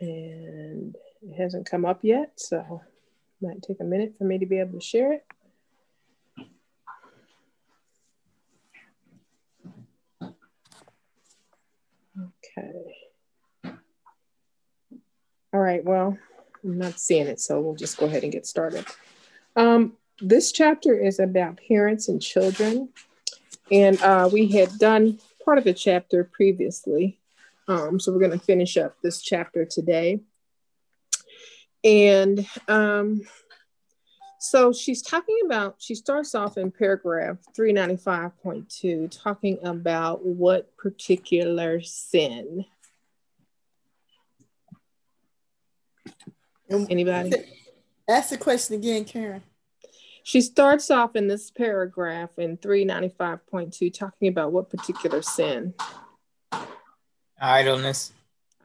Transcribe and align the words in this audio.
and 0.00 0.94
it 1.22 1.34
hasn't 1.36 1.68
come 1.68 1.84
up 1.84 2.00
yet, 2.02 2.32
so 2.36 2.82
it 3.40 3.46
might 3.46 3.62
take 3.62 3.80
a 3.80 3.84
minute 3.84 4.14
for 4.16 4.24
me 4.24 4.38
to 4.38 4.46
be 4.46 4.58
able 4.58 4.78
to 4.78 4.84
share 4.84 5.12
it. 5.12 5.24
Okay. 12.58 12.98
All 15.52 15.60
right, 15.60 15.84
well, 15.84 16.18
I'm 16.62 16.78
not 16.78 16.98
seeing 16.98 17.26
it, 17.26 17.40
so 17.40 17.60
we'll 17.60 17.74
just 17.74 17.96
go 17.96 18.06
ahead 18.06 18.22
and 18.22 18.32
get 18.32 18.46
started. 18.46 18.84
Um, 19.56 19.94
this 20.20 20.52
chapter 20.52 20.98
is 20.98 21.18
about 21.18 21.58
parents 21.68 22.08
and 22.08 22.20
children, 22.20 22.90
and 23.70 24.00
uh, 24.02 24.28
we 24.32 24.48
had 24.48 24.78
done 24.78 25.18
part 25.44 25.58
of 25.58 25.64
the 25.64 25.72
chapter 25.72 26.24
previously. 26.24 27.18
Um, 27.68 28.00
so 28.00 28.10
we're 28.10 28.18
going 28.18 28.38
to 28.38 28.44
finish 28.44 28.76
up 28.78 28.96
this 29.02 29.20
chapter 29.20 29.66
today. 29.66 30.20
And 31.84 32.46
um, 32.66 33.20
so 34.40 34.72
she's 34.72 35.02
talking 35.02 35.38
about, 35.44 35.76
she 35.78 35.94
starts 35.94 36.34
off 36.34 36.56
in 36.56 36.70
paragraph 36.70 37.36
395.2, 37.56 39.10
talking 39.10 39.58
about 39.62 40.24
what 40.24 40.74
particular 40.78 41.80
sin. 41.82 42.64
Anybody? 46.70 47.32
Ask 48.08 48.30
the 48.30 48.38
question 48.38 48.76
again, 48.76 49.04
Karen. 49.04 49.42
She 50.22 50.40
starts 50.40 50.90
off 50.90 51.16
in 51.16 51.26
this 51.26 51.50
paragraph 51.50 52.30
in 52.38 52.58
395.2 52.58 53.92
talking 53.92 54.28
about 54.28 54.52
what 54.52 54.70
particular 54.70 55.22
sin? 55.22 55.74
Idleness. 57.40 58.12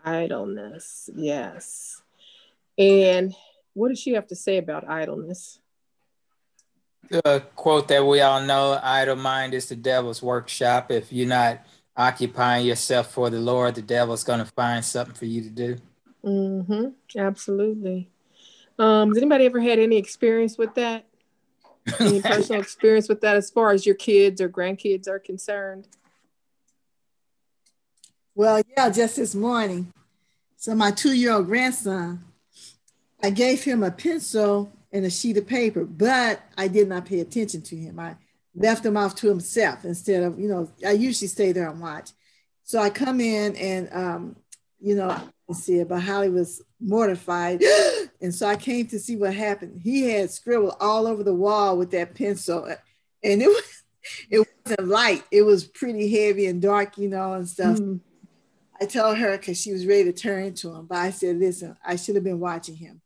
Idleness, 0.04 1.10
yes. 1.16 2.02
And 2.78 3.34
what 3.74 3.90
does 3.90 4.00
she 4.00 4.14
have 4.14 4.28
to 4.28 4.36
say 4.36 4.58
about 4.58 4.88
idleness? 4.90 5.60
The 7.10 7.44
quote 7.56 7.88
that 7.90 8.06
we 8.06 8.22
all 8.22 8.42
know 8.42 8.80
idle 8.82 9.16
mind 9.16 9.54
is 9.54 9.68
the 9.68 9.76
devil's 9.76 10.22
workshop. 10.24 10.92
If 10.92 11.12
you're 11.12 11.28
not 11.28 11.66
occupying 11.96 12.66
yourself 12.66 13.12
for 13.12 13.30
the 13.30 13.40
Lord, 13.40 13.76
the 13.76 13.82
devil's 13.82 14.24
going 14.24 14.40
to 14.40 14.46
find 14.46 14.84
something 14.84 15.16
for 15.16 15.26
you 15.26 15.42
to 15.44 15.50
do. 15.50 15.78
Mm-hmm. 16.24 17.20
Absolutely. 17.20 18.10
Um, 18.80 19.10
has 19.10 19.18
anybody 19.18 19.46
ever 19.46 19.60
had 19.60 19.80
any 19.80 19.98
experience 19.98 20.58
with 20.58 20.74
that? 20.76 21.06
Any 22.00 22.22
personal 22.22 22.62
experience 22.62 23.10
with 23.10 23.20
that 23.22 23.36
as 23.36 23.52
far 23.52 23.72
as 23.72 23.86
your 23.86 23.96
kids 23.96 24.40
or 24.40 24.48
grandkids 24.48 25.10
are 25.10 25.20
concerned? 25.20 25.86
Well, 28.36 28.62
yeah, 28.76 28.90
just 28.90 29.18
this 29.18 29.36
morning. 29.36 29.94
So 30.58 30.74
my 30.74 30.90
two-year-old 30.90 31.46
grandson, 31.46 32.24
I 33.22 33.30
gave 33.30 33.64
him 33.64 33.84
a 33.84 33.92
pencil 33.92 34.72
and 34.92 35.06
a 35.06 35.10
sheet 35.10 35.38
of 35.38 35.46
paper, 35.46 35.86
but 35.86 36.42
I 36.58 36.68
did 36.68 36.88
not 36.90 37.06
pay 37.06 37.20
attention 37.20 37.62
to 37.64 37.76
him. 37.76 38.00
I 38.00 38.16
left 38.56 38.86
him 38.86 38.98
off 38.98 39.14
to 39.16 39.30
himself 39.30 39.86
instead 39.86 40.24
of, 40.24 40.40
you 40.40 40.48
know, 40.48 40.68
I 40.86 40.92
usually 40.92 41.28
stay 41.28 41.52
there 41.52 41.70
and 41.70 41.80
watch. 41.80 42.12
So 42.64 42.80
I 42.80 42.90
come 42.90 43.22
in 43.22 43.56
and, 43.56 43.90
um, 43.94 44.36
you 44.80 44.96
know, 44.96 45.16
and 45.48 45.58
see 45.58 45.80
it, 45.80 45.90
but 45.90 46.02
Holly 46.02 46.30
was 46.30 46.64
mortified. 46.80 47.64
and 48.22 48.34
so 48.34 48.48
I 48.48 48.56
came 48.56 48.88
to 48.88 49.00
see 49.00 49.16
what 49.16 49.36
happened. 49.36 49.82
He 49.84 50.10
had 50.10 50.32
scribbled 50.32 50.76
all 50.80 51.06
over 51.06 51.24
the 51.24 51.36
wall 51.36 51.78
with 51.78 51.92
that 51.92 52.16
pencil, 52.16 52.66
and 53.24 53.42
it 53.42 53.48
was 53.48 53.84
it 54.30 54.48
wasn't 54.66 54.88
light. 54.88 55.24
It 55.32 55.44
was 55.44 55.66
pretty 55.66 56.10
heavy 56.10 56.48
and 56.48 56.62
dark, 56.62 56.98
you 56.98 57.10
know, 57.10 57.34
and 57.34 57.48
stuff. 57.48 57.78
Mm. 57.78 58.00
I 58.82 58.86
told 58.86 59.18
her 59.18 59.38
because 59.38 59.62
she 59.62 59.72
was 59.72 59.86
ready 59.86 60.06
to 60.06 60.14
turn 60.14 60.54
to 60.56 60.74
him, 60.74 60.86
but 60.86 60.98
I 60.98 61.12
said, 61.12 61.38
"Listen, 61.38 61.78
I 61.86 61.96
should 61.96 62.16
have 62.16 62.24
been 62.24 62.40
watching 62.40 62.76
him." 62.76 63.02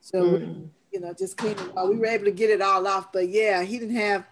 So 0.00 0.22
mm. 0.22 0.68
you 0.92 1.00
know, 1.00 1.14
just 1.14 1.36
cleaning. 1.36 1.72
Well, 1.74 1.88
we 1.88 1.96
were 1.96 2.06
able 2.06 2.24
to 2.24 2.32
get 2.32 2.50
it 2.50 2.60
all 2.60 2.86
off, 2.86 3.12
but 3.12 3.28
yeah, 3.28 3.62
he 3.62 3.78
didn't 3.78 3.96
have. 3.96 4.26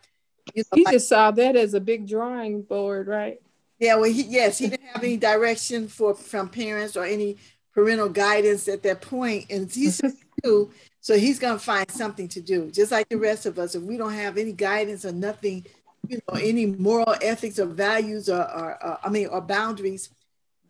You 0.54 0.62
know, 0.62 0.76
he 0.76 0.84
like, 0.84 0.94
just 0.94 1.08
saw 1.08 1.30
that 1.30 1.54
as 1.56 1.74
a 1.74 1.80
big 1.80 2.08
drawing 2.08 2.62
board, 2.62 3.06
right? 3.06 3.40
Yeah, 3.78 3.96
well, 3.96 4.10
he, 4.10 4.22
yes, 4.22 4.58
he 4.58 4.68
didn't 4.68 4.88
have 4.88 5.02
any 5.02 5.16
direction 5.16 5.88
for 5.88 6.14
from 6.14 6.48
parents 6.48 6.96
or 6.96 7.04
any 7.04 7.36
parental 7.72 8.08
guidance 8.08 8.68
at 8.68 8.82
that 8.82 9.00
point, 9.00 9.46
and 9.50 9.70
he's 9.70 10.00
new, 10.44 10.70
so 11.00 11.16
he's 11.16 11.38
gonna 11.38 11.58
find 11.58 11.90
something 11.90 12.28
to 12.28 12.40
do, 12.40 12.70
just 12.70 12.92
like 12.92 13.08
the 13.08 13.16
rest 13.16 13.46
of 13.46 13.58
us. 13.58 13.74
If 13.74 13.82
we 13.82 13.96
don't 13.96 14.12
have 14.12 14.38
any 14.38 14.52
guidance 14.52 15.04
or 15.04 15.12
nothing, 15.12 15.64
you 16.08 16.20
know, 16.28 16.38
any 16.38 16.66
moral 16.66 17.14
ethics 17.22 17.58
or 17.58 17.66
values 17.66 18.28
or, 18.28 18.42
or, 18.42 18.84
or 18.84 18.98
I 19.04 19.08
mean, 19.08 19.28
or 19.28 19.40
boundaries, 19.40 20.10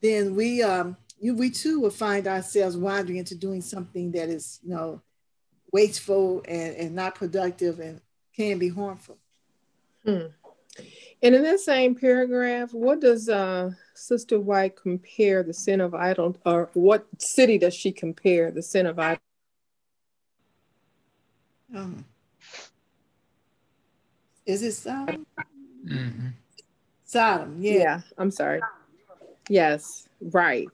then 0.00 0.34
we 0.34 0.62
um 0.62 0.97
you, 1.21 1.34
we 1.34 1.50
too 1.50 1.81
will 1.81 1.91
find 1.91 2.27
ourselves 2.27 2.77
wandering 2.77 3.19
into 3.19 3.34
doing 3.34 3.61
something 3.61 4.11
that 4.12 4.31
is, 4.31 4.59
you 4.65 4.75
know, 4.75 5.03
wasteful 5.72 6.43
and, 6.49 6.75
and 6.77 6.94
not 6.94 7.15
productive 7.15 7.78
and 7.78 8.00
can 8.34 8.59
be 8.59 8.71
harmful. 8.71 9.19
Hmm. 10.05 10.27
And 11.22 11.34
in 11.34 11.43
that 11.43 11.61
same 11.61 11.94
paragraph, 11.94 12.72
what 12.72 13.00
does 13.00 13.28
uh, 13.28 13.72
Sister 13.94 14.41
White 14.41 14.77
compare 14.77 15.43
the 15.43 15.53
sin 15.53 15.83
of 15.83 15.94
idle, 15.94 16.38
or 16.47 16.71
what 16.72 17.06
city 17.19 17.59
does 17.59 17.75
she 17.75 17.93
compare 17.93 18.50
the 18.50 18.62
sin 18.62 18.87
of 18.87 18.99
idle? 18.99 19.21
Um, 21.75 22.06
is 24.47 24.62
it 24.62 24.72
Sodom? 24.72 25.27
Mm-hmm. 25.84 26.28
Sodom, 27.05 27.56
yeah. 27.61 27.75
Yeah, 27.75 28.00
I'm 28.17 28.31
sorry. 28.31 28.62
Yes, 29.50 30.09
right. 30.21 30.69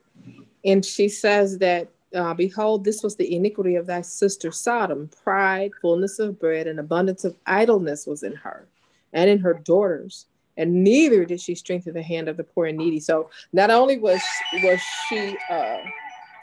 And 0.65 0.85
she 0.85 1.09
says 1.09 1.59
that, 1.59 1.89
uh, 2.15 2.35
behold, 2.35 2.85
this 2.85 3.03
was 3.03 3.17
the 3.17 3.35
iniquity 3.35 3.75
of 3.75 3.87
thy 3.87 4.03
sister 4.03 4.53
Sodom. 4.53 5.11
Pride, 5.25 5.73
fullness 5.83 6.21
of 6.21 6.39
bread, 6.39 6.69
and 6.69 6.79
abundance 6.79 7.25
of 7.25 7.37
idleness 7.47 8.07
was 8.07 8.23
in 8.23 8.35
her 8.37 8.69
and 9.13 9.29
in 9.29 9.39
her 9.41 9.55
daughters 9.55 10.27
and 10.57 10.85
neither 10.85 11.25
did 11.25 11.41
she 11.41 11.55
strengthen 11.55 11.95
the 11.95 12.03
hand 12.03 12.29
of 12.29 12.37
the 12.37 12.45
poor 12.45 12.67
and 12.67 12.79
needy. 12.79 13.01
So 13.01 13.31
not 13.53 13.71
only 13.71 13.99
was 13.99 14.21
was 14.63 14.81
she 15.09 15.37
uh, 15.51 15.79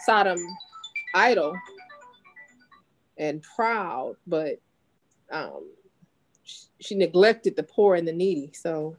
Sodom 0.05 0.39
idle 1.15 1.55
and 3.17 3.43
proud, 3.55 4.15
but 4.27 4.59
um, 5.31 5.69
she, 6.43 6.65
she 6.79 6.95
neglected 6.95 7.55
the 7.55 7.63
poor 7.63 7.95
and 7.95 8.07
the 8.07 8.13
needy. 8.13 8.51
So 8.53 8.97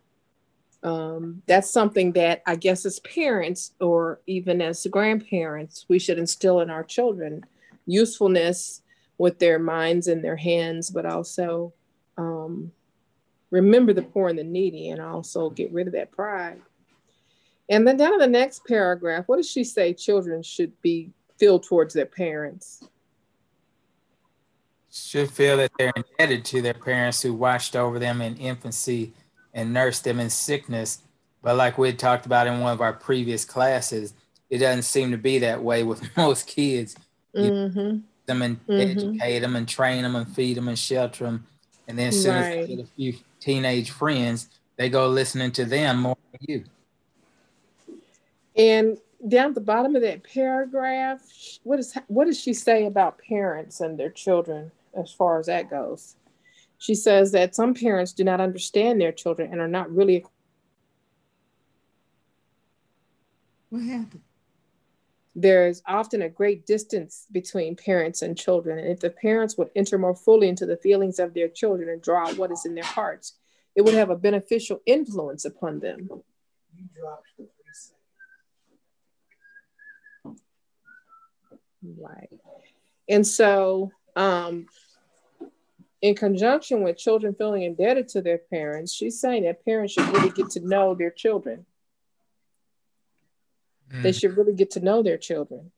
um, 0.84 1.42
that's 1.46 1.70
something 1.70 2.12
that 2.12 2.42
I 2.46 2.56
guess 2.56 2.84
as 2.84 3.00
parents 3.00 3.72
or 3.80 4.20
even 4.26 4.60
as 4.60 4.86
grandparents, 4.90 5.86
we 5.88 5.98
should 5.98 6.18
instill 6.18 6.60
in 6.60 6.68
our 6.68 6.84
children 6.84 7.44
usefulness 7.86 8.82
with 9.16 9.38
their 9.38 9.58
minds 9.58 10.08
and 10.08 10.22
their 10.22 10.36
hands, 10.36 10.90
but 10.90 11.06
also 11.06 11.72
um, 12.18 12.70
remember 13.50 13.94
the 13.94 14.02
poor 14.02 14.28
and 14.28 14.38
the 14.38 14.44
needy 14.44 14.90
and 14.90 15.00
also 15.00 15.48
get 15.48 15.72
rid 15.72 15.86
of 15.86 15.94
that 15.94 16.12
pride. 16.12 16.60
And 17.70 17.88
then 17.88 17.96
down 17.96 18.12
in 18.12 18.18
the 18.18 18.26
next 18.26 18.66
paragraph, 18.66 19.24
what 19.26 19.36
does 19.36 19.48
she 19.48 19.64
say 19.64 19.94
children 19.94 20.42
should 20.42 20.80
be 20.82 21.10
feel 21.38 21.58
towards 21.58 21.94
their 21.94 22.04
parents? 22.04 22.86
Should 24.92 25.30
feel 25.30 25.56
that 25.56 25.72
they're 25.78 25.92
indebted 25.96 26.44
to 26.46 26.60
their 26.60 26.74
parents 26.74 27.22
who 27.22 27.32
watched 27.32 27.74
over 27.74 27.98
them 27.98 28.20
in 28.20 28.36
infancy 28.36 29.14
and 29.54 29.72
nurse 29.72 30.00
them 30.00 30.20
in 30.20 30.28
sickness. 30.28 30.98
But 31.42 31.56
like 31.56 31.78
we 31.78 31.92
talked 31.92 32.26
about 32.26 32.46
in 32.46 32.60
one 32.60 32.72
of 32.72 32.80
our 32.80 32.92
previous 32.92 33.44
classes, 33.44 34.12
it 34.50 34.58
doesn't 34.58 34.82
seem 34.82 35.10
to 35.12 35.18
be 35.18 35.38
that 35.38 35.62
way 35.62 35.82
with 35.82 36.04
most 36.16 36.46
kids. 36.46 36.96
You 37.32 37.50
mm-hmm. 37.50 37.98
them 38.26 38.42
and 38.42 38.66
mm-hmm. 38.66 38.80
educate 38.80 39.40
them 39.40 39.56
and 39.56 39.68
train 39.68 40.02
them 40.02 40.16
and 40.16 40.28
feed 40.28 40.56
them 40.56 40.68
and 40.68 40.78
shelter 40.78 41.24
them. 41.24 41.46
And 41.88 41.98
then 41.98 42.08
as 42.08 42.22
soon 42.22 42.34
right. 42.34 42.58
as 42.58 42.68
they 42.68 42.76
get 42.76 42.84
a 42.84 42.88
few 42.88 43.14
teenage 43.40 43.90
friends, 43.90 44.48
they 44.76 44.88
go 44.88 45.08
listening 45.08 45.52
to 45.52 45.64
them 45.64 46.00
more 46.00 46.16
than 46.32 46.40
you. 46.48 46.64
And 48.56 48.98
down 49.26 49.48
at 49.50 49.54
the 49.54 49.60
bottom 49.60 49.96
of 49.96 50.02
that 50.02 50.22
paragraph, 50.22 51.20
what 51.62 51.78
is 51.78 51.96
what 52.08 52.26
does 52.26 52.38
she 52.38 52.54
say 52.54 52.86
about 52.86 53.18
parents 53.18 53.80
and 53.80 53.98
their 53.98 54.10
children 54.10 54.70
as 54.94 55.10
far 55.10 55.38
as 55.38 55.46
that 55.46 55.70
goes? 55.70 56.16
She 56.84 56.94
says 56.94 57.32
that 57.32 57.54
some 57.54 57.72
parents 57.72 58.12
do 58.12 58.24
not 58.24 58.42
understand 58.42 59.00
their 59.00 59.10
children 59.10 59.50
and 59.50 59.58
are 59.58 59.66
not 59.66 59.90
really. 59.90 60.22
What 63.70 63.84
happened? 63.84 64.20
There 65.34 65.66
is 65.66 65.80
often 65.86 66.20
a 66.20 66.28
great 66.28 66.66
distance 66.66 67.24
between 67.32 67.74
parents 67.74 68.20
and 68.20 68.36
children. 68.36 68.78
And 68.78 68.88
if 68.88 69.00
the 69.00 69.08
parents 69.08 69.56
would 69.56 69.70
enter 69.74 69.96
more 69.96 70.14
fully 70.14 70.46
into 70.46 70.66
the 70.66 70.76
feelings 70.76 71.18
of 71.18 71.32
their 71.32 71.48
children 71.48 71.88
and 71.88 72.02
draw 72.02 72.28
out 72.28 72.36
what 72.36 72.52
is 72.52 72.66
in 72.66 72.74
their 72.74 72.84
hearts, 72.84 73.38
it 73.74 73.80
would 73.80 73.94
have 73.94 74.10
a 74.10 74.16
beneficial 74.16 74.82
influence 74.84 75.46
upon 75.46 75.80
them. 75.80 76.10
You 76.76 76.84
dropped 76.94 77.28
the 77.38 77.44
pre 77.44 77.72
save. 77.72 77.96
Right. 81.98 82.28
And 83.08 83.26
so, 83.26 83.90
um, 84.16 84.66
in 86.04 86.14
conjunction 86.14 86.82
with 86.82 86.98
children 86.98 87.34
feeling 87.34 87.62
indebted 87.62 88.08
to 88.08 88.20
their 88.20 88.36
parents, 88.36 88.92
she's 88.92 89.18
saying 89.18 89.44
that 89.44 89.64
parents 89.64 89.94
should 89.94 90.06
really 90.08 90.28
get 90.28 90.50
to 90.50 90.60
know 90.60 90.94
their 90.94 91.10
children. 91.10 91.64
Mm. 93.90 94.02
They 94.02 94.12
should 94.12 94.36
really 94.36 94.52
get 94.52 94.72
to 94.72 94.80
know 94.80 95.02
their 95.02 95.16
children. 95.16 95.72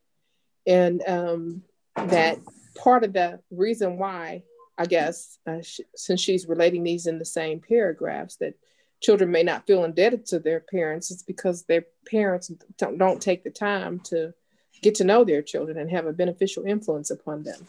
and 0.67 1.00
um, 1.06 1.62
that 1.94 2.38
part 2.75 3.05
of 3.05 3.12
the 3.12 3.38
reason 3.52 3.99
why, 3.99 4.43
I 4.76 4.87
guess, 4.87 5.38
uh, 5.46 5.61
since 5.94 6.20
she's 6.20 6.49
relating 6.49 6.82
these 6.82 7.06
in 7.06 7.20
the 7.20 7.25
same 7.25 7.61
paragraphs, 7.61 8.34
that 8.38 8.55
children 9.00 9.31
may 9.31 9.44
not 9.44 9.64
feel 9.64 9.84
indebted 9.84 10.26
to 10.26 10.40
their 10.40 10.58
parents, 10.58 11.12
it's 11.12 11.23
because 11.23 11.62
their 11.62 11.84
parents 12.05 12.50
don't, 12.78 12.99
don't 12.99 13.23
take 13.23 13.44
the 13.44 13.50
time 13.50 14.00
to 14.06 14.34
get 14.82 14.96
to 14.96 15.05
know 15.05 15.23
their 15.23 15.43
children 15.43 15.78
and 15.78 15.88
have 15.93 16.06
a 16.06 16.12
beneficial 16.12 16.64
influence 16.64 17.11
upon 17.11 17.44
them. 17.44 17.64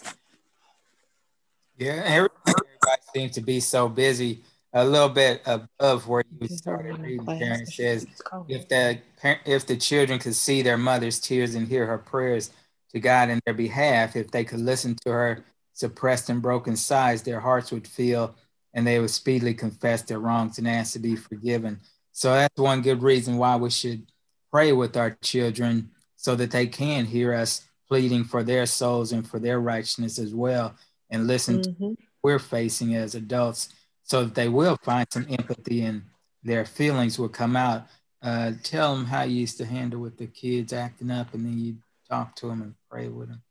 Yeah, 1.78 2.02
everybody 2.06 3.02
seems 3.14 3.34
to 3.34 3.42
be 3.42 3.60
so 3.60 3.88
busy. 3.88 4.44
A 4.74 4.84
little 4.84 5.10
bit 5.10 5.42
above 5.46 6.08
where 6.08 6.24
you 6.40 6.48
started 6.48 7.00
reading, 7.00 7.26
Karen 7.26 7.66
says, 7.66 8.06
if 8.48 8.68
the 8.68 9.00
if 9.46 9.66
the 9.66 9.78
children 9.78 10.20
could 10.20 10.36
see 10.36 10.62
their 10.62 10.78
mother's 10.78 11.20
tears 11.20 11.56
and 11.56 11.68
hear 11.68 11.86
her 11.86 11.98
prayers 11.98 12.52
to 12.92 13.00
God 13.00 13.30
in 13.30 13.40
their 13.46 13.54
behalf, 13.54 14.16
if 14.16 14.30
they 14.32 14.44
could 14.44 14.60
listen 14.60 14.96
to 15.06 15.12
her 15.12 15.46
suppressed 15.74 16.30
and 16.30 16.42
broken 16.42 16.76
sighs, 16.76 17.22
their 17.24 17.40
hearts 17.40 17.72
would 17.72 17.88
feel 17.88 18.36
and 18.74 18.86
they 18.86 19.00
would 19.00 19.10
speedily 19.10 19.54
confess 19.54 20.02
their 20.02 20.20
wrongs 20.20 20.58
and 20.58 20.68
ask 20.68 20.94
to 20.94 21.00
be 21.00 21.16
forgiven. 21.16 21.80
So 22.12 22.34
that's 22.34 22.60
one 22.60 22.82
good 22.82 23.04
reason 23.04 23.38
why 23.38 23.56
we 23.56 23.70
should 23.70 24.08
pray 24.52 24.74
with 24.74 24.98
our 24.98 25.12
children 25.22 25.92
so 26.16 26.36
that 26.36 26.52
they 26.52 26.68
can 26.68 27.06
hear 27.06 27.34
us 27.34 27.62
pleading 27.88 28.26
for 28.26 28.44
their 28.44 28.66
souls 28.66 29.12
and 29.12 29.28
for 29.28 29.40
their 29.40 29.60
righteousness 29.60 30.20
as 30.20 30.34
well 30.34 30.76
and 31.10 31.28
listen 31.28 31.60
mm-hmm. 31.60 31.94
to 31.94 31.98
we're 32.24 32.40
facing 32.40 32.96
as 32.96 33.16
adults 33.16 33.70
so 34.04 34.26
that 34.26 34.36
they 34.36 34.50
will 34.50 34.78
find 34.84 35.08
some 35.10 35.26
empathy 35.30 35.84
and 35.84 36.04
their 36.44 36.66
feelings 36.66 37.18
will 37.18 37.30
come 37.30 37.56
out. 37.56 37.88
Uh, 38.22 38.52
tell 38.64 38.96
them 38.96 39.06
how 39.06 39.24
you 39.24 39.38
used 39.38 39.58
to 39.58 39.66
handle 39.66 40.00
with 40.00 40.18
the 40.18 40.28
kids 40.28 40.74
acting 40.74 41.12
up 41.12 41.34
and 41.34 41.46
then 41.46 41.58
you 41.58 41.76
talk 42.10 42.36
to 42.36 42.48
them 42.48 42.62
and 42.62 42.74
pray 42.90 43.08
with 43.08 43.30
them. 43.30 43.42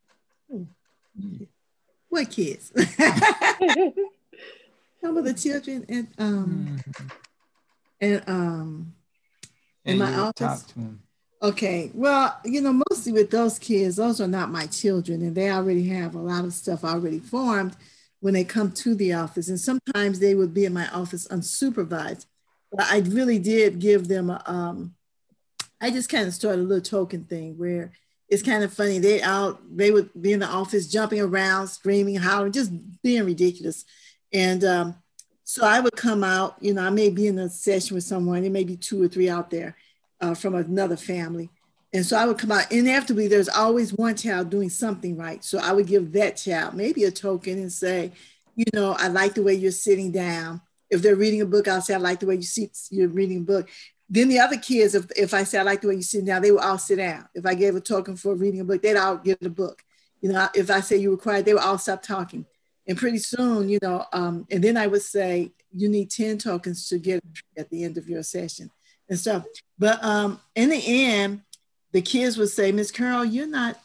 Hmm. 0.49 1.43
What 2.09 2.29
kids? 2.29 2.71
Some 5.01 5.17
of 5.17 5.25
the 5.25 5.33
children 5.33 5.85
and 5.89 6.07
um 6.17 6.77
mm-hmm. 6.79 7.07
and 8.01 8.23
um 8.27 8.93
in 9.85 9.97
my 9.97 10.13
office. 10.13 10.65
Okay. 11.41 11.91
Well, 11.93 12.39
you 12.45 12.61
know, 12.61 12.73
mostly 12.97 13.13
with 13.13 13.29
those 13.29 13.59
kids, 13.59 13.97
those 13.97 14.19
are 14.19 14.27
not 14.27 14.49
my 14.49 14.65
children, 14.65 15.21
and 15.21 15.35
they 15.35 15.51
already 15.51 15.87
have 15.87 16.15
a 16.15 16.19
lot 16.19 16.43
of 16.43 16.51
stuff 16.51 16.83
already 16.83 17.19
formed 17.19 17.75
when 18.21 18.33
they 18.33 18.43
come 18.43 18.71
to 18.71 18.95
the 18.95 19.13
office. 19.13 19.49
And 19.49 19.59
sometimes 19.59 20.17
they 20.17 20.33
would 20.33 20.51
be 20.51 20.65
in 20.65 20.73
my 20.73 20.89
office 20.89 21.27
unsupervised. 21.27 22.25
But 22.71 22.87
I 22.87 22.99
really 22.99 23.37
did 23.37 23.77
give 23.79 24.07
them 24.07 24.31
a, 24.31 24.41
um, 24.47 24.95
I 25.79 25.91
just 25.91 26.09
kind 26.09 26.27
of 26.27 26.33
started 26.33 26.61
a 26.61 26.63
little 26.63 26.81
token 26.81 27.25
thing 27.25 27.55
where 27.59 27.91
it's 28.29 28.41
kind 28.41 28.63
of 28.63 28.73
funny. 28.73 28.97
They 28.97 29.21
out, 29.21 29.59
they 29.69 29.91
would 29.91 30.09
be 30.19 30.33
in 30.33 30.39
the 30.39 30.47
office 30.47 30.87
jumping 30.87 31.21
around, 31.21 31.67
screaming, 31.67 32.15
hollering, 32.15 32.51
just 32.51 32.71
being 33.03 33.25
ridiculous. 33.25 33.85
And 34.33 34.63
um, 34.63 34.95
so 35.43 35.63
I 35.63 35.81
would 35.81 35.95
come 35.95 36.23
out, 36.23 36.55
you 36.61 36.73
know, 36.73 36.81
I 36.81 36.89
may 36.89 37.09
be 37.11 37.27
in 37.27 37.37
a 37.37 37.47
session 37.47 37.93
with 37.93 38.05
someone, 38.05 38.41
there 38.41 38.49
may 38.49 38.63
be 38.63 38.75
two 38.75 39.03
or 39.03 39.07
three 39.07 39.29
out 39.29 39.51
there 39.51 39.75
uh, 40.19 40.33
from 40.33 40.55
another 40.55 40.97
family. 40.97 41.51
And 41.93 42.05
so 42.05 42.17
I 42.17 42.25
would 42.25 42.37
come 42.37 42.51
out. 42.51 42.71
Inevitably, 42.71 43.27
there's 43.27 43.49
always 43.49 43.93
one 43.93 44.15
child 44.15 44.49
doing 44.49 44.69
something 44.69 45.17
right. 45.17 45.43
So 45.43 45.57
I 45.57 45.71
would 45.71 45.87
give 45.87 46.11
that 46.13 46.37
child 46.37 46.73
maybe 46.73 47.05
a 47.05 47.11
token 47.11 47.57
and 47.59 47.71
say, 47.71 48.11
you 48.55 48.65
know, 48.73 48.95
I 48.97 49.07
like 49.07 49.35
the 49.35 49.43
way 49.43 49.53
you're 49.53 49.71
sitting 49.71 50.11
down. 50.11 50.61
If 50.89 51.01
they're 51.01 51.15
reading 51.15 51.41
a 51.41 51.45
book, 51.45 51.67
I'll 51.67 51.81
say, 51.81 51.93
I 51.93 51.97
like 51.97 52.19
the 52.19 52.25
way 52.25 52.35
you 52.35 52.41
sit, 52.41 52.77
you're 52.89 53.07
reading 53.07 53.39
a 53.39 53.41
book. 53.41 53.69
Then 54.09 54.29
the 54.29 54.39
other 54.39 54.57
kids, 54.57 54.95
if, 54.95 55.05
if 55.15 55.33
I 55.33 55.43
say, 55.43 55.59
I 55.59 55.63
like 55.63 55.81
the 55.81 55.89
way 55.89 55.95
you're 55.95 56.01
sitting 56.01 56.25
down, 56.25 56.41
they 56.41 56.51
will 56.51 56.59
all 56.59 56.77
sit 56.77 56.97
down. 56.97 57.27
If 57.35 57.45
I 57.45 57.55
gave 57.55 57.75
a 57.75 57.81
token 57.81 58.15
for 58.15 58.35
reading 58.35 58.61
a 58.61 58.65
book, 58.65 58.81
they'd 58.81 58.97
all 58.97 59.17
get 59.17 59.45
a 59.45 59.49
book. 59.49 59.83
You 60.21 60.31
know, 60.31 60.47
if 60.55 60.71
I 60.71 60.79
say 60.79 60.97
you 60.97 61.11
were 61.11 61.17
quiet, 61.17 61.45
they 61.45 61.53
would 61.53 61.63
all 61.63 61.77
stop 61.77 62.01
talking. 62.01 62.45
And 62.87 62.97
pretty 62.97 63.19
soon, 63.19 63.69
you 63.69 63.79
know, 63.81 64.05
um, 64.13 64.47
and 64.49 64.63
then 64.63 64.77
I 64.77 64.87
would 64.87 65.01
say, 65.01 65.51
you 65.73 65.89
need 65.89 66.09
10 66.09 66.37
tokens 66.37 66.87
to 66.89 66.97
get 66.97 67.23
at 67.57 67.69
the 67.69 67.83
end 67.83 67.97
of 67.97 68.07
your 68.07 68.23
session 68.23 68.71
and 69.09 69.19
stuff. 69.19 69.45
But 69.77 70.03
um, 70.03 70.39
in 70.55 70.69
the 70.69 70.81
end, 70.85 71.41
the 71.97 72.01
kids 72.03 72.37
would 72.37 72.49
say, 72.49 72.71
Miss 72.71 72.91
Carol, 72.91 73.25
you're 73.25 73.47
not 73.47 73.79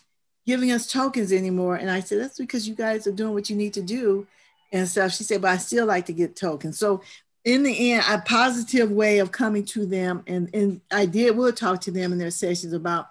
giving 0.46 0.70
us 0.70 0.86
tokens 0.86 1.32
anymore. 1.32 1.76
And 1.76 1.90
I 1.90 2.00
said, 2.00 2.20
that's 2.20 2.36
because 2.36 2.68
you 2.68 2.74
guys 2.74 3.06
are 3.06 3.12
doing 3.12 3.32
what 3.32 3.48
you 3.48 3.56
need 3.56 3.72
to 3.72 3.80
do 3.80 4.26
and 4.70 4.86
stuff. 4.86 5.12
She 5.12 5.24
said, 5.24 5.40
but 5.40 5.52
I 5.52 5.56
still 5.56 5.86
like 5.86 6.04
to 6.06 6.12
get 6.12 6.36
tokens. 6.36 6.78
So 6.78 7.00
in 7.46 7.62
the 7.62 7.92
end, 7.92 8.04
a 8.06 8.18
positive 8.18 8.90
way 8.90 9.20
of 9.20 9.32
coming 9.32 9.64
to 9.64 9.86
them. 9.86 10.24
And, 10.26 10.54
and 10.54 10.82
I 10.90 11.06
did, 11.06 11.38
we'll 11.38 11.54
talk 11.54 11.80
to 11.82 11.90
them 11.90 12.12
in 12.12 12.18
their 12.18 12.30
sessions 12.30 12.74
about 12.74 13.08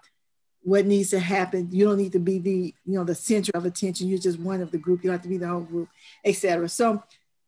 what 0.61 0.85
needs 0.85 1.09
to 1.09 1.19
happen. 1.19 1.69
You 1.71 1.85
don't 1.85 1.97
need 1.97 2.11
to 2.11 2.19
be 2.19 2.37
the, 2.37 2.75
you 2.85 2.93
know, 2.93 3.03
the 3.03 3.15
center 3.15 3.49
of 3.55 3.65
attention. 3.65 4.07
You're 4.07 4.19
just 4.19 4.39
one 4.39 4.61
of 4.61 4.69
the 4.69 4.77
group. 4.77 5.03
You 5.03 5.09
don't 5.09 5.15
have 5.17 5.23
to 5.23 5.29
be 5.29 5.39
the 5.39 5.47
whole 5.47 5.61
group, 5.61 5.89
etc. 6.23 6.69
So 6.69 7.01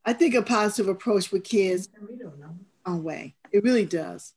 I 0.03 0.13
think 0.13 0.33
a 0.33 0.41
positive 0.41 0.87
approach 0.87 1.31
with 1.31 1.43
kids 1.43 1.87
on 2.83 3.03
way. 3.03 3.35
It 3.51 3.63
really 3.63 3.85
does. 3.85 4.33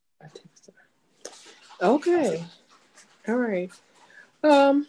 Okay. 1.81 2.45
All 3.27 3.35
right. 3.35 3.71
Um, 4.43 4.87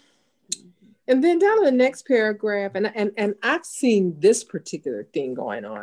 and 1.08 1.24
then 1.24 1.38
down 1.38 1.58
in 1.58 1.64
the 1.64 1.72
next 1.72 2.06
paragraph, 2.06 2.72
and, 2.74 2.92
and, 2.94 3.12
and 3.16 3.34
I've 3.42 3.64
seen 3.64 4.16
this 4.20 4.44
particular 4.44 5.04
thing 5.04 5.34
going 5.34 5.64
on 5.64 5.82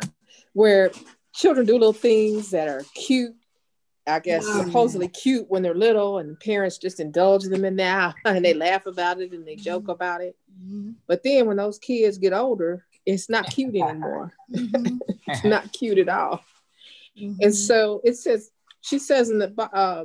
where 0.52 0.90
children 1.34 1.66
do 1.66 1.74
little 1.74 1.92
things 1.92 2.50
that 2.50 2.68
are 2.68 2.82
cute, 2.94 3.34
I 4.06 4.20
guess 4.20 4.46
supposedly 4.46 5.08
cute 5.08 5.50
when 5.50 5.62
they're 5.62 5.74
little, 5.74 6.18
and 6.18 6.38
parents 6.38 6.78
just 6.78 7.00
indulge 7.00 7.44
them 7.44 7.64
in 7.64 7.76
that 7.76 8.14
and 8.24 8.44
they 8.44 8.54
laugh 8.54 8.86
about 8.86 9.20
it 9.20 9.32
and 9.32 9.46
they 9.46 9.56
joke 9.56 9.82
mm-hmm. 9.82 9.90
about 9.90 10.20
it. 10.20 10.36
Mm-hmm. 10.62 10.92
But 11.08 11.24
then 11.24 11.46
when 11.46 11.56
those 11.56 11.78
kids 11.78 12.18
get 12.18 12.32
older, 12.32 12.86
it's 13.04 13.28
not 13.28 13.50
cute 13.50 13.74
anymore. 13.74 14.32
Mm-hmm. 14.54 14.98
it's 15.26 15.44
not 15.44 15.72
cute 15.72 15.98
at 15.98 16.08
all. 16.08 16.44
Mm-hmm. 17.18 17.42
And 17.42 17.54
so 17.54 18.00
it 18.04 18.16
says, 18.16 18.50
she 18.80 19.00
says 19.00 19.30
in 19.30 19.38
the 19.40 19.52
uh, 19.72 20.04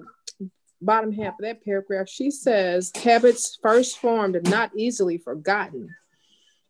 bottom 0.81 1.11
half 1.11 1.39
of 1.39 1.45
that 1.45 1.63
paragraph, 1.63 2.09
she 2.09 2.31
says 2.31 2.91
habits 2.95 3.57
first 3.61 3.99
formed 3.99 4.35
are 4.35 4.41
not 4.41 4.71
easily 4.75 5.17
forgotten. 5.17 5.89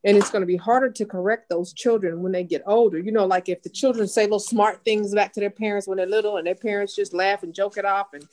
And 0.03 0.17
it's 0.17 0.31
going 0.31 0.41
to 0.41 0.47
be 0.47 0.57
harder 0.57 0.89
to 0.89 1.05
correct 1.05 1.47
those 1.49 1.73
children 1.73 2.23
when 2.23 2.31
they 2.31 2.43
get 2.43 2.63
older. 2.65 2.97
You 2.97 3.11
know, 3.11 3.25
like 3.25 3.49
if 3.49 3.61
the 3.61 3.69
children 3.69 4.07
say 4.07 4.23
little 4.23 4.39
smart 4.39 4.83
things 4.83 5.13
back 5.13 5.31
to 5.33 5.39
their 5.39 5.51
parents 5.51 5.87
when 5.87 5.97
they're 5.97 6.07
little, 6.07 6.37
and 6.37 6.47
their 6.47 6.55
parents 6.55 6.95
just 6.95 7.13
laugh 7.13 7.43
and 7.43 7.53
joke 7.53 7.77
it 7.77 7.85
off 7.85 8.13
and 8.13 8.27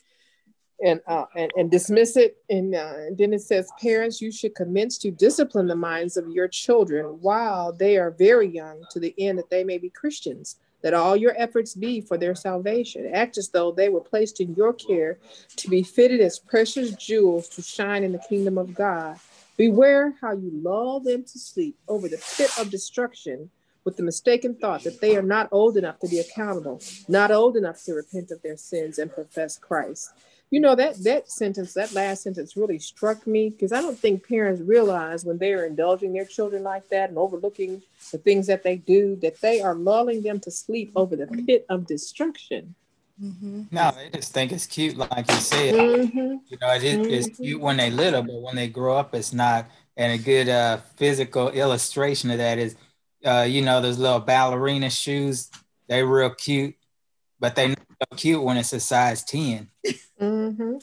and 0.83 1.01
uh, 1.07 1.27
and, 1.37 1.53
and 1.57 1.71
dismiss 1.71 2.17
it. 2.17 2.39
And, 2.49 2.75
uh, 2.75 2.95
and 2.97 3.19
then 3.19 3.35
it 3.35 3.43
says, 3.43 3.71
parents, 3.83 4.23
you 4.23 4.33
should 4.33 4.55
commence 4.55 4.97
to 4.99 5.11
discipline 5.11 5.67
the 5.67 5.77
minds 5.77 6.17
of 6.17 6.29
your 6.29 6.49
children 6.49 7.05
while 7.21 7.73
they 7.73 7.99
are 7.99 8.13
very 8.13 8.49
young, 8.49 8.85
to 8.93 9.01
the 9.01 9.15
end 9.19 9.39
that 9.39 9.51
they 9.51 9.65
may 9.65 9.77
be 9.77 9.91
Christians 9.91 10.57
that 10.83 10.95
all 10.95 11.17
your 11.17 11.35
efforts 11.37 11.75
be 11.75 12.01
for 12.01 12.17
their 12.17 12.35
salvation. 12.35 13.11
Act 13.13 13.39
as 13.39 13.49
though 13.49 13.73
they 13.73 13.89
were 13.89 14.01
placed 14.01 14.41
in 14.41 14.55
your 14.55 14.73
care 14.73 15.19
to 15.57 15.69
be 15.69 15.83
fitted 15.83 16.21
as 16.21 16.39
precious 16.39 16.93
jewels 16.95 17.49
to 17.49 17.63
shine 17.63 18.05
in 18.05 18.13
the 18.13 18.25
kingdom 18.29 18.59
of 18.59 18.75
God. 18.75 19.19
Beware 19.57 20.15
how 20.21 20.33
you 20.33 20.51
lull 20.53 21.01
them 21.01 21.25
to 21.25 21.39
sleep 21.39 21.77
over 21.89 22.09
the 22.09 22.23
pit 22.37 22.51
of 22.59 22.71
destruction 22.71 23.51
with 23.85 23.97
the 23.97 24.03
mistaken 24.03 24.55
thought 24.55 24.85
that 24.85 25.01
they 25.01 25.17
are 25.17 25.23
not 25.23 25.49
old 25.51 25.77
enough 25.77 25.99
to 25.99 26.09
be 26.09 26.19
accountable, 26.19 26.81
not 27.09 27.31
old 27.31 27.57
enough 27.57 27.83
to 27.85 27.95
repent 27.95 28.31
of 28.31 28.41
their 28.43 28.57
sins 28.57 28.99
and 28.99 29.13
profess 29.13 29.57
Christ. 29.57 30.13
You 30.51 30.61
know 30.61 30.75
that 30.75 31.03
that 31.05 31.31
sentence, 31.31 31.75
that 31.75 31.93
last 31.93 32.23
sentence, 32.23 32.57
really 32.57 32.79
struck 32.79 33.27
me 33.27 33.51
because 33.51 33.71
I 33.71 33.83
don't 33.83 33.99
think 33.99 34.27
parents 34.27 34.63
realize 34.63 35.25
when 35.25 35.37
they 35.39 35.53
are 35.53 35.67
indulging 35.67 36.15
their 36.15 36.25
children 36.25 36.63
like 36.63 36.89
that 36.89 37.11
and 37.11 37.19
overlooking 37.19 37.83
the 38.13 38.19
things 38.19 38.47
that 38.47 38.63
they 38.63 38.77
do 38.77 39.17
that 39.17 39.41
they 39.43 39.61
are 39.61 39.75
lulling 39.75 40.23
them 40.23 40.41
to 40.41 40.51
sleep 40.51 40.93
over 40.97 41.17
the 41.17 41.27
pit 41.27 41.67
of 41.69 41.87
destruction. 41.87 42.75
Mm-hmm. 43.23 43.63
No, 43.71 43.91
they 43.91 44.11
just 44.17 44.33
think 44.33 44.53
it's 44.53 44.67
cute, 44.67 44.97
like 44.97 45.31
you 45.31 45.37
said. 45.37 45.75
Mm-hmm. 45.75 46.37
You 46.47 46.59
know, 46.61 46.73
it, 46.75 46.83
mm-hmm. 46.83 47.11
it's 47.11 47.37
cute 47.37 47.61
when 47.61 47.77
they 47.77 47.91
little, 47.91 48.23
but 48.23 48.41
when 48.41 48.57
they 48.57 48.69
grow 48.69 48.97
up, 48.97 49.15
it's 49.15 49.33
not. 49.33 49.67
And 49.97 50.13
a 50.13 50.23
good 50.23 50.49
uh, 50.49 50.77
physical 50.97 51.49
illustration 51.51 52.31
of 52.31 52.39
that 52.39 52.59
is, 52.59 52.77
uh, 53.25 53.45
you 53.49 53.63
know, 53.63 53.81
those 53.81 53.99
little 53.99 54.21
ballerina 54.21 54.91
shoes—they're 54.91 56.07
real 56.07 56.31
cute, 56.31 56.77
but 57.41 57.57
they 57.57 57.69
not 57.69 57.79
so 57.79 57.88
cute 58.17 58.43
when 58.43 58.57
it's 58.57 58.73
a 58.73 58.81
size 58.81 59.25
ten. 59.25 59.69
Mm-hmm. 60.21 60.77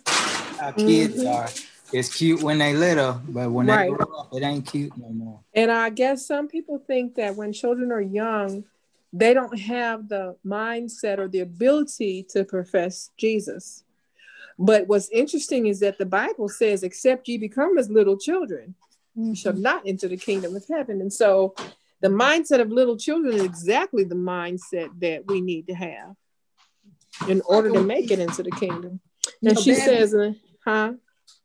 How 0.60 0.72
kids 0.72 1.24
mm-hmm. 1.24 1.28
are. 1.28 1.50
It's 1.94 2.16
cute 2.16 2.42
when 2.42 2.58
they 2.58 2.74
little, 2.74 3.22
but 3.30 3.52
when 3.52 3.68
right. 3.68 3.90
they 3.90 3.96
grow 3.96 4.18
up, 4.18 4.30
it 4.34 4.44
ain't 4.44 4.66
cute 4.66 4.98
no 4.98 5.10
more. 5.10 5.40
And 5.54 5.72
I 5.72 5.92
guess 5.92 6.26
some 6.26 6.48
people 6.48 6.80
think 6.80 7.16
that 7.16 7.36
when 7.36 7.54
children 7.54 7.92
are 7.92 8.02
young, 8.02 8.66
they 9.14 9.34
don't 9.34 9.58
have 9.60 10.10
the 10.10 10.36
mindset 10.46 11.20
or 11.20 11.28
the 11.28 11.42
ability 11.42 12.24
to 12.32 12.44
profess 12.44 13.12
Jesus. 13.18 13.84
But 14.58 14.88
what's 14.88 15.10
interesting 15.10 15.68
is 15.68 15.80
that 15.82 15.98
the 15.98 16.06
Bible 16.06 16.50
says, 16.50 16.84
except 16.84 17.28
ye 17.28 17.38
become 17.38 17.78
as 17.78 17.90
little 17.90 18.18
children, 18.18 18.74
mm-hmm. 19.18 19.30
you 19.30 19.36
shall 19.36 19.54
mm-hmm. 19.54 19.62
not 19.62 19.84
enter 19.86 20.08
the 20.08 20.18
kingdom 20.18 20.56
of 20.56 20.66
heaven. 20.68 21.02
And 21.02 21.14
so 21.14 21.54
the 22.02 22.10
mindset 22.10 22.62
of 22.62 22.72
little 22.72 22.98
children 22.98 23.36
is 23.36 23.44
exactly 23.44 24.04
the 24.04 24.16
mindset 24.16 24.90
that 25.02 25.28
we 25.28 25.40
need 25.40 25.68
to 25.68 25.76
have 25.76 26.16
in 27.28 27.42
order 27.42 27.72
to 27.72 27.82
make 27.82 28.12
it 28.12 28.20
into 28.20 28.44
the 28.44 28.52
kingdom. 28.52 29.00
And 29.44 29.60
she 29.60 29.72
bad, 29.72 29.84
says, 29.84 30.14
uh, 30.14 30.34
huh? 30.64 30.94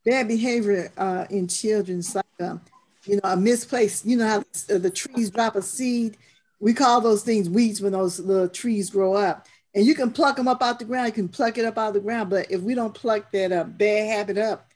Bad 0.05 0.29
behavior 0.29 0.93
uh, 0.97 1.27
in 1.31 1.49
children, 1.49 2.03
um, 2.41 2.61
you 3.05 3.17
know, 3.17 3.23
a 3.25 3.37
misplaced, 3.37 4.05
you 4.05 4.17
know 4.17 4.27
how 4.27 4.45
the, 4.69 4.79
the 4.79 4.91
trees 4.91 5.31
drop 5.31 5.57
a 5.57 5.63
seed. 5.63 6.17
We 6.59 6.75
call 6.75 7.01
those 7.01 7.23
things 7.23 7.49
weeds 7.49 7.81
when 7.81 7.93
those 7.93 8.21
little 8.21 8.49
trees 8.49 8.91
grow 8.91 9.15
up. 9.15 9.47
And 9.75 9.87
you 9.87 9.95
can 9.95 10.11
pluck 10.11 10.37
them 10.37 10.49
up 10.49 10.63
out 10.63 10.79
the 10.79 10.85
ground. 10.85 11.07
You 11.07 11.13
can 11.13 11.29
pluck 11.29 11.57
it 11.57 11.65
up 11.65 11.79
out 11.79 11.89
of 11.89 11.95
the 11.95 12.01
ground. 12.01 12.29
But 12.29 12.51
if 12.51 12.61
we 12.61 12.75
don't 12.75 12.93
pluck 12.93 13.31
that 13.33 13.53
uh, 13.53 13.65
bad 13.65 14.09
habit 14.09 14.37
up 14.37 14.69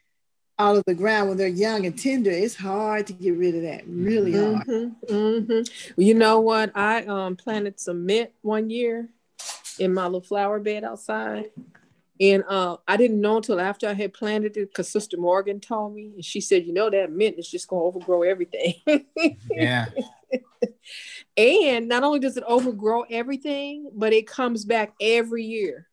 out 0.59 0.77
of 0.77 0.85
the 0.87 0.95
ground 0.95 1.29
when 1.29 1.37
they're 1.37 1.49
young 1.49 1.85
and 1.85 1.99
tender, 1.99 2.31
it's 2.31 2.55
hard 2.55 3.09
to 3.09 3.13
get 3.13 3.37
rid 3.37 3.57
of 3.57 3.63
that. 3.63 3.83
Really 3.87 4.33
hard. 4.33 4.67
Mm-hmm, 4.67 5.15
mm-hmm. 5.15 5.93
Well, 5.97 6.07
you 6.07 6.15
know 6.15 6.41
what? 6.41 6.71
I 6.77 7.03
um, 7.05 7.37
planted 7.37 7.81
some 7.81 8.07
mint 8.07 8.31
one 8.43 8.71
year 8.71 9.09
in 9.79 9.93
my 9.95 10.05
little 10.05 10.21
flower 10.21 10.61
bed 10.61 10.85
outside. 10.85 11.51
And 12.21 12.45
uh, 12.49 12.77
I 12.87 12.97
didn't 12.97 13.21
know 13.21 13.39
until 13.39 13.61
after 13.61 13.89
I 13.89 13.93
had 13.93 14.15
planted 14.15 14.57
it 14.57 14.71
because 14.71 14.89
Sister 14.89 15.17
Morgan 15.17 15.59
told 15.59 15.95
me. 15.95 16.13
And 16.15 16.25
she 16.25 16.41
said, 16.41 16.65
you 16.65 16.73
know, 16.73 16.89
that 16.89 17.11
mint 17.11 17.39
is 17.39 17.51
just 17.51 17.67
going 17.67 17.81
to 17.81 17.87
overgrow 17.87 18.23
everything. 18.23 18.75
yeah. 19.51 19.87
and 21.37 21.89
not 21.89 22.05
only 22.05 22.21
does 22.21 22.37
it 22.37 22.45
overgrow 22.47 23.03
everything, 23.11 23.91
but 23.93 24.13
it 24.13 24.29
comes 24.29 24.65
back 24.65 24.95
every 25.01 25.45
year. 25.45 25.89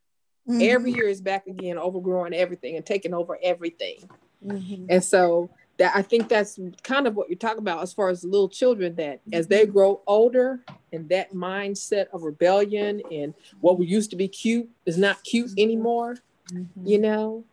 Mm-hmm. 0.47 0.61
Every 0.61 0.91
year 0.91 1.07
is 1.07 1.21
back 1.21 1.47
again, 1.47 1.77
overgrowing 1.77 2.33
everything 2.33 2.75
and 2.75 2.85
taking 2.85 3.13
over 3.13 3.37
everything. 3.41 3.97
Mm-hmm. 4.45 4.87
And 4.89 5.03
so 5.03 5.49
that 5.77 5.93
I 5.95 6.01
think 6.01 6.29
that's 6.29 6.59
kind 6.83 7.07
of 7.07 7.15
what 7.15 7.29
you're 7.29 7.37
talking 7.37 7.59
about 7.59 7.81
as 7.81 7.93
far 7.93 8.09
as 8.09 8.23
little 8.23 8.49
children 8.49 8.95
that 8.95 9.21
as 9.33 9.47
they 9.47 9.63
mm-hmm. 9.63 9.71
grow 9.71 10.01
older 10.05 10.59
and 10.93 11.09
that 11.09 11.33
mindset 11.33 12.07
of 12.13 12.23
rebellion 12.23 13.01
and 13.11 13.33
what 13.61 13.79
we 13.79 13.87
used 13.87 14.11
to 14.11 14.15
be 14.15 14.27
cute 14.27 14.69
is 14.85 14.97
not 14.97 15.23
cute 15.23 15.47
mm-hmm. 15.47 15.59
anymore, 15.59 16.17
mm-hmm. 16.51 16.87
you 16.87 16.99
know, 16.99 17.43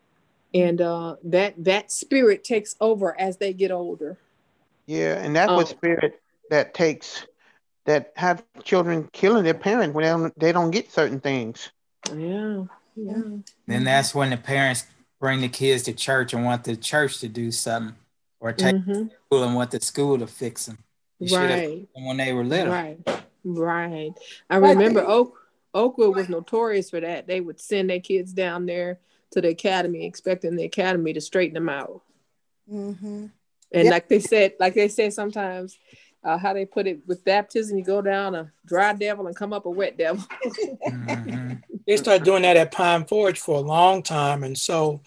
and 0.52 0.80
uh, 0.80 1.16
that 1.24 1.54
that 1.64 1.90
spirit 1.90 2.44
takes 2.44 2.76
over 2.80 3.18
as 3.18 3.38
they 3.38 3.52
get 3.52 3.70
older. 3.70 4.18
Yeah, 4.86 5.14
and 5.14 5.36
that 5.36 5.50
was 5.50 5.72
um, 5.72 5.78
spirit 5.78 6.20
that 6.50 6.74
takes 6.74 7.26
that 7.84 8.12
have 8.16 8.44
children 8.62 9.08
killing 9.12 9.44
their 9.44 9.54
parents 9.54 9.94
when 9.94 10.04
they 10.04 10.10
don't, 10.10 10.38
they 10.38 10.52
don't 10.52 10.70
get 10.70 10.92
certain 10.92 11.20
things. 11.20 11.70
Yeah, 12.14 12.64
yeah. 12.94 13.22
Then 13.66 13.84
that's 13.84 14.14
when 14.14 14.30
the 14.30 14.36
parents 14.36 14.86
bring 15.20 15.40
the 15.40 15.48
kids 15.48 15.84
to 15.84 15.92
church 15.92 16.34
and 16.34 16.44
want 16.44 16.64
the 16.64 16.76
church 16.76 17.20
to 17.20 17.28
do 17.28 17.50
something 17.50 17.96
or 18.40 18.52
take 18.52 18.76
mm-hmm. 18.76 19.08
school 19.26 19.44
and 19.44 19.54
want 19.54 19.70
the 19.70 19.80
school 19.80 20.18
to 20.18 20.26
fix 20.26 20.66
them. 20.66 20.78
You 21.18 21.36
right. 21.36 21.88
When 21.94 22.16
they 22.16 22.32
were 22.32 22.44
little. 22.44 22.72
Right. 22.72 22.98
Right. 23.44 24.12
I 24.50 24.56
remember 24.56 25.04
Oak 25.06 25.36
Oakwood 25.74 26.16
was 26.16 26.28
notorious 26.28 26.90
for 26.90 27.00
that. 27.00 27.26
They 27.26 27.40
would 27.40 27.60
send 27.60 27.90
their 27.90 28.00
kids 28.00 28.32
down 28.32 28.66
there 28.66 29.00
to 29.32 29.40
the 29.40 29.48
academy, 29.48 30.06
expecting 30.06 30.56
the 30.56 30.64
academy 30.64 31.12
to 31.12 31.20
straighten 31.20 31.54
them 31.54 31.68
out. 31.68 32.02
Mm-hmm. 32.70 33.26
And 33.72 33.84
yep. 33.84 33.92
like 33.92 34.08
they 34.08 34.20
said, 34.20 34.54
like 34.58 34.74
they 34.74 34.88
said 34.88 35.12
sometimes, 35.12 35.78
uh, 36.24 36.38
how 36.38 36.52
they 36.52 36.64
put 36.64 36.86
it 36.86 37.00
with 37.06 37.24
baptism, 37.24 37.78
you 37.78 37.84
go 37.84 38.02
down 38.02 38.34
a 38.34 38.50
dry 38.66 38.92
devil 38.92 39.26
and 39.26 39.36
come 39.36 39.52
up 39.52 39.66
a 39.66 39.70
wet 39.70 39.96
devil. 39.96 40.24
mm-hmm. 40.44 41.54
They 41.86 41.96
started 41.96 42.24
doing 42.24 42.42
that 42.42 42.56
at 42.56 42.72
Pine 42.72 43.04
Forge 43.04 43.38
for 43.38 43.56
a 43.56 43.60
long 43.60 44.02
time, 44.02 44.42
and 44.42 44.58
so 44.58 45.00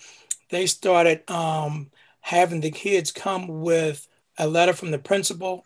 they 0.49 0.67
started 0.67 1.29
um, 1.29 1.91
having 2.21 2.61
the 2.61 2.71
kids 2.71 3.11
come 3.11 3.61
with 3.61 4.07
a 4.37 4.47
letter 4.47 4.73
from 4.73 4.91
the 4.91 4.99
principal 4.99 5.65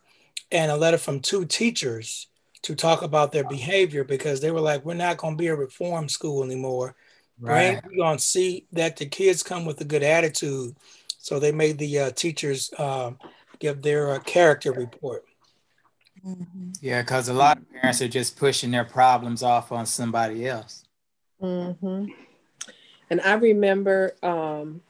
and 0.51 0.71
a 0.71 0.77
letter 0.77 0.97
from 0.97 1.19
two 1.19 1.45
teachers 1.45 2.27
to 2.63 2.75
talk 2.75 3.03
about 3.03 3.31
their 3.31 3.47
behavior 3.47 4.03
because 4.03 4.41
they 4.41 4.51
were 4.51 4.61
like, 4.61 4.83
we're 4.83 4.95
not 4.95 5.17
going 5.17 5.35
to 5.35 5.37
be 5.37 5.47
a 5.47 5.55
reform 5.55 6.09
school 6.09 6.43
anymore. 6.43 6.95
Right. 7.39 7.79
We're 7.85 7.97
going 7.97 8.17
to 8.17 8.23
see 8.23 8.65
that 8.71 8.97
the 8.97 9.05
kids 9.05 9.43
come 9.43 9.65
with 9.65 9.79
a 9.81 9.85
good 9.85 10.03
attitude. 10.03 10.75
So 11.19 11.39
they 11.39 11.51
made 11.51 11.77
the 11.77 11.99
uh, 11.99 12.11
teachers 12.11 12.71
uh, 12.77 13.11
give 13.59 13.81
their 13.81 14.11
uh, 14.11 14.19
character 14.19 14.71
report. 14.71 15.25
Mm-hmm. 16.25 16.71
Yeah, 16.81 17.01
because 17.01 17.29
a 17.29 17.33
lot 17.33 17.57
of 17.57 17.71
parents 17.71 18.01
are 18.01 18.07
just 18.07 18.37
pushing 18.37 18.71
their 18.71 18.85
problems 18.85 19.43
off 19.43 19.71
on 19.71 19.85
somebody 19.85 20.47
else. 20.47 20.85
Mm-hmm. 21.41 22.05
And 23.09 23.21
I 23.21 23.33
remember 23.33 24.15
um, 24.23 24.81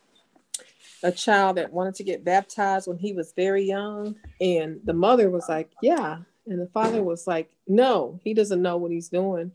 a 1.06 1.12
child 1.12 1.58
that 1.58 1.72
wanted 1.72 1.94
to 1.96 2.04
get 2.04 2.26
baptized 2.26 2.88
when 2.88 2.98
he 2.98 3.14
was 3.14 3.32
very 3.36 3.64
young. 3.64 4.16
And 4.42 4.80
the 4.84 4.94
mother 4.94 5.30
was 5.30 5.48
like, 5.48 5.72
Yeah. 5.82 6.18
And 6.48 6.60
the 6.60 6.68
father 6.68 7.04
was 7.04 7.28
like, 7.28 7.52
No, 7.68 8.20
he 8.24 8.34
doesn't 8.34 8.62
know 8.62 8.78
what 8.78 8.92
he's 8.92 9.10
doing. 9.10 9.52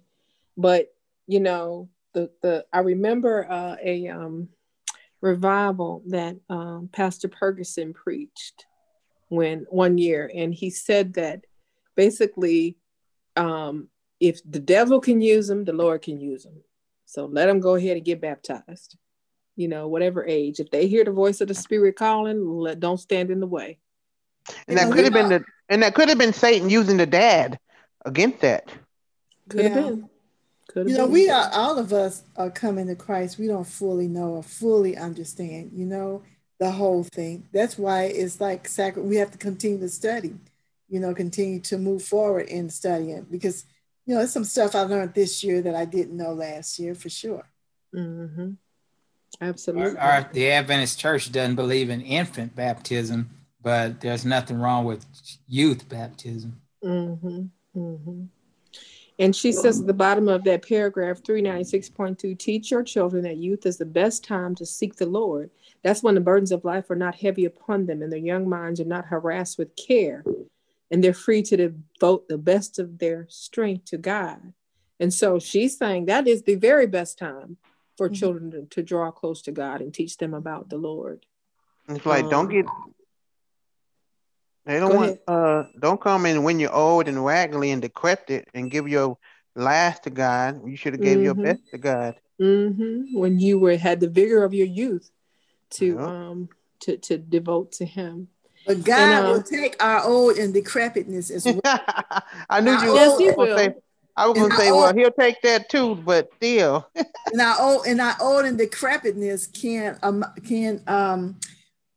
But, 0.56 0.94
you 1.26 1.40
know, 1.40 1.88
the, 2.14 2.30
the 2.40 2.66
I 2.72 2.80
remember 2.80 3.50
uh, 3.50 3.76
a 3.82 4.08
um, 4.08 4.48
revival 5.20 6.02
that 6.06 6.36
um, 6.48 6.88
Pastor 6.92 7.28
Ferguson 7.28 7.94
preached 7.94 8.66
when 9.28 9.66
one 9.70 9.98
year, 9.98 10.30
and 10.32 10.54
he 10.54 10.70
said 10.70 11.14
that 11.14 11.44
basically, 11.96 12.76
um, 13.36 13.88
if 14.20 14.40
the 14.48 14.60
devil 14.60 15.00
can 15.00 15.20
use 15.20 15.48
them, 15.48 15.64
the 15.64 15.72
Lord 15.72 16.02
can 16.02 16.20
use 16.20 16.44
them. 16.44 16.62
So 17.06 17.26
let 17.26 17.48
him 17.48 17.58
go 17.58 17.74
ahead 17.74 17.96
and 17.96 18.04
get 18.04 18.20
baptized 18.20 18.96
you 19.60 19.68
know, 19.68 19.88
whatever 19.88 20.24
age. 20.26 20.58
If 20.58 20.70
they 20.70 20.86
hear 20.86 21.04
the 21.04 21.12
voice 21.12 21.42
of 21.42 21.48
the 21.48 21.54
spirit 21.54 21.96
calling, 21.96 22.48
let, 22.48 22.80
don't 22.80 22.98
stand 22.98 23.30
in 23.30 23.40
the 23.40 23.46
way. 23.46 23.78
And 24.66 24.78
that 24.78 24.90
could 24.90 25.04
have 25.04 25.12
been 25.12 25.28
the 25.28 25.44
and 25.68 25.82
that 25.82 25.94
could 25.94 26.08
have 26.08 26.18
been 26.18 26.32
Satan 26.32 26.70
using 26.70 26.96
the 26.96 27.06
dad 27.06 27.58
against 28.04 28.40
that. 28.40 28.70
Could 29.50 29.66
have 29.66 29.76
yeah. 29.76 29.82
been. 29.82 30.10
Could 30.68 30.88
you 30.88 30.96
know, 30.96 31.04
been. 31.04 31.12
we 31.12 31.28
are 31.28 31.50
all 31.52 31.78
of 31.78 31.92
us 31.92 32.22
are 32.36 32.50
coming 32.50 32.86
to 32.86 32.94
Christ. 32.94 33.38
We 33.38 33.48
don't 33.48 33.66
fully 33.66 34.08
know 34.08 34.30
or 34.30 34.42
fully 34.42 34.96
understand, 34.96 35.72
you 35.74 35.84
know, 35.84 36.22
the 36.58 36.70
whole 36.70 37.04
thing. 37.04 37.46
That's 37.52 37.76
why 37.76 38.04
it's 38.04 38.40
like 38.40 38.66
sacred. 38.66 39.04
We 39.04 39.16
have 39.16 39.30
to 39.32 39.38
continue 39.38 39.80
to 39.80 39.88
study, 39.90 40.36
you 40.88 41.00
know, 41.00 41.14
continue 41.14 41.60
to 41.60 41.76
move 41.76 42.02
forward 42.02 42.48
in 42.48 42.70
studying 42.70 43.26
because, 43.30 43.66
you 44.06 44.14
know, 44.14 44.20
there's 44.20 44.32
some 44.32 44.44
stuff 44.44 44.74
I 44.74 44.82
learned 44.82 45.12
this 45.12 45.44
year 45.44 45.60
that 45.62 45.74
I 45.74 45.84
didn't 45.84 46.16
know 46.16 46.32
last 46.32 46.78
year 46.78 46.94
for 46.94 47.10
sure. 47.10 47.46
Mm-hmm. 47.94 48.52
Absolutely. 49.40 49.98
Our, 49.98 50.12
our, 50.12 50.30
the 50.32 50.50
Adventist 50.50 50.98
Church 50.98 51.30
doesn't 51.30 51.56
believe 51.56 51.90
in 51.90 52.00
infant 52.00 52.54
baptism, 52.54 53.30
but 53.62 54.00
there's 54.00 54.24
nothing 54.24 54.58
wrong 54.58 54.84
with 54.84 55.06
youth 55.48 55.88
baptism. 55.88 56.60
Mm-hmm. 56.84 57.44
Mm-hmm. 57.76 58.24
And 59.18 59.36
she 59.36 59.52
says 59.52 59.80
at 59.80 59.86
the 59.86 59.92
bottom 59.92 60.28
of 60.28 60.44
that 60.44 60.66
paragraph 60.66 61.22
396.2 61.22 62.38
teach 62.38 62.70
your 62.70 62.82
children 62.82 63.22
that 63.24 63.36
youth 63.36 63.66
is 63.66 63.76
the 63.76 63.84
best 63.84 64.24
time 64.24 64.54
to 64.54 64.64
seek 64.64 64.96
the 64.96 65.04
Lord. 65.04 65.50
That's 65.82 66.02
when 66.02 66.14
the 66.14 66.22
burdens 66.22 66.52
of 66.52 66.64
life 66.64 66.90
are 66.90 66.96
not 66.96 67.16
heavy 67.16 67.44
upon 67.44 67.84
them 67.84 68.00
and 68.00 68.10
their 68.10 68.18
young 68.18 68.48
minds 68.48 68.80
are 68.80 68.86
not 68.86 69.04
harassed 69.04 69.58
with 69.58 69.76
care 69.76 70.24
and 70.90 71.04
they're 71.04 71.12
free 71.12 71.42
to 71.42 71.56
devote 71.56 72.28
the 72.28 72.38
best 72.38 72.78
of 72.78 72.98
their 72.98 73.26
strength 73.28 73.84
to 73.86 73.98
God. 73.98 74.54
And 74.98 75.12
so 75.12 75.38
she's 75.38 75.76
saying 75.76 76.06
that 76.06 76.26
is 76.26 76.42
the 76.42 76.56
very 76.56 76.86
best 76.86 77.18
time 77.18 77.58
for 78.00 78.08
mm-hmm. 78.08 78.14
children 78.14 78.50
to, 78.50 78.62
to, 78.70 78.82
draw 78.82 79.10
close 79.10 79.42
to 79.42 79.52
God 79.52 79.82
and 79.82 79.92
teach 79.92 80.16
them 80.16 80.32
about 80.32 80.70
the 80.70 80.78
Lord. 80.78 81.26
It's 81.86 82.06
like 82.06 82.24
um, 82.24 82.30
don't 82.30 82.48
get 82.48 82.64
they 84.64 84.80
don't 84.80 84.96
want 84.96 85.18
uh 85.28 85.64
don't 85.78 86.00
come 86.00 86.24
in 86.24 86.42
when 86.42 86.58
you're 86.58 86.72
old 86.72 87.08
and 87.08 87.22
raggedy 87.22 87.72
and 87.72 87.82
decrepit 87.82 88.48
and 88.54 88.70
give 88.70 88.88
your 88.88 89.18
last 89.54 90.04
to 90.04 90.10
God. 90.10 90.66
You 90.66 90.76
should 90.76 90.94
have 90.94 91.02
gave 91.02 91.18
mm-hmm. 91.18 91.24
your 91.24 91.34
best 91.34 91.60
to 91.72 91.78
God. 91.78 92.14
Mm-hmm. 92.40 93.18
When 93.18 93.38
you 93.38 93.58
were 93.58 93.76
had 93.76 94.00
the 94.00 94.08
vigor 94.08 94.44
of 94.44 94.54
your 94.54 94.66
youth 94.66 95.10
to 95.72 95.98
um 96.00 96.48
to 96.80 96.96
to 96.96 97.18
devote 97.18 97.72
to 97.72 97.84
Him. 97.84 98.28
But 98.66 98.82
God 98.82 98.98
and, 98.98 99.26
uh, 99.26 99.30
will 99.30 99.42
take 99.42 99.76
our 99.84 100.04
old 100.04 100.38
and 100.38 100.54
decrepitness 100.54 101.30
as 101.30 101.44
well. 101.64 101.82
I 102.48 102.62
knew 102.62 102.72
you, 102.72 102.94
yes, 102.94 103.18
he 103.18 103.30
will. 103.32 103.58
Say, 103.58 103.74
I 104.16 104.26
was 104.26 104.38
gonna 104.38 104.56
say, 104.56 104.70
old, 104.70 104.82
well, 104.82 104.94
he'll 104.94 105.10
take 105.10 105.40
that 105.42 105.68
too, 105.68 105.94
but 105.96 106.30
still. 106.36 106.88
and 106.94 107.40
our 107.40 107.56
old 107.60 107.86
and 107.86 108.00
our 108.00 108.16
old 108.20 108.44
and 108.44 108.58
decrepitness 108.58 109.46
can 109.46 109.98
um 110.02 110.24
can 110.46 110.82
um 110.86 111.38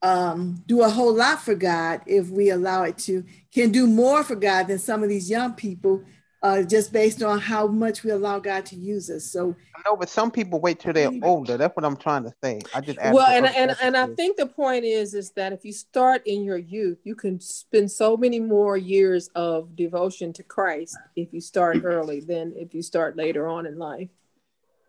um 0.01 0.63
do 0.67 0.81
a 0.81 0.89
whole 0.89 1.13
lot 1.13 1.41
for 1.41 1.55
God 1.55 2.01
if 2.05 2.29
we 2.29 2.49
allow 2.49 2.83
it 2.83 2.97
to. 2.99 3.23
Can 3.53 3.71
do 3.71 3.87
more 3.87 4.23
for 4.23 4.35
God 4.35 4.67
than 4.67 4.79
some 4.79 5.03
of 5.03 5.09
these 5.09 5.29
young 5.29 5.53
people 5.53 6.03
uh, 6.43 6.61
just 6.61 6.91
based 6.91 7.23
on 7.23 7.39
how 7.39 7.65
much 7.65 8.03
we 8.03 8.11
allow 8.11 8.37
God 8.37 8.65
to 8.65 8.75
use 8.75 9.09
us. 9.09 9.23
So 9.23 9.55
no, 9.85 9.95
but 9.95 10.09
some 10.09 10.29
people 10.29 10.59
wait 10.59 10.77
till 10.77 10.91
they're 10.91 11.09
older. 11.23 11.55
That's 11.55 11.73
what 11.75 11.85
I'm 11.85 11.95
trying 11.95 12.23
to 12.23 12.33
say. 12.43 12.59
I 12.75 12.81
just 12.81 12.99
well, 13.01 13.27
and 13.27 13.45
and, 13.45 13.75
and 13.81 13.95
I 13.95 14.07
think 14.07 14.35
the 14.35 14.45
point 14.45 14.83
is 14.83 15.13
is 15.13 15.31
that 15.31 15.53
if 15.53 15.63
you 15.63 15.71
start 15.71 16.21
in 16.27 16.43
your 16.43 16.57
youth, 16.57 16.99
you 17.05 17.15
can 17.15 17.39
spend 17.39 17.89
so 17.89 18.17
many 18.17 18.41
more 18.41 18.75
years 18.75 19.29
of 19.35 19.73
devotion 19.75 20.33
to 20.33 20.43
Christ 20.43 20.97
if 21.15 21.33
you 21.33 21.39
start 21.39 21.81
early 21.85 22.19
than 22.19 22.53
if 22.57 22.73
you 22.73 22.81
start 22.81 23.15
later 23.15 23.47
on 23.47 23.65
in 23.65 23.79
life. 23.79 24.09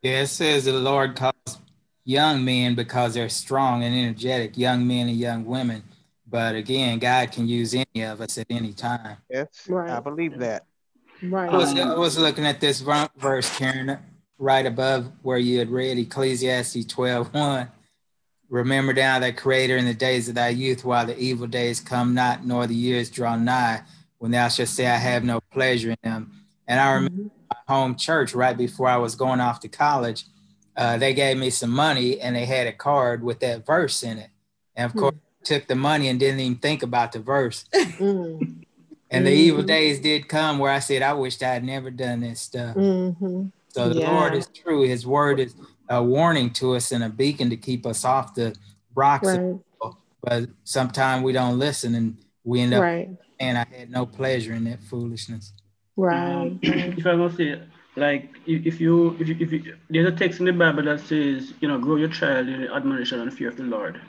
Yeah, 0.03 0.23
it 0.23 0.27
says 0.27 0.65
the 0.65 0.73
Lord 0.73 1.15
calls 1.15 1.59
young 2.05 2.45
men 2.45 2.75
because 2.75 3.15
they're 3.15 3.29
strong 3.29 3.85
and 3.85 3.95
energetic, 3.95 4.59
young 4.59 4.87
men 4.87 5.09
and 5.09 5.17
young 5.17 5.45
women. 5.45 5.85
But 6.27 6.57
again, 6.57 6.99
God 6.99 7.31
can 7.31 7.47
use 7.47 7.75
any 7.75 8.05
of 8.05 8.21
us 8.21 8.39
at 8.39 8.47
any 8.51 8.73
time. 8.73 9.19
Yes, 9.31 9.47
right. 9.69 9.91
I 9.91 10.01
believe 10.01 10.37
that. 10.41 10.67
Right. 11.23 11.51
I 11.51 11.57
was, 11.57 11.79
I 11.79 11.95
was 11.95 12.19
looking 12.19 12.47
at 12.47 12.61
this 12.61 12.81
verse, 12.81 13.57
Karen, 13.57 13.99
right 14.39 14.67
above 14.67 15.11
where 15.23 15.39
you 15.39 15.59
had 15.59 15.71
read 15.71 15.99
Ecclesiastes 15.99 16.85
12 16.87 17.33
1. 17.33 17.69
Remember 18.51 18.93
now 18.93 19.19
that 19.19 19.37
Creator 19.37 19.77
in 19.77 19.87
the 19.87 19.95
days 19.95 20.29
of 20.29 20.35
thy 20.35 20.51
youth, 20.51 20.85
while 20.85 21.07
the 21.07 21.19
evil 21.19 21.47
days 21.47 21.81
come 21.81 22.15
not, 22.15 22.45
nor 22.45 22.67
the 22.67 22.75
years 22.75 23.11
draw 23.11 23.37
nigh, 23.37 23.83
when 24.19 24.31
thou 24.31 24.49
shalt 24.49 24.69
say, 24.69 24.87
I 24.87 24.97
have 24.97 25.25
no 25.25 25.41
pleasure 25.51 25.91
in 25.91 25.97
them. 26.03 26.33
And 26.67 26.81
I 26.81 26.93
remember 26.93 27.23
mm-hmm. 27.25 27.49
my 27.51 27.75
home 27.75 27.97
church 27.97 28.35
right 28.35 28.57
before 28.57 28.89
I 28.89 28.97
was 28.97 29.15
going 29.15 29.41
off 29.41 29.61
to 29.61 29.69
college. 29.69 30.25
Uh, 30.77 30.99
they 30.99 31.15
gave 31.15 31.37
me 31.37 31.51
some 31.51 31.71
money 31.71 32.21
and 32.21 32.35
they 32.35 32.45
had 32.45 32.67
a 32.67 32.73
card 32.73 33.23
with 33.23 33.41
that 33.41 33.67
verse 33.67 34.03
in 34.03 34.19
it. 34.19 34.31
And 34.77 34.87
of 34.87 34.91
mm-hmm. 34.93 35.01
course, 35.01 35.15
took 35.45 35.67
the 35.67 35.75
money 35.75 36.09
and 36.09 36.19
didn't 36.19 36.41
even 36.41 36.59
think 36.59 36.83
about 36.83 37.13
the 37.13 37.21
verse. 37.21 37.65
Mm-hmm. 37.75 38.63
And 39.11 39.27
the 39.27 39.31
evil 39.31 39.61
mm-hmm. 39.61 39.69
days 39.69 40.01
did 40.01 40.29
come 40.29 40.59
where 40.59 40.73
I 40.73 40.81
said, 40.81 41.03
I 41.03 41.13
wished 41.13 41.43
I 41.43 41.53
had 41.53 41.65
never 41.65 41.91
done 41.91 42.21
this 42.21 42.41
stuff. 42.41 42.75
Mm-hmm. 42.75 43.47
So 43.69 43.89
the 43.89 44.01
yeah. 44.01 44.11
Lord 44.11 44.35
is 44.35 44.47
true. 44.49 44.83
His 44.83 45.07
word 45.07 45.41
is 45.41 45.55
a 45.89 46.03
warning 46.03 46.51
to 46.55 46.75
us 46.75 46.93
and 46.93 47.05
a 47.05 47.09
beacon 47.09 47.51
to 47.51 47.57
keep 47.57 47.87
us 47.87 48.05
off 48.05 48.35
the 48.35 48.57
rocks. 48.95 49.29
Right. 49.29 49.61
But 50.23 50.49
sometimes 50.65 51.23
we 51.23 51.33
don't 51.33 51.59
listen 51.59 51.95
and 51.95 52.17
we 52.45 52.61
end 52.61 52.73
up 52.73 52.83
right. 52.83 53.11
and 53.41 53.59
I 53.59 53.67
had 53.71 53.91
no 53.91 54.07
pleasure 54.07 54.55
in 54.55 54.65
that 54.65 54.83
foolishness. 54.83 55.53
Right. 55.97 56.33
Um, 56.33 56.61
if 56.63 57.07
I 57.07 57.15
must 57.15 57.37
say, 57.37 57.61
like 57.97 58.35
if 58.47 58.81
you 58.81 59.17
if 59.21 59.29
you 59.29 59.37
if 59.39 59.53
you 59.53 59.77
there's 59.91 60.13
a 60.13 60.17
text 60.17 60.41
in 60.41 60.47
the 60.47 60.53
Bible 60.53 60.83
that 60.85 61.01
says, 61.01 61.53
you 61.61 61.69
know, 61.69 61.79
grow 61.79 61.97
your 61.97 62.09
child 62.09 62.49
in 62.49 62.69
admonition 62.69 63.21
and 63.21 63.33
fear 63.33 63.49
of 63.49 63.57
the 63.57 63.65
Lord, 63.65 64.01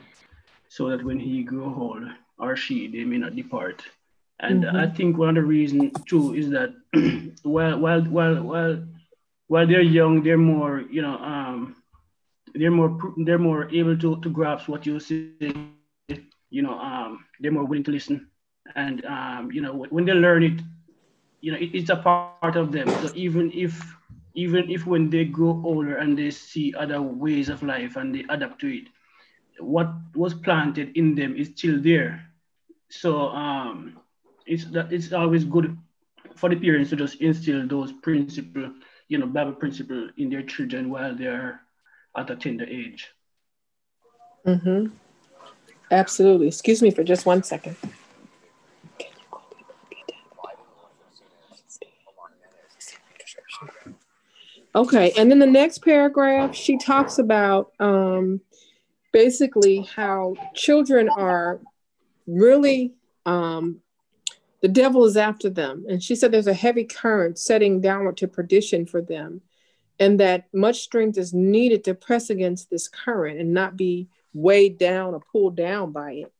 so 0.68 0.88
that 0.88 1.04
when 1.04 1.18
he 1.18 1.42
grow 1.42 1.66
old 1.66 2.04
or 2.38 2.56
she, 2.56 2.88
they 2.88 3.04
may 3.04 3.18
not 3.18 3.36
depart. 3.36 3.82
And 4.38 4.64
mm-hmm. 4.64 4.76
I 4.76 4.86
think 4.88 5.16
one 5.16 5.30
of 5.30 5.34
the 5.36 5.42
reasons 5.42 5.92
too 6.06 6.34
is 6.34 6.50
that 6.50 6.74
while 7.42 7.78
while 7.78 8.02
while 8.02 8.42
while 8.42 8.84
while 9.48 9.66
they're 9.66 9.80
young, 9.80 10.22
they're 10.22 10.36
more, 10.36 10.80
you 10.90 11.00
know, 11.02 11.16
um, 11.18 11.76
they're 12.54 12.70
more 12.70 12.98
they're 13.24 13.38
more 13.38 13.68
able 13.70 13.96
to 13.96 14.20
to 14.20 14.30
grasp 14.30 14.68
what 14.68 14.84
you 14.84 15.00
say. 15.00 15.32
You 16.50 16.62
know, 16.62 16.78
um, 16.78 17.24
they're 17.40 17.52
more 17.52 17.64
willing 17.64 17.84
to 17.84 17.90
listen, 17.90 18.28
and 18.74 19.04
um, 19.04 19.50
you 19.52 19.60
know, 19.60 19.86
when 19.88 20.04
they 20.04 20.12
learn 20.12 20.42
it, 20.42 20.60
you 21.40 21.52
know, 21.52 21.58
it, 21.58 21.70
it's 21.72 21.90
a 21.90 21.96
part 21.96 22.56
of 22.56 22.72
them. 22.72 22.88
So 23.02 23.10
even 23.14 23.50
if 23.52 23.96
even 24.34 24.70
if 24.70 24.86
when 24.86 25.08
they 25.08 25.24
grow 25.24 25.60
older 25.64 25.96
and 25.96 26.16
they 26.16 26.30
see 26.30 26.74
other 26.74 27.00
ways 27.00 27.48
of 27.48 27.62
life 27.62 27.96
and 27.96 28.14
they 28.14 28.24
adapt 28.28 28.60
to 28.60 28.68
it, 28.68 28.88
what 29.58 29.88
was 30.14 30.34
planted 30.34 30.96
in 30.96 31.14
them 31.14 31.34
is 31.34 31.48
still 31.48 31.80
there. 31.80 32.30
So 32.90 33.28
um, 33.28 33.98
it's 34.46 34.64
that 34.66 34.92
it's 34.92 35.12
always 35.12 35.44
good 35.44 35.76
for 36.34 36.48
the 36.48 36.56
parents 36.56 36.90
to 36.90 36.96
just 36.96 37.20
instill 37.20 37.66
those 37.66 37.92
principles, 37.92 38.72
you 39.08 39.18
know, 39.18 39.26
Bible 39.26 39.52
principle 39.52 40.08
in 40.16 40.30
their 40.30 40.42
children 40.42 40.90
while 40.90 41.14
they're 41.14 41.60
at 42.16 42.30
a 42.30 42.36
tender 42.36 42.64
age. 42.64 43.08
Mm-hmm. 44.46 44.92
Absolutely. 45.90 46.48
Excuse 46.48 46.82
me 46.82 46.90
for 46.90 47.04
just 47.04 47.26
one 47.26 47.42
second. 47.42 47.76
Okay, 54.74 55.12
and 55.16 55.30
then 55.30 55.38
the 55.38 55.46
next 55.46 55.78
paragraph, 55.78 56.54
she 56.54 56.76
talks 56.76 57.18
about 57.18 57.72
um, 57.80 58.42
basically 59.10 59.88
how 59.96 60.34
children 60.54 61.08
are 61.08 61.60
really 62.26 62.92
um, 63.24 63.80
the 64.62 64.68
devil 64.68 65.04
is 65.04 65.16
after 65.16 65.50
them. 65.50 65.84
And 65.88 66.02
she 66.02 66.14
said 66.14 66.32
there's 66.32 66.46
a 66.46 66.54
heavy 66.54 66.84
current 66.84 67.38
setting 67.38 67.80
downward 67.80 68.16
to 68.18 68.28
perdition 68.28 68.86
for 68.86 69.02
them, 69.02 69.42
and 69.98 70.20
that 70.20 70.46
much 70.52 70.80
strength 70.80 71.18
is 71.18 71.32
needed 71.32 71.84
to 71.84 71.94
press 71.94 72.30
against 72.30 72.70
this 72.70 72.88
current 72.88 73.40
and 73.40 73.52
not 73.52 73.76
be 73.76 74.08
weighed 74.34 74.78
down 74.78 75.14
or 75.14 75.20
pulled 75.32 75.56
down 75.56 75.92
by 75.92 76.12
it. 76.12 76.32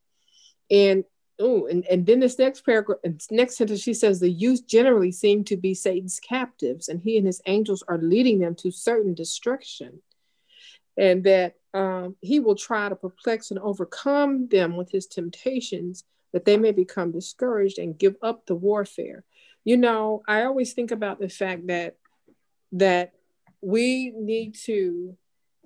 And 0.71 1.05
oh, 1.39 1.67
and, 1.67 1.85
and 1.87 2.07
then 2.07 2.21
this 2.21 2.39
next 2.39 2.65
paragraph, 2.65 2.99
next 3.31 3.57
sentence, 3.57 3.81
she 3.81 3.95
says 3.95 4.21
the 4.21 4.31
youth 4.31 4.67
generally 4.67 5.13
seem 5.13 5.45
to 5.45 5.57
be 5.57 5.75
Satan's 5.75 6.21
captives, 6.21 6.89
and 6.89 7.01
he 7.01 7.17
and 7.17 7.27
his 7.27 7.43
angels 7.47 7.83
are 7.89 7.99
leading 7.99 8.39
them 8.39 8.55
to 8.57 8.71
certain 8.71 9.15
destruction. 9.15 10.03
And 10.99 11.25
that 11.25 11.57
um, 11.75 12.17
he 12.23 12.41
will 12.41 12.55
try 12.55 12.89
to 12.89 12.97
perplex 12.97 13.51
and 13.51 13.61
overcome 13.61 14.49
them 14.49 14.77
with 14.79 14.91
his 14.91 15.07
temptations 15.07 16.05
that 16.33 16.45
they 16.45 16.57
may 16.57 16.73
become 16.73 17.13
discouraged 17.13 17.79
and 17.79 17.99
give 17.99 18.17
up 18.23 18.47
the 18.47 18.55
warfare. 18.55 19.25
You 19.65 19.77
know, 19.77 20.23
I 20.29 20.45
always 20.45 20.73
think 20.73 20.91
about 20.91 21.19
the 21.21 21.29
fact 21.29 21.67
that 21.69 21.97
that 22.73 23.13
we 23.61 24.13
need 24.15 24.55
to 24.65 25.17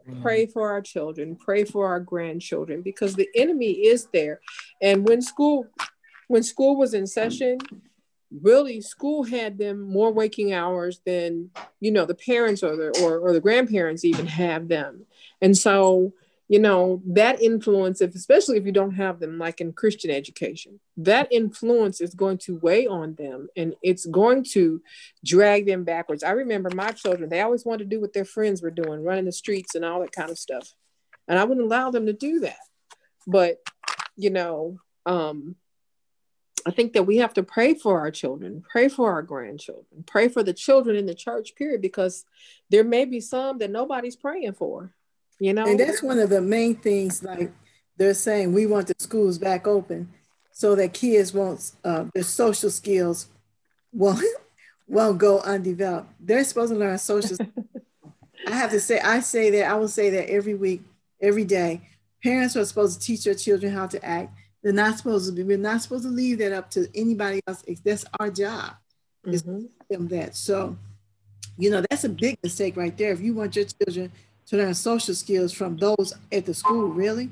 mm-hmm. 0.08 0.22
pray 0.22 0.46
for 0.46 0.70
our 0.70 0.80
children, 0.80 1.36
pray 1.36 1.64
for 1.64 1.86
our 1.86 2.00
grandchildren 2.00 2.82
because 2.82 3.14
the 3.14 3.28
enemy 3.34 3.72
is 3.72 4.08
there. 4.12 4.40
And 4.80 5.06
when 5.06 5.22
school 5.22 5.66
when 6.28 6.42
school 6.42 6.76
was 6.76 6.94
in 6.94 7.06
session, 7.06 7.58
really 8.30 8.80
school 8.80 9.24
had 9.24 9.58
them 9.58 9.80
more 9.80 10.12
waking 10.12 10.52
hours 10.52 11.00
than 11.04 11.50
you 11.80 11.90
know 11.90 12.04
the 12.04 12.14
parents 12.14 12.62
or 12.62 12.76
the 12.76 13.02
or, 13.02 13.18
or 13.18 13.32
the 13.32 13.40
grandparents 13.40 14.04
even 14.04 14.26
have 14.26 14.68
them. 14.68 15.04
And 15.42 15.56
so 15.56 16.12
you 16.50 16.58
know 16.58 17.00
that 17.06 17.40
influence 17.40 18.00
if 18.00 18.14
especially 18.14 18.58
if 18.58 18.66
you 18.66 18.72
don't 18.72 18.96
have 18.96 19.20
them 19.20 19.38
like 19.38 19.60
in 19.60 19.72
christian 19.72 20.10
education 20.10 20.80
that 20.96 21.28
influence 21.30 22.00
is 22.00 22.12
going 22.14 22.36
to 22.36 22.56
weigh 22.56 22.86
on 22.86 23.14
them 23.14 23.48
and 23.56 23.74
it's 23.82 24.04
going 24.06 24.44
to 24.44 24.82
drag 25.24 25.64
them 25.64 25.84
backwards. 25.84 26.22
I 26.22 26.32
remember 26.32 26.70
my 26.74 26.90
children 26.90 27.30
they 27.30 27.40
always 27.40 27.64
wanted 27.64 27.84
to 27.84 27.96
do 27.96 28.00
what 28.00 28.12
their 28.12 28.24
friends 28.24 28.62
were 28.62 28.70
doing 28.70 29.02
running 29.02 29.24
the 29.24 29.32
streets 29.32 29.74
and 29.74 29.84
all 29.84 30.00
that 30.00 30.12
kind 30.12 30.30
of 30.30 30.38
stuff. 30.38 30.74
And 31.28 31.38
i 31.38 31.44
wouldn't 31.44 31.64
allow 31.64 31.90
them 31.90 32.06
to 32.06 32.12
do 32.12 32.40
that. 32.40 32.58
But 33.26 33.58
you 34.16 34.30
know 34.30 34.78
um 35.06 35.56
I 36.66 36.72
think 36.72 36.92
that 36.92 37.04
we 37.04 37.18
have 37.18 37.32
to 37.34 37.42
pray 37.42 37.72
for 37.72 38.00
our 38.00 38.10
children, 38.10 38.62
pray 38.68 38.88
for 38.88 39.10
our 39.12 39.22
grandchildren, 39.22 40.04
pray 40.04 40.28
for 40.28 40.42
the 40.42 40.52
children 40.52 40.94
in 40.94 41.06
the 41.06 41.14
church, 41.14 41.54
period, 41.56 41.80
because 41.80 42.26
there 42.68 42.84
may 42.84 43.06
be 43.06 43.20
some 43.20 43.56
that 43.58 43.70
nobody's 43.70 44.16
praying 44.16 44.52
for 44.52 44.92
you 45.40 45.52
know? 45.52 45.64
And 45.66 45.80
that's 45.80 46.02
one 46.02 46.20
of 46.20 46.30
the 46.30 46.40
main 46.40 46.76
things 46.76 47.24
like 47.24 47.50
they're 47.96 48.14
saying 48.14 48.52
we 48.52 48.66
want 48.66 48.86
the 48.86 48.94
schools 48.98 49.38
back 49.38 49.66
open 49.66 50.08
so 50.52 50.76
that 50.76 50.94
kids 50.94 51.34
won't 51.34 51.72
uh, 51.84 52.04
their 52.14 52.22
social 52.22 52.70
skills 52.70 53.26
won't 53.92 54.24
won't 54.88 55.18
go 55.18 55.40
undeveloped. 55.40 56.08
They're 56.20 56.44
supposed 56.44 56.72
to 56.72 56.78
learn 56.78 56.98
social 56.98 57.36
i 58.46 58.54
have 58.54 58.70
to 58.70 58.80
say 58.80 58.98
i 59.00 59.20
say 59.20 59.50
that 59.50 59.70
i 59.70 59.74
will 59.74 59.86
say 59.86 60.08
that 60.08 60.30
every 60.30 60.54
week 60.54 60.80
every 61.20 61.44
day. 61.44 61.82
Parents 62.22 62.56
are 62.56 62.64
supposed 62.64 63.00
to 63.00 63.06
teach 63.06 63.24
their 63.24 63.34
children 63.34 63.72
how 63.72 63.86
to 63.86 64.04
act. 64.04 64.34
They're 64.62 64.72
not 64.72 64.98
supposed 64.98 65.26
to 65.26 65.32
be 65.32 65.42
we're 65.42 65.56
not 65.56 65.80
supposed 65.80 66.04
to 66.04 66.10
leave 66.10 66.38
that 66.38 66.52
up 66.52 66.70
to 66.72 66.86
anybody 66.94 67.40
else. 67.46 67.62
That's 67.84 68.04
our 68.18 68.30
job 68.30 68.72
is 69.24 69.42
mm-hmm. 69.42 69.66
them 69.88 70.08
that. 70.08 70.36
So 70.36 70.76
you 71.56 71.70
know 71.70 71.82
that's 71.88 72.04
a 72.04 72.10
big 72.10 72.38
mistake 72.42 72.76
right 72.76 72.96
there. 72.96 73.12
If 73.12 73.20
you 73.20 73.34
want 73.34 73.56
your 73.56 73.64
children 73.64 74.12
to 74.50 74.56
learn 74.56 74.74
social 74.74 75.14
skills 75.14 75.52
from 75.52 75.76
those 75.76 76.12
at 76.32 76.44
the 76.44 76.52
school, 76.52 76.88
really? 76.88 77.30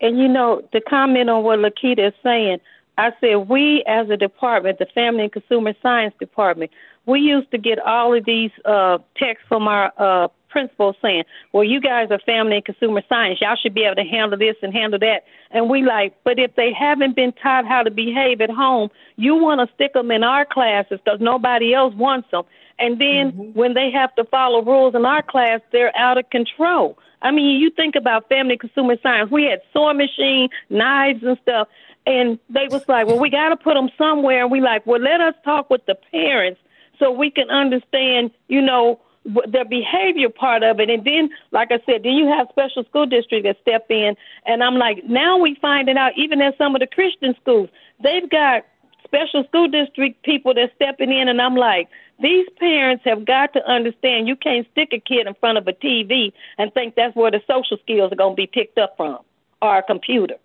And 0.00 0.18
you 0.18 0.28
know, 0.28 0.62
to 0.72 0.80
comment 0.80 1.28
on 1.28 1.42
what 1.42 1.58
Lakita 1.58 2.08
is 2.08 2.14
saying, 2.22 2.58
I 2.96 3.10
said 3.20 3.48
we 3.48 3.82
as 3.86 4.08
a 4.08 4.16
department, 4.16 4.78
the 4.78 4.86
Family 4.86 5.24
and 5.24 5.32
Consumer 5.32 5.74
Science 5.82 6.14
Department, 6.20 6.70
we 7.06 7.20
used 7.20 7.50
to 7.50 7.58
get 7.58 7.80
all 7.80 8.16
of 8.16 8.24
these 8.24 8.52
uh, 8.64 8.98
texts 9.16 9.44
from 9.48 9.66
our 9.66 9.92
uh, 9.98 10.28
principals 10.48 10.94
saying, 11.02 11.24
"Well, 11.52 11.64
you 11.64 11.80
guys 11.80 12.08
are 12.12 12.20
Family 12.20 12.56
and 12.56 12.64
Consumer 12.64 13.02
Science. 13.08 13.40
Y'all 13.40 13.56
should 13.56 13.74
be 13.74 13.82
able 13.82 13.96
to 13.96 14.04
handle 14.04 14.38
this 14.38 14.56
and 14.62 14.72
handle 14.72 15.00
that." 15.00 15.24
And 15.50 15.68
we 15.68 15.82
like, 15.82 16.14
but 16.22 16.38
if 16.38 16.54
they 16.54 16.72
haven't 16.72 17.16
been 17.16 17.32
taught 17.32 17.66
how 17.66 17.82
to 17.82 17.90
behave 17.90 18.40
at 18.40 18.50
home, 18.50 18.90
you 19.16 19.34
want 19.34 19.66
to 19.66 19.74
stick 19.74 19.94
them 19.94 20.12
in 20.12 20.22
our 20.22 20.44
classes 20.44 21.00
because 21.04 21.20
nobody 21.20 21.74
else 21.74 21.94
wants 21.94 22.30
them. 22.30 22.44
And 22.78 23.00
then 23.00 23.32
mm-hmm. 23.32 23.58
when 23.58 23.74
they 23.74 23.90
have 23.90 24.14
to 24.16 24.24
follow 24.24 24.62
rules 24.62 24.94
in 24.94 25.04
our 25.04 25.22
class, 25.22 25.60
they're 25.72 25.96
out 25.96 26.18
of 26.18 26.28
control. 26.30 26.98
I 27.22 27.30
mean, 27.30 27.60
you 27.60 27.70
think 27.70 27.94
about 27.94 28.28
family 28.28 28.56
consumer 28.56 28.96
science. 29.02 29.30
We 29.30 29.44
had 29.44 29.62
sewing 29.72 29.96
machine, 29.96 30.48
knives, 30.70 31.22
and 31.22 31.38
stuff, 31.42 31.68
and 32.04 32.38
they 32.50 32.66
was 32.70 32.86
like, 32.88 33.06
"Well, 33.06 33.18
we 33.18 33.30
got 33.40 33.50
to 33.50 33.56
put 33.56 33.74
them 33.74 33.90
somewhere." 33.96 34.42
And 34.42 34.50
we 34.50 34.60
like, 34.60 34.86
"Well, 34.86 35.00
let 35.00 35.20
us 35.20 35.34
talk 35.44 35.70
with 35.70 35.86
the 35.86 35.94
parents 36.10 36.60
so 36.98 37.10
we 37.10 37.30
can 37.30 37.48
understand, 37.48 38.32
you 38.48 38.60
know, 38.60 39.00
the 39.24 39.64
behavior 39.68 40.28
part 40.28 40.64
of 40.64 40.80
it." 40.80 40.90
And 40.90 41.04
then, 41.04 41.30
like 41.52 41.70
I 41.70 41.78
said, 41.86 42.02
then 42.02 42.12
you 42.12 42.26
have 42.26 42.48
special 42.50 42.84
school 42.84 43.06
districts 43.06 43.46
that 43.46 43.56
step 43.62 43.86
in, 43.88 44.16
and 44.44 44.62
I'm 44.64 44.76
like, 44.76 45.04
now 45.04 45.38
we 45.38 45.56
finding 45.62 45.96
out 45.96 46.12
even 46.16 46.42
at 46.42 46.58
some 46.58 46.74
of 46.74 46.80
the 46.80 46.88
Christian 46.88 47.36
schools, 47.40 47.68
they've 48.02 48.28
got 48.28 48.64
special 49.12 49.44
school 49.44 49.68
district 49.68 50.24
people 50.24 50.54
that's 50.54 50.72
stepping 50.74 51.12
in, 51.12 51.28
and 51.28 51.40
I'm 51.40 51.54
like, 51.54 51.88
these 52.20 52.46
parents 52.58 53.04
have 53.04 53.24
got 53.24 53.52
to 53.52 53.68
understand 53.68 54.28
you 54.28 54.36
can't 54.36 54.66
stick 54.72 54.90
a 54.92 55.00
kid 55.00 55.26
in 55.26 55.34
front 55.34 55.58
of 55.58 55.68
a 55.68 55.72
TV 55.72 56.32
and 56.56 56.72
think 56.72 56.94
that's 56.94 57.14
where 57.14 57.30
the 57.30 57.42
social 57.46 57.76
skills 57.82 58.12
are 58.12 58.16
going 58.16 58.32
to 58.32 58.36
be 58.36 58.46
picked 58.46 58.78
up 58.78 58.96
from 58.96 59.18
or 59.60 59.78
a 59.78 59.82
computer. 59.82 60.36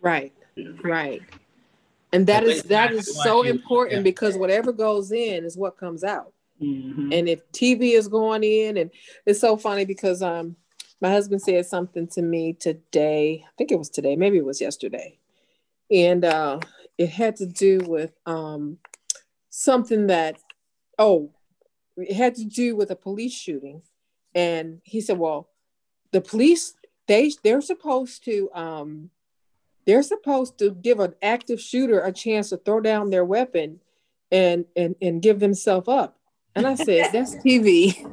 Right, 0.00 0.32
right. 0.82 1.22
And 2.12 2.26
that 2.28 2.44
is 2.44 2.62
that 2.64 2.92
is 2.92 3.14
so 3.22 3.42
important 3.42 4.04
because 4.04 4.36
whatever 4.36 4.72
goes 4.72 5.12
in 5.12 5.44
is 5.44 5.56
what 5.56 5.76
comes 5.76 6.04
out. 6.04 6.32
Mm-hmm. 6.62 7.12
And 7.12 7.28
if 7.28 7.40
TV 7.52 7.92
is 7.92 8.08
going 8.08 8.44
in, 8.44 8.78
and 8.78 8.90
it's 9.26 9.40
so 9.40 9.56
funny 9.56 9.84
because 9.84 10.22
um, 10.22 10.56
my 11.00 11.10
husband 11.10 11.42
said 11.42 11.66
something 11.66 12.06
to 12.08 12.22
me 12.22 12.54
today. 12.54 13.44
I 13.44 13.50
think 13.58 13.70
it 13.70 13.78
was 13.78 13.90
today, 13.90 14.16
maybe 14.16 14.38
it 14.38 14.44
was 14.44 14.60
yesterday. 14.60 15.18
And 15.90 16.24
uh, 16.24 16.60
it 16.98 17.10
had 17.10 17.36
to 17.36 17.46
do 17.46 17.80
with 17.86 18.12
um, 18.26 18.78
something 19.50 20.06
that, 20.06 20.38
oh, 20.98 21.30
it 21.96 22.14
had 22.14 22.34
to 22.36 22.44
do 22.44 22.76
with 22.76 22.90
a 22.90 22.96
police 22.96 23.34
shooting. 23.34 23.82
And 24.34 24.80
he 24.84 25.00
said, 25.00 25.18
well, 25.18 25.48
the 26.12 26.20
police, 26.20 26.74
they, 27.06 27.32
they're 27.42 27.60
supposed 27.60 28.24
to, 28.24 28.50
um, 28.54 29.10
they're 29.86 30.02
supposed 30.02 30.58
to 30.58 30.70
give 30.70 31.00
an 31.00 31.14
active 31.22 31.60
shooter 31.60 32.00
a 32.00 32.12
chance 32.12 32.50
to 32.50 32.56
throw 32.56 32.80
down 32.80 33.10
their 33.10 33.24
weapon 33.24 33.80
and, 34.32 34.64
and, 34.74 34.96
and 35.00 35.22
give 35.22 35.40
themselves 35.40 35.88
up. 35.88 36.18
And 36.54 36.66
I 36.66 36.74
said, 36.74 37.08
that's 37.12 37.36
TV. 37.36 38.10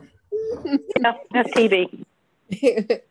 that's 1.32 1.52
TV. 1.52 2.06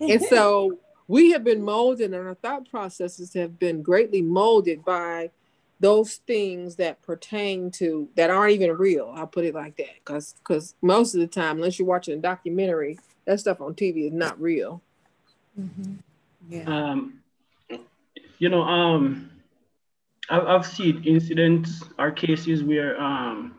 and 0.00 0.22
so 0.22 0.78
we 1.08 1.32
have 1.32 1.44
been 1.44 1.62
molded 1.62 2.12
and 2.12 2.26
our 2.26 2.34
thought 2.34 2.68
processes 2.70 3.34
have 3.34 3.58
been 3.58 3.82
greatly 3.82 4.22
molded 4.22 4.84
by 4.84 5.30
those 5.80 6.14
things 6.28 6.76
that 6.76 7.02
pertain 7.02 7.70
to 7.72 8.08
that 8.14 8.30
aren't 8.30 8.52
even 8.52 8.70
real. 8.70 9.12
I'll 9.16 9.26
put 9.26 9.44
it 9.44 9.54
like 9.54 9.76
that. 9.78 9.94
Because 9.96 10.34
because 10.34 10.74
most 10.80 11.14
of 11.14 11.20
the 11.20 11.26
time 11.26 11.56
unless 11.56 11.78
you're 11.78 11.88
watching 11.88 12.18
a 12.18 12.22
documentary 12.22 12.98
that 13.24 13.40
stuff 13.40 13.60
on 13.60 13.74
tv 13.74 14.06
is 14.06 14.12
not 14.12 14.40
real. 14.40 14.80
Mm-hmm. 15.58 15.94
yeah. 16.48 16.62
Um 16.62 17.20
you 18.38 18.48
know 18.48 18.62
um 18.62 19.30
I've, 20.30 20.46
I've 20.46 20.66
seen 20.66 21.02
incidents 21.04 21.82
or 21.98 22.12
cases 22.12 22.62
where 22.62 23.00
um 23.00 23.56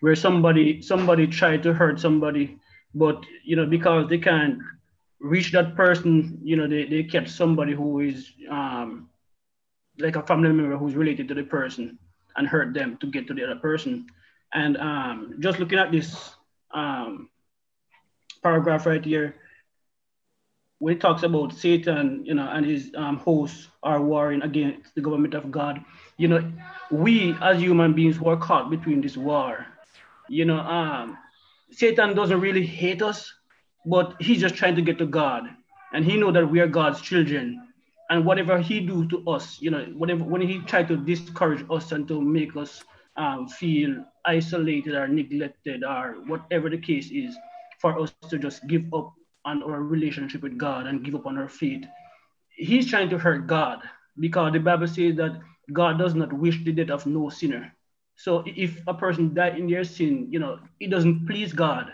where 0.00 0.16
somebody 0.16 0.82
somebody 0.82 1.26
tried 1.26 1.62
to 1.62 1.72
hurt 1.72 2.00
somebody 2.00 2.58
but 2.94 3.24
you 3.44 3.54
know 3.54 3.66
because 3.66 4.08
they 4.08 4.18
can't 4.18 4.58
reach 5.20 5.52
that 5.52 5.76
person 5.76 6.38
you 6.42 6.56
know 6.56 6.66
they, 6.66 6.84
they 6.84 7.02
kept 7.02 7.28
somebody 7.28 7.72
who 7.72 8.00
is 8.00 8.32
um, 8.50 9.08
like 9.98 10.16
a 10.16 10.22
family 10.22 10.50
member 10.52 10.76
who's 10.76 10.94
related 10.94 11.28
to 11.28 11.34
the 11.34 11.42
person 11.42 11.98
and 12.36 12.46
hurt 12.48 12.74
them 12.74 12.96
to 12.98 13.06
get 13.06 13.26
to 13.26 13.34
the 13.34 13.44
other 13.44 13.56
person. 13.56 14.06
And 14.52 14.76
um, 14.78 15.34
just 15.40 15.58
looking 15.58 15.78
at 15.78 15.92
this 15.92 16.34
um, 16.72 17.28
paragraph 18.42 18.86
right 18.86 19.04
here 19.04 19.36
when 20.78 20.94
it 20.94 21.00
talks 21.00 21.22
about 21.22 21.52
satan 21.52 22.24
you 22.24 22.34
know 22.34 22.48
and 22.48 22.64
his 22.64 22.90
um, 22.96 23.16
hosts 23.18 23.68
are 23.82 24.00
warring 24.00 24.42
against 24.42 24.94
the 24.94 25.00
government 25.00 25.34
of 25.34 25.50
god 25.50 25.84
you 26.16 26.26
know 26.28 26.40
we 26.90 27.34
as 27.42 27.60
human 27.60 27.92
beings 27.92 28.16
who 28.16 28.28
are 28.28 28.36
caught 28.36 28.70
between 28.70 29.00
this 29.00 29.16
war 29.16 29.66
you 30.28 30.44
know 30.44 30.58
um, 30.60 31.16
Satan 31.72 32.14
doesn't 32.14 32.40
really 32.40 32.66
hate 32.66 33.02
us, 33.02 33.32
but 33.86 34.14
he's 34.20 34.40
just 34.40 34.54
trying 34.54 34.76
to 34.76 34.82
get 34.82 34.98
to 34.98 35.06
God. 35.06 35.44
And 35.92 36.04
he 36.04 36.16
know 36.16 36.32
that 36.32 36.46
we 36.46 36.60
are 36.60 36.68
God's 36.68 37.00
children. 37.00 37.68
And 38.10 38.24
whatever 38.24 38.58
he 38.58 38.80
do 38.80 39.06
to 39.08 39.28
us, 39.28 39.60
you 39.60 39.70
know, 39.70 39.84
whatever 39.96 40.24
when 40.24 40.40
he 40.40 40.58
try 40.60 40.82
to 40.82 40.96
discourage 40.96 41.64
us 41.70 41.92
and 41.92 42.08
to 42.08 42.20
make 42.20 42.56
us 42.56 42.82
um, 43.16 43.46
feel 43.46 44.04
isolated 44.24 44.94
or 44.94 45.06
neglected 45.06 45.84
or 45.84 46.16
whatever 46.26 46.68
the 46.68 46.78
case 46.78 47.10
is, 47.10 47.36
for 47.80 47.98
us 47.98 48.12
to 48.28 48.38
just 48.38 48.66
give 48.66 48.84
up 48.92 49.14
on 49.44 49.62
our 49.62 49.82
relationship 49.82 50.42
with 50.42 50.58
God 50.58 50.86
and 50.86 51.04
give 51.04 51.14
up 51.14 51.26
on 51.26 51.38
our 51.38 51.48
faith. 51.48 51.84
He's 52.56 52.86
trying 52.86 53.08
to 53.10 53.18
hurt 53.18 53.46
God 53.46 53.80
because 54.18 54.52
the 54.52 54.58
Bible 54.58 54.86
says 54.86 55.16
that 55.16 55.40
God 55.72 55.98
does 55.98 56.14
not 56.14 56.32
wish 56.32 56.62
the 56.62 56.72
death 56.72 56.90
of 56.90 57.06
no 57.06 57.30
sinner. 57.30 57.72
So 58.16 58.44
if 58.44 58.82
a 58.86 58.92
person 58.92 59.32
died 59.32 59.58
in 59.58 59.66
their 59.66 59.84
sin, 59.84 60.28
you 60.30 60.38
know, 60.38 60.58
it 60.78 60.90
doesn't 60.90 61.26
please 61.26 61.54
God. 61.54 61.92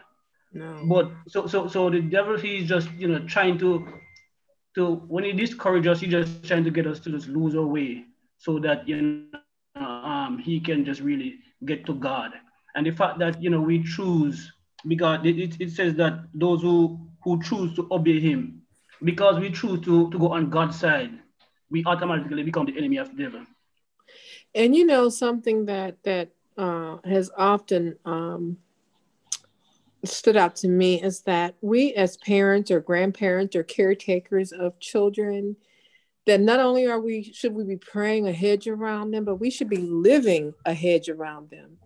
No. 0.53 0.87
But 0.87 1.11
so 1.29 1.47
so 1.47 1.69
so 1.69 1.91
the 1.91 2.01
devil 2.01 2.39
he's 2.39 2.69
just 2.69 2.91
you 2.93 3.09
know 3.09 3.21
trying 3.27 3.59
to 3.59 3.87
to 4.75 4.97
when 5.09 5.25
he 5.25 5.33
discourages 5.33 5.89
us, 5.93 6.01
he's 6.01 6.11
just 6.11 6.45
trying 6.45 6.65
to 6.65 6.71
get 6.71 6.87
us 6.87 7.01
to 7.01 7.11
just 7.11 7.29
lose 7.29 7.55
our 7.57 7.67
way 7.67 8.05
so 8.39 8.59
that 8.61 8.87
you 8.89 9.03
know 9.03 9.41
um 9.75 10.39
he 10.39 10.61
can 10.61 10.85
just 10.85 11.01
really 11.01 11.37
get 11.65 11.85
to 11.87 11.95
God. 11.95 12.33
And 12.75 12.87
the 12.87 12.91
fact 12.91 13.19
that 13.19 13.43
you 13.43 13.51
know 13.51 13.61
we 13.61 13.83
choose 13.83 14.53
because 14.87 15.25
it, 15.25 15.39
it, 15.39 15.61
it 15.61 15.71
says 15.71 15.95
that 15.95 16.21
those 16.35 16.63
who 16.63 17.01
who 17.23 17.43
choose 17.43 17.75
to 17.75 17.89
obey 17.91 18.21
him, 18.21 18.63
because 19.03 19.39
we 19.41 19.51
choose 19.51 19.81
to, 19.85 20.11
to 20.11 20.19
go 20.19 20.29
on 20.29 20.49
God's 20.49 20.79
side, 20.79 21.11
we 21.71 21.83
automatically 21.85 22.43
become 22.45 22.67
the 22.67 22.79
enemy 22.79 22.99
of 22.99 23.11
the 23.11 23.25
devil. 23.25 23.41
And 24.55 24.77
you 24.77 24.87
know 24.87 25.09
something 25.09 25.67
that 25.67 26.03
that 26.05 26.31
uh, 26.57 26.99
has 27.05 27.31
often 27.37 27.99
um, 28.05 28.59
stood 30.05 30.37
out 30.37 30.57
to 30.57 30.69
me 30.69 31.03
is 31.03 31.23
that 31.23 31.55
we 31.61 31.93
as 31.95 32.17
parents 32.19 32.71
or 32.71 32.81
grandparents 32.81 33.57
or 33.57 33.63
caretakers 33.63 34.53
of 34.53 34.79
children 34.79 35.57
that 36.27 36.41
not 36.41 36.61
only 36.61 36.87
are 36.87 37.01
we 37.01 37.23
should 37.23 37.55
we 37.55 37.65
be 37.65 37.77
praying 37.77 38.27
a 38.27 38.33
hedge 38.33 38.69
around 38.69 39.11
them 39.11 39.25
but 39.25 39.37
we 39.37 39.51
should 39.51 39.69
be 39.69 39.79
living 39.79 40.55
a 40.65 40.75
hedge 40.75 41.09
around 41.09 41.51
them. 41.51 41.79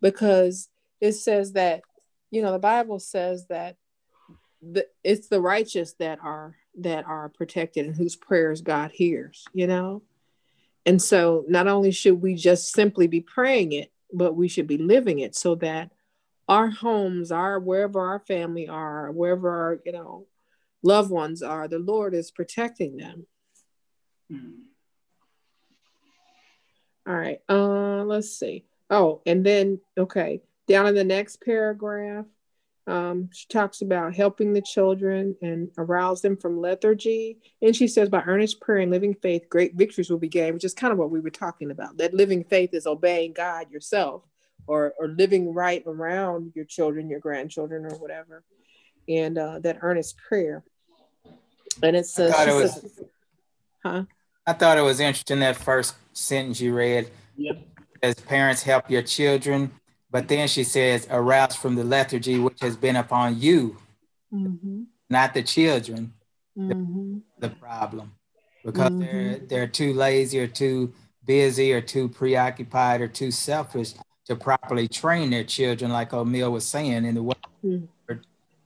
Because 0.00 0.68
it 1.00 1.12
says 1.12 1.52
that 1.52 1.82
you 2.30 2.42
know 2.42 2.52
the 2.52 2.58
bible 2.58 2.98
says 2.98 3.46
that 3.48 3.76
the, 4.60 4.86
it's 5.04 5.28
the 5.28 5.40
righteous 5.40 5.94
that 5.94 6.18
are 6.22 6.56
that 6.80 7.04
are 7.06 7.28
protected 7.28 7.86
and 7.86 7.94
whose 7.94 8.16
prayers 8.16 8.60
god 8.60 8.90
hears 8.92 9.44
you 9.52 9.66
know? 9.66 10.02
And 10.86 11.02
so 11.02 11.44
not 11.48 11.68
only 11.68 11.90
should 11.90 12.22
we 12.22 12.34
just 12.34 12.72
simply 12.72 13.08
be 13.08 13.20
praying 13.20 13.72
it, 13.72 13.92
but 14.10 14.34
we 14.34 14.48
should 14.48 14.66
be 14.66 14.78
living 14.78 15.18
it 15.18 15.36
so 15.36 15.54
that 15.56 15.90
our 16.48 16.70
homes, 16.70 17.30
our 17.30 17.60
wherever 17.60 18.00
our 18.00 18.20
family 18.20 18.68
are, 18.68 19.12
wherever 19.12 19.50
our, 19.50 19.80
you 19.84 19.92
know, 19.92 20.26
loved 20.82 21.10
ones 21.10 21.42
are, 21.42 21.68
the 21.68 21.78
Lord 21.78 22.14
is 22.14 22.30
protecting 22.30 22.96
them. 22.96 23.26
Mm-hmm. 24.32 24.62
All 27.06 27.14
right. 27.14 27.40
Uh 27.48 28.04
let's 28.04 28.30
see. 28.30 28.64
Oh, 28.90 29.22
and 29.26 29.44
then 29.44 29.80
okay, 29.96 30.40
down 30.66 30.86
in 30.86 30.94
the 30.94 31.04
next 31.04 31.42
paragraph, 31.42 32.26
um, 32.86 33.28
she 33.32 33.46
talks 33.48 33.82
about 33.82 34.14
helping 34.14 34.54
the 34.54 34.62
children 34.62 35.36
and 35.42 35.70
arouse 35.76 36.22
them 36.22 36.38
from 36.38 36.60
lethargy. 36.60 37.38
And 37.60 37.76
she 37.76 37.86
says, 37.86 38.08
by 38.08 38.22
earnest 38.22 38.60
prayer 38.62 38.78
and 38.78 38.90
living 38.90 39.14
faith, 39.14 39.48
great 39.50 39.74
victories 39.74 40.08
will 40.08 40.18
be 40.18 40.28
gained, 40.28 40.54
which 40.54 40.64
is 40.64 40.72
kind 40.72 40.92
of 40.92 40.98
what 40.98 41.10
we 41.10 41.20
were 41.20 41.28
talking 41.28 41.70
about. 41.70 41.98
That 41.98 42.14
living 42.14 42.44
faith 42.44 42.72
is 42.72 42.86
obeying 42.86 43.34
God 43.34 43.70
yourself 43.70 44.22
or, 44.68 44.94
or 44.98 45.08
living 45.08 45.52
right 45.52 45.82
around 45.86 46.52
your 46.54 46.64
children, 46.64 47.08
your 47.08 47.20
grandchildren, 47.20 47.84
or 47.86 47.96
whatever. 47.98 48.44
And 49.08 49.38
uh, 49.38 49.58
that 49.60 49.78
earnest 49.82 50.16
prayer. 50.18 50.62
And 51.82 51.96
it 51.96 52.06
says, 52.06 52.34
it 52.38 52.54
was, 52.54 52.72
says, 52.74 53.00
huh? 53.84 54.04
I 54.46 54.52
thought 54.52 54.78
it 54.78 54.82
was 54.82 55.00
interesting 55.00 55.40
that 55.40 55.56
first 55.56 55.96
sentence 56.12 56.60
you 56.60 56.74
read. 56.74 57.10
Yep. 57.36 57.62
As 58.02 58.14
parents 58.14 58.62
help 58.62 58.90
your 58.90 59.02
children 59.02 59.72
but 60.10 60.28
then 60.28 60.48
she 60.48 60.64
says, 60.64 61.06
arouse 61.10 61.54
from 61.54 61.74
the 61.74 61.84
lethargy 61.84 62.38
which 62.38 62.60
has 62.60 62.76
been 62.76 62.96
upon 62.96 63.38
you, 63.38 63.76
mm-hmm. 64.32 64.84
not 65.10 65.34
the 65.34 65.42
children, 65.42 66.14
mm-hmm. 66.56 67.18
the, 67.38 67.48
the, 67.48 67.54
problem. 67.56 68.12
Because 68.64 68.90
mm-hmm. 68.90 69.00
they're 69.00 69.38
they're 69.38 69.66
too 69.66 69.92
lazy 69.92 70.40
or 70.40 70.46
too 70.46 70.92
busy 71.24 71.72
or 71.72 71.80
too 71.80 72.08
preoccupied 72.08 73.02
or 73.02 73.08
too 73.08 73.30
selfish 73.30 73.92
to 74.28 74.36
properly 74.36 74.86
train 74.86 75.30
their 75.30 75.42
children, 75.42 75.90
like 75.90 76.12
O'Mill 76.12 76.52
was 76.52 76.66
saying 76.66 77.06
in 77.06 77.14
the 77.14 77.22
word. 77.22 77.36
Mm-hmm. 77.64 78.14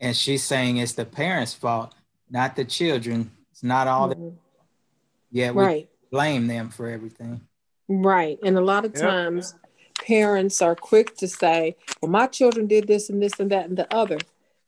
And 0.00 0.16
she's 0.16 0.42
saying 0.42 0.78
it's 0.78 0.94
the 0.94 1.04
parents' 1.04 1.54
fault, 1.54 1.94
not 2.28 2.56
the 2.56 2.64
children. 2.64 3.30
It's 3.52 3.62
not 3.62 3.86
all 3.86 4.08
that. 4.08 4.18
Mm-hmm. 4.18 4.36
Yeah, 5.30 5.52
we 5.52 5.64
right. 5.64 5.88
blame 6.10 6.48
them 6.48 6.68
for 6.70 6.88
everything. 6.88 7.42
Right. 7.88 8.38
And 8.42 8.58
a 8.58 8.60
lot 8.60 8.84
of 8.84 8.92
times 8.92 9.54
parents 10.04 10.60
are 10.60 10.74
quick 10.74 11.16
to 11.18 11.28
say, 11.28 11.76
well, 12.00 12.10
my 12.10 12.26
children 12.26 12.66
did 12.66 12.88
this 12.88 13.08
and 13.08 13.22
this 13.22 13.38
and 13.38 13.52
that 13.52 13.68
and 13.68 13.78
the 13.78 13.92
other. 13.94 14.18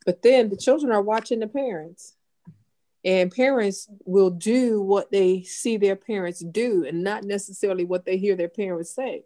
But 0.07 0.23
then 0.23 0.49
the 0.49 0.57
children 0.57 0.93
are 0.93 1.03
watching 1.03 1.41
the 1.41 1.49
parents. 1.49 2.15
And 3.05 3.31
parents 3.33 3.89
will 4.07 4.31
do 4.31 4.81
what 4.81 5.11
they 5.11 5.43
see 5.43 5.77
their 5.77 5.97
parents 5.97 6.39
do 6.39 6.87
and 6.87 7.03
not 7.03 7.25
necessarily 7.25 7.85
what 7.85 8.07
they 8.07 8.17
hear 8.17 8.37
their 8.37 8.49
parents 8.49 8.95
say. 8.95 9.25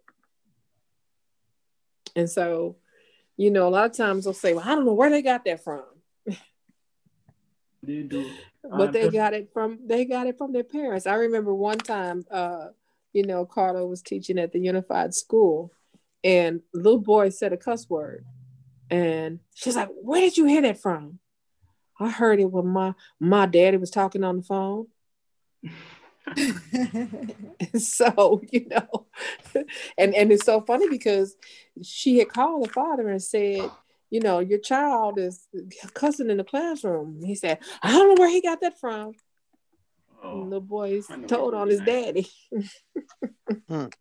And 2.18 2.28
so, 2.28 2.76
you 3.36 3.50
know, 3.50 3.68
a 3.68 3.70
lot 3.70 3.90
of 3.90 3.96
times 3.96 4.24
they'll 4.24 4.34
say, 4.34 4.52
well, 4.52 4.64
I 4.64 4.74
don't 4.74 4.84
know 4.84 4.94
where 4.94 5.10
they 5.10 5.22
got 5.22 5.44
that 5.44 5.62
from. 5.62 5.84
They 7.82 8.02
do. 8.02 8.28
but 8.62 8.92
they 8.92 9.08
got 9.08 9.34
it 9.34 9.50
from 9.52 9.78
they 9.86 10.04
got 10.04 10.26
it 10.26 10.36
from 10.36 10.52
their 10.52 10.64
parents. 10.64 11.06
I 11.06 11.14
remember 11.14 11.54
one 11.54 11.78
time 11.78 12.24
uh, 12.30 12.68
you 13.12 13.24
know, 13.24 13.46
Carla 13.46 13.86
was 13.86 14.02
teaching 14.02 14.38
at 14.38 14.52
the 14.52 14.58
unified 14.58 15.14
school 15.14 15.72
and 16.24 16.60
little 16.74 17.00
boy 17.00 17.28
said 17.28 17.52
a 17.52 17.56
cuss 17.56 17.88
word 17.88 18.24
and 18.90 19.40
she's 19.54 19.76
like 19.76 19.88
where 20.02 20.20
did 20.20 20.36
you 20.36 20.46
hear 20.46 20.62
that 20.62 20.80
from 20.80 21.18
i 22.00 22.10
heard 22.10 22.40
it 22.40 22.50
when 22.50 22.66
my 22.66 22.94
my 23.20 23.46
daddy 23.46 23.76
was 23.76 23.90
talking 23.90 24.24
on 24.24 24.38
the 24.38 24.42
phone 24.42 24.86
so 27.78 28.42
you 28.50 28.66
know 28.68 29.06
and 29.96 30.14
and 30.14 30.32
it's 30.32 30.44
so 30.44 30.60
funny 30.60 30.88
because 30.88 31.36
she 31.82 32.18
had 32.18 32.28
called 32.28 32.64
the 32.64 32.68
father 32.68 33.08
and 33.08 33.22
said 33.22 33.70
you 34.10 34.20
know, 34.20 34.38
your 34.38 34.58
child 34.58 35.18
is 35.18 35.46
cussing 35.94 36.30
in 36.30 36.38
the 36.38 36.44
classroom. 36.44 37.22
He 37.22 37.34
said, 37.34 37.58
I 37.82 37.92
don't 37.92 38.08
know 38.08 38.20
where 38.20 38.30
he 38.30 38.40
got 38.40 38.60
that 38.62 38.80
from. 38.80 39.12
Oh, 40.22 40.48
the 40.48 40.60
boy's 40.60 41.06
told 41.26 41.54
on 41.54 41.68
his 41.68 41.80
daddy. 41.80 42.28
hmm. 43.68 43.86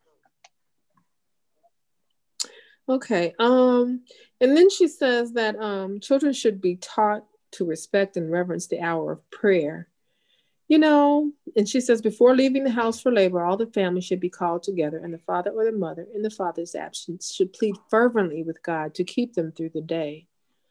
Okay. 2.90 3.36
Um, 3.38 4.04
and 4.40 4.56
then 4.56 4.70
she 4.70 4.88
says 4.88 5.34
that 5.34 5.60
um, 5.60 6.00
children 6.00 6.32
should 6.32 6.62
be 6.62 6.78
taught 6.78 7.26
to 7.52 7.66
respect 7.66 8.16
and 8.16 8.32
reverence 8.32 8.68
the 8.68 8.80
hour 8.80 9.12
of 9.12 9.30
prayer. 9.30 9.90
You 10.70 10.80
know, 10.80 11.32
and 11.56 11.68
she 11.68 11.80
says, 11.80 12.02
before 12.02 12.36
leaving 12.36 12.66
the 12.66 12.70
house 12.70 13.00
for 13.00 13.10
labor, 13.12 13.42
all 13.42 13.56
the 13.56 13.68
family 13.68 14.02
should 14.02 14.20
be 14.20 14.30
called 14.30 14.64
together, 14.64 14.98
and 14.98 15.14
the 15.14 15.18
father 15.20 15.52
or 15.52 15.64
the 15.64 15.72
mother, 15.72 16.06
in 16.14 16.22
the 16.22 16.30
father's 16.30 16.76
absence, 16.76 17.34
should 17.34 17.54
plead 17.54 17.76
fervently 17.90 18.44
with 18.44 18.62
God 18.64 18.94
to 18.96 19.06
keep 19.06 19.34
them 19.34 19.54
through 19.54 19.70
the 19.74 19.82
day. 19.82 20.28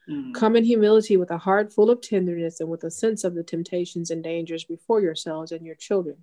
Mm-hmm. 0.07 0.33
Come 0.33 0.55
in 0.55 0.63
humility 0.63 1.17
with 1.17 1.31
a 1.31 1.39
heart 1.39 1.73
full 1.73 1.89
of 1.89 2.01
tenderness 2.01 2.59
and 2.59 2.69
with 2.69 2.83
a 2.83 2.91
sense 2.91 3.23
of 3.23 3.33
the 3.33 3.43
temptations 3.43 4.11
and 4.11 4.23
dangers 4.23 4.63
before 4.63 5.01
yourselves 5.01 5.51
and 5.51 5.65
your 5.65 5.75
children. 5.75 6.17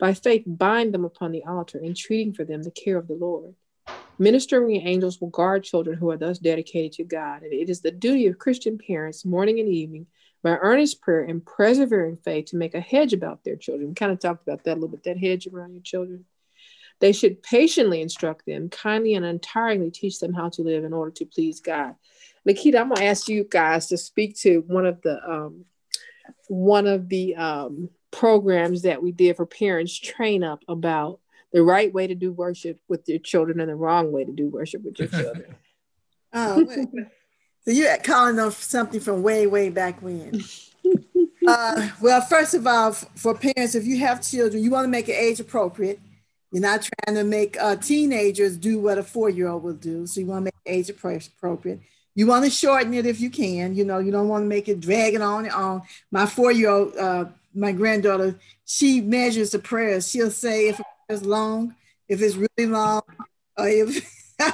By 0.00 0.14
faith, 0.14 0.42
bind 0.44 0.92
them 0.92 1.04
upon 1.04 1.30
the 1.30 1.44
altar, 1.44 1.80
entreating 1.80 2.34
for 2.34 2.44
them 2.44 2.64
the 2.64 2.72
care 2.72 2.96
of 2.96 3.06
the 3.06 3.14
Lord. 3.14 3.54
Ministering 4.18 4.86
angels 4.86 5.20
will 5.20 5.30
guard 5.30 5.64
children 5.64 5.96
who 5.96 6.10
are 6.10 6.16
thus 6.16 6.38
dedicated 6.38 6.92
to 6.92 7.04
God, 7.04 7.42
and 7.42 7.52
it 7.52 7.70
is 7.70 7.80
the 7.80 7.90
duty 7.90 8.26
of 8.26 8.38
Christian 8.38 8.78
parents, 8.78 9.24
morning 9.24 9.60
and 9.60 9.68
evening, 9.68 10.06
by 10.42 10.50
earnest 10.50 11.00
prayer 11.00 11.22
and 11.22 11.44
persevering 11.44 12.16
faith, 12.16 12.46
to 12.46 12.56
make 12.56 12.74
a 12.74 12.80
hedge 12.80 13.12
about 13.12 13.44
their 13.44 13.56
children. 13.56 13.88
We 13.88 13.94
kind 13.94 14.12
of 14.12 14.18
talked 14.18 14.46
about 14.46 14.64
that 14.64 14.72
a 14.72 14.74
little 14.74 14.88
bit, 14.88 15.04
that 15.04 15.18
hedge 15.18 15.46
around 15.46 15.72
your 15.72 15.82
children. 15.82 16.24
They 17.00 17.12
should 17.12 17.42
patiently 17.42 18.00
instruct 18.00 18.46
them, 18.46 18.68
kindly 18.68 19.14
and 19.14 19.24
entirely 19.24 19.90
teach 19.90 20.20
them 20.20 20.32
how 20.32 20.50
to 20.50 20.62
live 20.62 20.84
in 20.84 20.92
order 20.92 21.10
to 21.12 21.26
please 21.26 21.60
God. 21.60 21.96
Nikita, 22.44 22.78
I'm 22.78 22.90
gonna 22.90 23.04
ask 23.04 23.28
you 23.28 23.44
guys 23.48 23.88
to 23.88 23.98
speak 23.98 24.36
to 24.40 24.64
one 24.66 24.86
of 24.86 25.00
the 25.02 25.18
um, 25.28 25.64
one 26.48 26.86
of 26.86 27.08
the 27.08 27.36
um, 27.36 27.90
programs 28.10 28.82
that 28.82 29.02
we 29.02 29.12
did 29.12 29.36
for 29.36 29.46
parents 29.46 29.98
train 29.98 30.44
up 30.44 30.62
about 30.68 31.20
the 31.52 31.62
right 31.62 31.92
way 31.92 32.06
to 32.06 32.14
do 32.14 32.32
worship 32.32 32.80
with 32.88 33.08
your 33.08 33.18
children 33.18 33.60
and 33.60 33.68
the 33.68 33.74
wrong 33.74 34.12
way 34.12 34.24
to 34.24 34.32
do 34.32 34.48
worship 34.48 34.82
with 34.82 34.98
your 34.98 35.08
children. 35.08 35.56
oh, 36.32 36.66
so 37.64 37.70
you're 37.70 37.96
calling 37.98 38.36
them 38.36 38.50
something 38.50 39.00
from 39.00 39.22
way, 39.22 39.46
way 39.46 39.68
back 39.70 40.02
when. 40.02 40.42
uh, 41.46 41.88
well, 42.00 42.20
first 42.20 42.54
of 42.54 42.66
all, 42.66 42.92
for 42.92 43.36
parents, 43.36 43.74
if 43.74 43.86
you 43.86 43.98
have 43.98 44.22
children, 44.22 44.62
you 44.62 44.70
want 44.70 44.84
to 44.84 44.90
make 44.90 45.08
it 45.08 45.12
age 45.12 45.38
appropriate. 45.38 46.00
You're 46.50 46.62
not 46.62 46.82
trying 46.82 47.16
to 47.16 47.24
make 47.24 47.56
uh, 47.60 47.76
teenagers 47.76 48.56
do 48.56 48.78
what 48.80 48.98
a 48.98 49.02
four 49.02 49.30
year 49.30 49.48
old 49.48 49.62
will 49.62 49.72
do. 49.74 50.06
So 50.06 50.20
you 50.20 50.26
want 50.26 50.40
to 50.40 50.44
make 50.44 50.54
it 50.66 50.70
age 50.70 50.90
appropriate. 50.90 51.80
You 52.14 52.26
want 52.26 52.44
to 52.44 52.50
shorten 52.50 52.92
it 52.94 53.06
if 53.06 53.20
you 53.20 53.30
can. 53.30 53.74
You 53.74 53.84
know, 53.84 53.98
you 53.98 54.10
don't 54.10 54.28
want 54.28 54.42
to 54.42 54.48
make 54.48 54.68
it 54.68 54.80
dragging 54.80 55.22
on 55.22 55.46
and 55.46 55.54
on. 55.54 55.82
My 56.10 56.26
four 56.26 56.52
year 56.52 56.68
old, 56.68 56.96
uh, 56.96 57.26
my 57.54 57.72
granddaughter, 57.72 58.38
she 58.66 59.00
measures 59.00 59.50
the 59.50 59.60
prayers. 59.60 60.10
She'll 60.10 60.30
say 60.30 60.68
if 60.68 60.80
it's 61.08 61.24
long, 61.24 61.74
if 62.08 62.20
it's 62.20 62.36
really 62.36 62.70
long, 62.70 63.02
or 63.56 63.68
if 63.68 64.34
uh, 64.40 64.52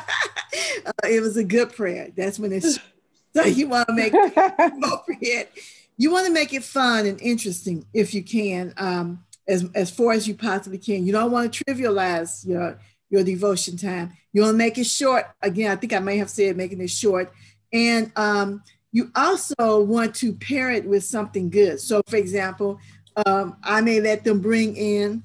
it 1.05 1.21
was 1.21 1.37
a 1.37 1.45
good 1.45 1.73
prayer. 1.73 2.11
That's 2.17 2.39
when 2.39 2.53
it's 2.53 2.79
so 3.39 3.49
you 3.49 3.69
want 3.69 3.89
to 3.89 3.95
make 3.95 4.13
it 4.15 4.33
appropriate. 4.59 5.53
You 5.97 6.13
want 6.13 6.27
to 6.27 6.33
make 6.33 6.53
it 6.53 6.65
fun 6.65 7.07
and 7.07 7.21
interesting 7.21 7.85
if 7.93 8.15
you 8.15 8.23
can, 8.23 8.73
um, 8.77 9.25
as 9.47 9.69
as 9.75 9.91
far 9.91 10.13
as 10.13 10.27
you 10.29 10.35
possibly 10.35 10.79
can. 10.79 11.07
You 11.07 11.13
don't 11.13 11.31
want 11.31 11.53
to 11.53 11.65
trivialize 11.65 12.47
your 12.47 12.79
your 13.11 13.25
devotion 13.25 13.77
time. 13.77 14.13
You 14.33 14.43
want 14.43 14.55
to 14.55 14.59
make 14.59 14.79
it 14.79 14.87
short. 14.87 15.27
Again, 15.43 15.71
I 15.71 15.77
think 15.77 15.93
I 15.93 15.99
may 15.99 16.19
have 16.19 16.31
said 16.31 16.57
making 16.57 16.81
it 16.81 16.91
short. 16.91 17.33
And 17.73 18.13
um, 18.17 18.63
you 18.93 19.11
also 19.15 19.83
want 19.83 20.15
to 20.17 20.33
pair 20.33 20.71
it 20.71 20.85
with 20.87 21.05
something 21.05 21.51
good. 21.51 21.81
So, 21.81 22.03
for 22.07 22.17
example, 22.17 22.79
um, 23.27 23.57
I 23.63 23.81
may 23.81 24.01
let 24.01 24.25
them 24.25 24.41
bring 24.41 24.77
in 24.77 25.23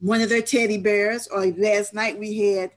one 0.00 0.20
of 0.20 0.28
their 0.28 0.42
teddy 0.42 0.78
bears, 0.78 1.26
or 1.28 1.46
last 1.46 1.94
night 1.94 2.18
we 2.18 2.38
had 2.38 2.70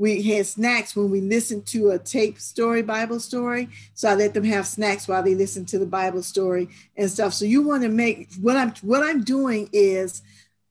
we 0.00 0.22
had 0.22 0.46
snacks 0.46 0.96
when 0.96 1.10
we 1.10 1.20
listened 1.20 1.66
to 1.66 1.90
a 1.90 1.98
tape 1.98 2.38
story, 2.38 2.80
Bible 2.80 3.20
story. 3.20 3.68
So 3.92 4.08
I 4.08 4.14
let 4.14 4.32
them 4.32 4.44
have 4.44 4.66
snacks 4.66 5.06
while 5.06 5.22
they 5.22 5.34
listen 5.34 5.66
to 5.66 5.78
the 5.78 5.84
Bible 5.84 6.22
story 6.22 6.70
and 6.96 7.10
stuff. 7.10 7.34
So 7.34 7.44
you 7.44 7.60
want 7.60 7.82
to 7.82 7.90
make 7.90 8.32
what 8.40 8.56
I'm 8.56 8.72
what 8.80 9.02
I'm 9.02 9.22
doing 9.22 9.68
is 9.74 10.22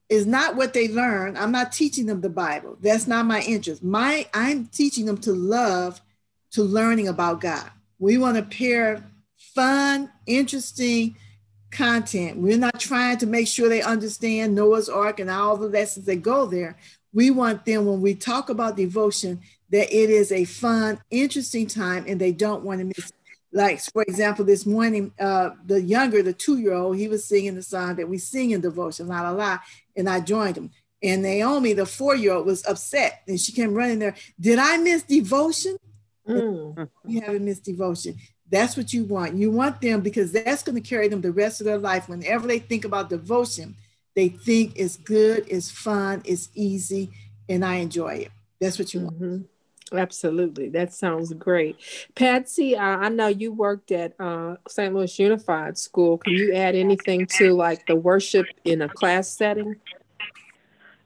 is 0.10 0.26
not 0.26 0.56
what 0.56 0.74
they 0.74 0.88
learn. 0.88 1.38
I'm 1.38 1.52
not 1.52 1.72
teaching 1.72 2.08
them 2.08 2.22
the 2.22 2.30
Bible. 2.30 2.76
That's 2.82 3.06
not 3.06 3.28
my 3.28 3.42
interest. 3.42 3.84
My 3.84 4.26
I'm 4.34 4.66
teaching 4.66 5.06
them 5.06 5.20
to 5.20 5.32
love, 5.32 6.02
to 6.54 6.64
learning 6.64 7.08
about 7.08 7.40
God. 7.40 7.70
We 8.00 8.18
want 8.18 8.38
to 8.38 8.42
pair 8.42 9.04
fun, 9.38 10.10
interesting 10.26 11.16
content. 11.70 12.38
We're 12.38 12.58
not 12.58 12.80
trying 12.80 13.18
to 13.20 13.28
make 13.28 13.48
sure 13.48 13.70
they 13.70 13.84
understand 13.84 14.56
Noah's 14.56 14.90
Ark 14.90 15.20
and 15.20 15.30
all 15.30 15.56
the 15.56 15.70
lessons 15.70 16.08
that 16.08 16.24
go 16.24 16.48
there. 16.48 16.78
We 17.14 17.32
want 17.32 17.66
them 17.66 17.86
when 17.86 18.02
we 18.02 18.16
talk 18.16 18.50
about 18.50 18.78
devotion 18.78 19.42
that 19.70 19.94
it 19.96 20.10
is 20.10 20.32
a 20.32 20.46
fun, 20.46 21.00
interesting 21.10 21.68
time 21.68 22.06
and 22.08 22.20
they 22.20 22.32
don't 22.32 22.64
want 22.64 22.80
to 22.80 22.86
miss 22.86 23.10
it. 23.10 23.14
Like, 23.52 23.82
for 23.82 24.04
example, 24.04 24.46
this 24.46 24.66
morning, 24.66 25.12
uh, 25.20 25.52
the 25.66 25.82
younger, 25.82 26.22
the 26.22 26.34
two 26.34 26.58
year 26.58 26.74
old, 26.74 26.98
he 26.98 27.08
was 27.08 27.26
singing 27.26 27.56
the 27.56 27.64
song 27.64 27.96
that 27.96 28.08
we 28.08 28.20
sing 28.20 28.52
in 28.52 28.62
devotion, 28.62 29.08
la 29.08 29.22
la 29.22 29.32
la, 29.32 29.58
and 29.96 30.08
I 30.08 30.20
joined 30.20 30.56
him. 30.56 30.70
And 31.02 31.24
Naomi, 31.24 31.74
the 31.74 31.86
four 31.86 32.16
year 32.16 32.34
old, 32.34 32.46
was 32.46 32.66
upset 32.68 33.24
and 33.28 33.40
she 33.40 33.52
came 33.52 33.74
running 33.74 34.00
there. 34.00 34.16
Did 34.40 34.60
I 34.60 34.78
miss 34.78 35.04
devotion? 35.04 35.78
Mm. 36.28 36.90
You 37.06 37.22
haven't 37.22 37.46
missed 37.46 37.64
devotion. 37.64 38.18
That's 38.52 38.78
what 38.78 38.94
you 38.94 39.06
want. 39.06 39.36
You 39.36 39.52
want 39.52 39.82
them 39.82 40.02
because 40.02 40.32
that's 40.32 40.64
going 40.64 40.76
to 40.82 40.88
carry 40.88 41.08
them 41.08 41.22
the 41.22 41.32
rest 41.32 41.62
of 41.62 41.66
their 41.66 41.78
life. 41.78 42.10
Whenever 42.10 42.48
they 42.48 42.60
think 42.60 42.86
about 42.86 43.10
devotion, 43.10 43.76
they 44.20 44.28
think 44.28 44.74
it's 44.76 44.98
good, 44.98 45.46
it's 45.48 45.72
fun, 45.72 46.22
it's 46.26 46.50
easy, 46.54 47.10
and 47.48 47.64
I 47.64 47.76
enjoy 47.76 48.16
it. 48.16 48.32
That's 48.60 48.78
what 48.78 48.94
you 48.94 49.00
mm-hmm. 49.00 49.30
want. 49.30 49.50
Absolutely. 49.94 50.68
That 50.68 50.94
sounds 50.94 51.32
great. 51.34 51.78
Patsy, 52.16 52.76
uh, 52.76 52.82
I 52.82 53.08
know 53.08 53.28
you 53.28 53.54
worked 53.54 53.94
at 53.94 54.20
uh, 54.20 54.58
St. 54.68 54.94
Louis 54.94 55.18
Unified 55.18 55.78
School. 55.78 56.18
Can 56.18 56.34
you 56.34 56.54
add 56.54 56.76
anything 56.76 57.28
to 57.38 57.54
like 57.54 57.88
the 57.88 57.96
worship 57.96 58.46
in 58.66 58.82
a 58.82 58.90
class 58.90 59.30
setting? 59.30 59.78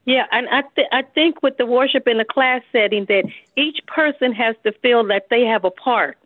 Yeah, 0.06 0.26
and 0.32 0.50
I 0.50 0.64
th- 0.76 0.88
I 0.92 1.04
think 1.04 1.44
with 1.44 1.58
the 1.58 1.68
worship 1.68 2.08
in 2.08 2.20
a 2.20 2.26
class 2.26 2.64
setting 2.72 3.06
that 3.06 3.26
each 3.56 3.80
person 3.86 4.34
has 4.34 4.56
to 4.64 4.74
feel 4.82 5.06
that 5.08 5.28
they 5.30 5.46
have 5.46 5.66
a 5.66 5.72
part. 5.72 6.18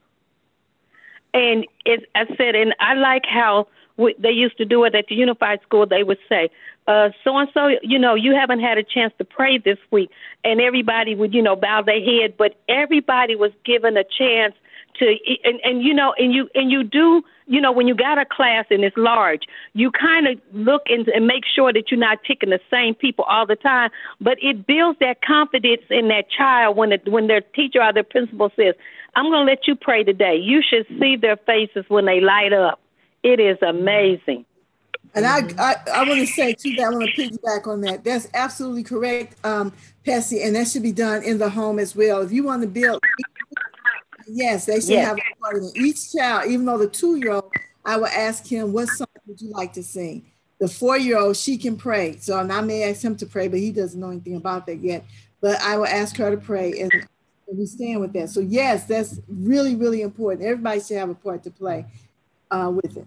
And 1.38 1.68
as 1.86 2.00
I 2.16 2.26
said, 2.36 2.56
and 2.56 2.74
I 2.80 2.96
like 2.96 3.26
how 3.26 3.68
we, 3.98 4.16
they 4.18 4.32
used 4.32 4.58
to 4.58 4.66
do 4.66 4.84
it 4.86 4.96
at 4.96 5.06
the 5.08 5.16
Unified 5.16 5.62
School. 5.62 5.86
They 5.86 6.04
would 6.04 6.18
say, 6.28 6.50
so 6.88 7.38
and 7.38 7.50
so, 7.54 7.68
you 7.84 8.00
know, 8.00 8.16
you 8.16 8.34
haven't 8.34 8.62
had 8.62 8.78
a 8.78 8.84
chance 8.84 9.14
to 9.18 9.26
pray 9.26 9.58
this 9.58 9.78
week, 9.92 10.10
and 10.44 10.62
everybody 10.62 11.16
would, 11.16 11.34
you 11.34 11.42
know, 11.42 11.56
bow 11.56 11.82
their 11.82 12.02
head, 12.02 12.36
but 12.38 12.56
everybody 12.70 13.36
was 13.36 13.52
given 13.66 13.98
a 13.98 14.04
chance 14.04 14.56
to, 15.00 15.16
and, 15.44 15.60
and 15.64 15.84
you 15.84 15.94
know, 15.94 16.14
and 16.18 16.34
you 16.34 16.50
and 16.56 16.72
you 16.72 16.84
do, 16.84 17.24
you 17.46 17.62
know, 17.62 17.72
when 17.72 17.88
you 17.88 17.96
got 17.96 18.18
a 18.18 18.26
class 18.26 18.66
and 18.70 18.84
it's 18.84 18.98
large, 18.98 19.44
you 19.74 19.92
kind 19.92 20.28
of 20.28 20.40
look 20.54 20.84
and, 20.88 21.08
and 21.10 21.28
make 21.28 21.44
sure 21.46 21.72
that 21.74 21.90
you're 21.90 22.00
not 22.00 22.24
picking 22.24 22.50
the 22.50 22.60
same 22.70 22.96
people 22.96 23.26
all 23.26 23.46
the 23.46 23.56
time, 23.56 23.90
but 24.20 24.38
it 24.42 24.68
builds 24.68 25.00
that 25.00 25.22
confidence 25.22 25.84
in 25.90 26.08
that 26.10 26.30
child 26.30 26.76
when 26.78 26.92
it, 26.92 27.08
when 27.08 27.28
their 27.28 27.42
teacher 27.42 27.82
or 27.82 27.94
their 27.94 28.04
principal 28.04 28.52
says, 28.56 28.76
"I'm 29.16 29.26
going 29.32 29.46
to 29.46 29.52
let 29.52 29.68
you 29.68 29.76
pray 29.76 30.04
today." 30.04 30.36
You 30.36 30.62
should 30.62 30.86
see 31.00 31.16
their 31.16 31.38
faces 31.38 31.86
when 31.88 32.06
they 32.06 32.22
light 32.22 32.54
up. 32.54 32.80
It 33.24 33.40
is 33.40 33.58
amazing. 33.62 34.46
And 35.16 35.26
I, 35.26 35.40
I, 35.58 35.76
I 35.94 36.08
want 36.08 36.20
to 36.20 36.28
say 36.28 36.54
too 36.54 36.76
that 36.76 36.86
I 36.86 36.90
want 36.90 37.10
to 37.10 37.22
piggyback 37.22 37.66
on 37.66 37.82
that. 37.82 38.04
That's 38.04 38.28
absolutely 38.34 38.84
correct, 38.84 39.36
um, 39.44 39.74
Patsy, 40.06 40.44
and 40.44 40.56
that 40.56 40.68
should 40.68 40.84
be 40.84 40.92
done 40.92 41.24
in 41.24 41.40
the 41.40 41.50
home 41.50 41.80
as 41.80 41.96
well. 41.96 42.22
If 42.22 42.32
you 42.32 42.44
want 42.44 42.62
to 42.62 42.68
build, 42.68 43.02
yes, 44.30 44.66
they 44.66 44.80
should 44.80 44.90
yes. 44.90 45.08
have 45.08 45.18
a 45.18 45.42
part 45.42 45.58
in 45.58 45.72
each 45.76 46.14
child. 46.14 46.50
Even 46.50 46.66
though 46.66 46.78
the 46.78 46.88
two-year-old, 46.88 47.52
I 47.86 47.98
will 47.98 48.08
ask 48.08 48.46
him, 48.46 48.74
"What 48.74 48.90
song 48.90 49.08
would 49.26 49.42
you 49.42 49.50
like 49.52 49.74
to 49.74 49.84
sing?" 49.84 50.32
The 50.60 50.68
four-year-old, 50.68 51.38
she 51.38 51.58
can 51.58 51.78
pray, 51.78 52.18
so 52.18 52.40
and 52.40 52.52
I 52.52 52.62
may 52.62 52.90
ask 52.90 53.02
him 53.02 53.16
to 53.18 53.26
pray, 53.26 53.48
but 53.48 53.60
he 53.60 53.72
doesn't 53.72 54.00
know 54.00 54.10
anything 54.10 54.36
about 54.36 54.66
that 54.66 54.78
yet. 54.78 55.06
But 55.40 55.62
I 55.62 55.78
will 55.78 55.86
ask 55.86 56.18
her 56.18 56.32
to 56.32 56.38
pray, 56.38 56.80
and, 56.82 56.92
and 56.92 57.58
we 57.58 57.66
stand 57.66 58.02
with 58.02 58.14
that. 58.14 58.30
So 58.30 58.40
yes, 58.40 58.86
that's 58.86 59.20
really, 59.28 59.76
really 59.76 60.02
important. 60.02 60.46
Everybody 60.46 60.80
should 60.82 60.98
have 60.98 61.10
a 61.10 61.16
part 61.16 61.44
to 61.44 61.52
play 61.52 61.86
uh, 62.50 62.72
with 62.74 62.98
it. 62.98 63.06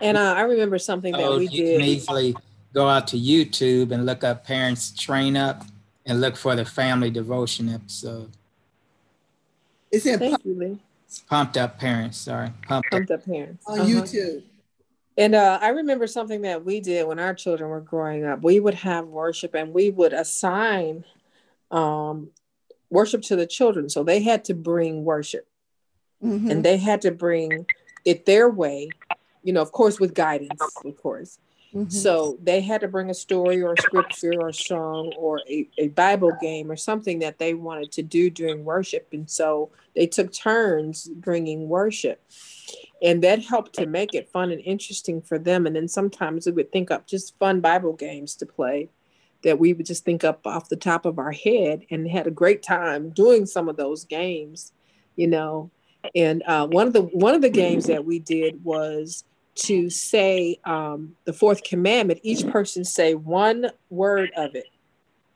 And 0.00 0.16
uh, 0.16 0.34
I 0.36 0.42
remember 0.42 0.78
something 0.78 1.12
that 1.12 1.22
oh, 1.22 1.38
we 1.38 1.48
you 1.48 1.64
did. 1.64 1.80
can 1.80 1.88
easily 1.88 2.36
go 2.74 2.88
out 2.88 3.06
to 3.08 3.16
YouTube 3.16 3.92
and 3.92 4.06
look 4.06 4.24
up 4.24 4.44
Parents 4.44 4.90
Train 4.90 5.36
Up 5.36 5.64
and 6.06 6.20
look 6.20 6.36
for 6.36 6.56
the 6.56 6.64
family 6.64 7.10
devotion 7.10 7.68
episode. 7.68 8.30
Is 9.90 10.06
it 10.06 10.18
Thank 10.18 10.44
you, 10.44 10.54
Lee. 10.54 10.78
Pumped 11.28 11.56
Up 11.56 11.78
Parents, 11.78 12.18
sorry. 12.18 12.52
Pumped, 12.66 12.90
Pumped 12.90 13.10
Up, 13.10 13.20
up 13.20 13.26
Parents. 13.26 13.64
On 13.66 13.80
uh-huh. 13.80 13.88
YouTube. 13.88 14.42
And 15.18 15.34
uh, 15.34 15.58
I 15.60 15.68
remember 15.68 16.06
something 16.06 16.42
that 16.42 16.64
we 16.64 16.80
did 16.80 17.06
when 17.06 17.18
our 17.18 17.34
children 17.34 17.68
were 17.68 17.80
growing 17.80 18.24
up. 18.24 18.42
We 18.42 18.60
would 18.60 18.74
have 18.74 19.06
worship 19.06 19.54
and 19.54 19.74
we 19.74 19.90
would 19.90 20.12
assign 20.12 21.04
um, 21.70 22.30
worship 22.90 23.22
to 23.22 23.36
the 23.36 23.46
children. 23.46 23.88
So 23.88 24.02
they 24.04 24.22
had 24.22 24.44
to 24.46 24.54
bring 24.54 25.04
worship. 25.04 25.46
mm-hmm. 26.22 26.50
and 26.50 26.64
they 26.64 26.76
had 26.76 27.02
to 27.02 27.10
bring 27.10 27.66
it 28.04 28.26
their 28.26 28.48
way, 28.48 28.88
you 29.42 29.52
know, 29.52 29.60
of 29.60 29.72
course, 29.72 29.98
with 29.98 30.14
guidance, 30.14 30.60
of 30.84 30.96
course. 30.96 31.38
Mm-hmm. 31.74 31.90
So 31.90 32.38
they 32.42 32.60
had 32.60 32.80
to 32.80 32.88
bring 32.88 33.10
a 33.10 33.14
story 33.14 33.62
or 33.62 33.74
a 33.74 33.82
scripture 33.82 34.34
or 34.40 34.48
a 34.48 34.54
song 34.54 35.12
or 35.16 35.40
a, 35.48 35.68
a 35.78 35.88
Bible 35.88 36.32
game 36.40 36.70
or 36.70 36.76
something 36.76 37.20
that 37.20 37.38
they 37.38 37.54
wanted 37.54 37.92
to 37.92 38.02
do 38.02 38.28
during 38.28 38.64
worship. 38.64 39.08
And 39.12 39.30
so 39.30 39.70
they 39.94 40.06
took 40.06 40.32
turns 40.32 41.08
bringing 41.08 41.68
worship. 41.68 42.22
And 43.02 43.22
that 43.22 43.42
helped 43.42 43.74
to 43.74 43.86
make 43.86 44.14
it 44.14 44.28
fun 44.28 44.50
and 44.50 44.60
interesting 44.62 45.22
for 45.22 45.38
them. 45.38 45.66
And 45.66 45.76
then 45.76 45.88
sometimes 45.88 46.46
we 46.46 46.52
would 46.52 46.72
think 46.72 46.90
up 46.90 47.06
just 47.06 47.38
fun 47.38 47.60
Bible 47.60 47.92
games 47.92 48.34
to 48.36 48.46
play 48.46 48.88
that 49.42 49.58
we 49.58 49.72
would 49.72 49.86
just 49.86 50.04
think 50.04 50.24
up 50.24 50.46
off 50.46 50.68
the 50.68 50.76
top 50.76 51.06
of 51.06 51.18
our 51.18 51.32
head 51.32 51.86
and 51.90 52.08
had 52.10 52.26
a 52.26 52.32
great 52.32 52.62
time 52.62 53.10
doing 53.10 53.46
some 53.46 53.68
of 53.68 53.76
those 53.76 54.04
games, 54.04 54.72
you 55.16 55.26
know. 55.26 55.70
And 56.14 56.42
uh, 56.46 56.66
one 56.66 56.86
of 56.86 56.92
the 56.92 57.02
one 57.02 57.34
of 57.34 57.42
the 57.42 57.50
games 57.50 57.86
that 57.86 58.04
we 58.04 58.18
did 58.18 58.64
was 58.64 59.24
to 59.60 59.90
say 59.90 60.58
um, 60.64 61.16
the 61.24 61.32
fourth 61.32 61.62
commandment. 61.62 62.20
Each 62.22 62.46
person 62.48 62.84
say 62.84 63.14
one 63.14 63.70
word 63.90 64.30
of 64.36 64.54
it, 64.54 64.68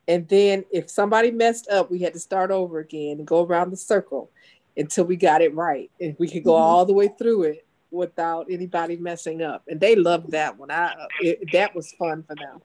and 0.09 0.29
then 0.29 0.65
if 0.71 0.91
somebody 0.91 1.31
messed 1.31 1.69
up, 1.69 1.91
we 1.91 2.01
had 2.01 2.13
to 2.15 2.21
start 2.21 2.51
over 2.51 2.79
again 2.79 3.19
and 3.19 3.27
go 3.27 3.45
around 3.45 3.71
the 3.71 3.77
circle 3.77 4.31
until 4.77 5.05
we 5.05 5.17
got 5.17 5.43
it 5.43 5.55
right, 5.55 5.91
and 6.01 6.17
we 6.19 6.29
could 6.29 6.45
go 6.45 6.53
mm-hmm. 6.53 6.63
all 6.63 6.85
the 6.85 6.93
way 6.93 7.09
through 7.19 7.45
it 7.45 7.67
without 7.91 8.47
anybody 8.51 8.97
messing 8.97 9.41
up. 9.43 9.63
And 9.69 9.81
they 9.81 9.95
loved 9.95 10.33
that 10.33 10.59
one. 10.59 10.71
I 10.71 10.95
it, 11.21 11.53
that 11.53 11.75
was 11.75 11.93
fun 11.93 12.25
for 12.25 12.35
them. 12.35 12.61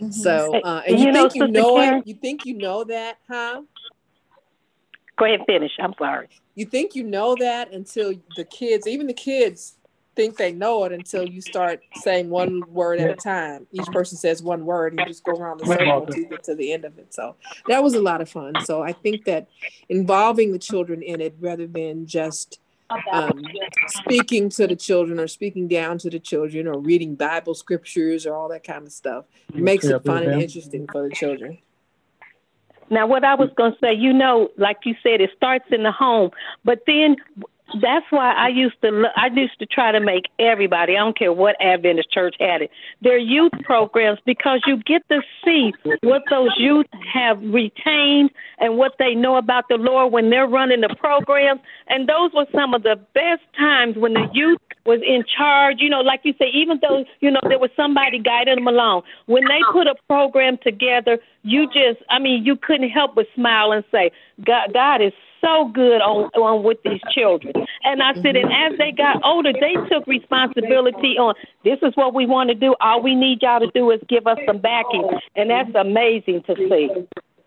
Mm-hmm. 0.00 0.10
So, 0.10 0.54
uh, 0.60 0.82
and 0.86 0.98
you, 0.98 1.06
you 1.06 1.12
think 1.12 1.34
know, 1.34 1.46
you 1.46 1.52
know 1.52 1.76
Karen, 1.76 1.98
it? 2.00 2.06
You 2.06 2.14
think 2.14 2.46
you 2.46 2.54
know 2.54 2.84
that, 2.84 3.18
huh? 3.28 3.62
Go 5.18 5.24
ahead 5.24 5.38
and 5.38 5.46
finish. 5.46 5.72
I'm 5.78 5.94
sorry. 5.98 6.28
You 6.54 6.66
think 6.66 6.94
you 6.94 7.04
know 7.04 7.34
that 7.36 7.72
until 7.72 8.12
the 8.36 8.44
kids, 8.44 8.86
even 8.86 9.06
the 9.06 9.14
kids, 9.14 9.78
think 10.16 10.36
they 10.36 10.50
know 10.50 10.84
it 10.84 10.92
until 10.92 11.28
you 11.28 11.40
start 11.40 11.80
saying 11.96 12.30
one 12.30 12.62
word 12.72 12.98
at 12.98 13.10
a 13.10 13.14
time. 13.14 13.66
Each 13.70 13.86
person 13.86 14.18
says 14.18 14.42
one 14.42 14.64
word, 14.64 14.92
and 14.92 15.00
you 15.00 15.06
just 15.06 15.22
go 15.22 15.32
around 15.32 15.60
the 15.60 15.66
circle 15.66 16.04
until 16.04 16.18
you 16.18 16.28
get 16.28 16.42
to 16.44 16.54
the 16.54 16.72
end 16.72 16.84
of 16.84 16.98
it. 16.98 17.14
So 17.14 17.36
that 17.68 17.82
was 17.82 17.94
a 17.94 18.02
lot 18.02 18.20
of 18.20 18.28
fun. 18.28 18.54
So 18.64 18.82
I 18.82 18.92
think 18.92 19.26
that 19.26 19.48
involving 19.88 20.52
the 20.52 20.58
children 20.58 21.02
in 21.02 21.20
it 21.20 21.36
rather 21.38 21.66
than 21.66 22.06
just 22.06 22.58
um, 23.12 23.44
speaking 23.88 24.48
to 24.50 24.66
the 24.66 24.76
children 24.76 25.20
or 25.20 25.28
speaking 25.28 25.68
down 25.68 25.98
to 25.98 26.10
the 26.10 26.18
children 26.18 26.66
or 26.66 26.78
reading 26.78 27.14
Bible 27.14 27.54
scriptures 27.54 28.26
or 28.26 28.34
all 28.34 28.48
that 28.48 28.64
kind 28.64 28.86
of 28.86 28.92
stuff. 28.92 29.26
It 29.48 29.56
makes 29.56 29.84
it 29.84 30.04
fun 30.04 30.24
and 30.24 30.40
interesting 30.40 30.86
for 30.90 31.08
the 31.08 31.14
children. 31.14 31.58
Now, 32.88 33.08
what 33.08 33.24
I 33.24 33.34
was 33.34 33.50
going 33.56 33.72
to 33.72 33.78
say, 33.80 33.94
you 33.94 34.12
know, 34.12 34.50
like 34.56 34.78
you 34.84 34.94
said, 35.02 35.20
it 35.20 35.30
starts 35.36 35.64
in 35.72 35.82
the 35.82 35.90
home, 35.90 36.30
but 36.64 36.82
then 36.86 37.16
that's 37.80 38.06
why 38.10 38.32
I 38.32 38.48
used 38.48 38.80
to 38.82 39.04
I 39.16 39.26
used 39.34 39.58
to 39.58 39.66
try 39.66 39.90
to 39.90 40.00
make 40.00 40.24
everybody 40.38 40.96
I 40.96 41.00
don't 41.00 41.18
care 41.18 41.32
what 41.32 41.56
Adventist 41.60 42.10
church 42.12 42.36
had 42.38 42.62
it 42.62 42.70
their 43.02 43.18
youth 43.18 43.52
programs 43.64 44.20
because 44.24 44.60
you 44.66 44.76
get 44.84 45.06
to 45.08 45.20
see 45.44 45.72
what 46.02 46.22
those 46.30 46.50
youth 46.56 46.86
have 47.12 47.40
retained 47.42 48.30
and 48.58 48.76
what 48.76 48.92
they 48.98 49.14
know 49.14 49.36
about 49.36 49.64
the 49.68 49.76
Lord 49.76 50.12
when 50.12 50.30
they're 50.30 50.46
running 50.46 50.80
the 50.80 50.94
programs. 50.98 51.60
And 51.88 52.08
those 52.08 52.32
were 52.32 52.46
some 52.54 52.72
of 52.72 52.82
the 52.82 52.96
best 53.14 53.42
times 53.58 53.96
when 53.96 54.14
the 54.14 54.28
youth 54.32 54.60
was 54.84 55.00
in 55.06 55.24
charge. 55.36 55.76
You 55.80 55.90
know 55.90 56.00
like 56.00 56.20
you 56.22 56.34
say 56.38 56.46
even 56.54 56.78
though 56.80 57.04
you 57.20 57.30
know 57.30 57.40
there 57.48 57.58
was 57.58 57.70
somebody 57.76 58.20
guiding 58.20 58.56
them 58.56 58.68
along 58.68 59.02
when 59.26 59.42
they 59.44 59.60
put 59.72 59.88
a 59.88 59.96
program 60.06 60.58
together 60.62 61.18
you 61.42 61.66
just 61.66 62.00
I 62.10 62.20
mean 62.20 62.44
you 62.44 62.56
couldn't 62.56 62.90
help 62.90 63.16
but 63.16 63.26
smile 63.34 63.72
and 63.72 63.84
say 63.90 64.12
God 64.44 64.72
God 64.72 65.02
is 65.02 65.12
so 65.40 65.70
good 65.72 66.00
on, 66.00 66.30
on 66.34 66.62
with 66.62 66.78
these 66.84 67.00
children. 67.14 67.52
And 67.84 68.02
I 68.02 68.14
said, 68.14 68.36
and 68.36 68.52
as 68.52 68.78
they 68.78 68.92
got 68.92 69.24
older, 69.24 69.52
they 69.52 69.74
took 69.88 70.06
responsibility 70.06 71.18
on 71.18 71.34
this 71.64 71.78
is 71.82 71.94
what 71.94 72.14
we 72.14 72.26
want 72.26 72.48
to 72.50 72.54
do. 72.54 72.74
All 72.80 73.02
we 73.02 73.14
need 73.14 73.42
y'all 73.42 73.60
to 73.60 73.70
do 73.74 73.90
is 73.90 74.00
give 74.08 74.26
us 74.26 74.38
some 74.46 74.58
backing. 74.58 75.08
And 75.34 75.50
that's 75.50 75.74
amazing 75.74 76.42
to 76.44 76.54
see. 76.56 76.90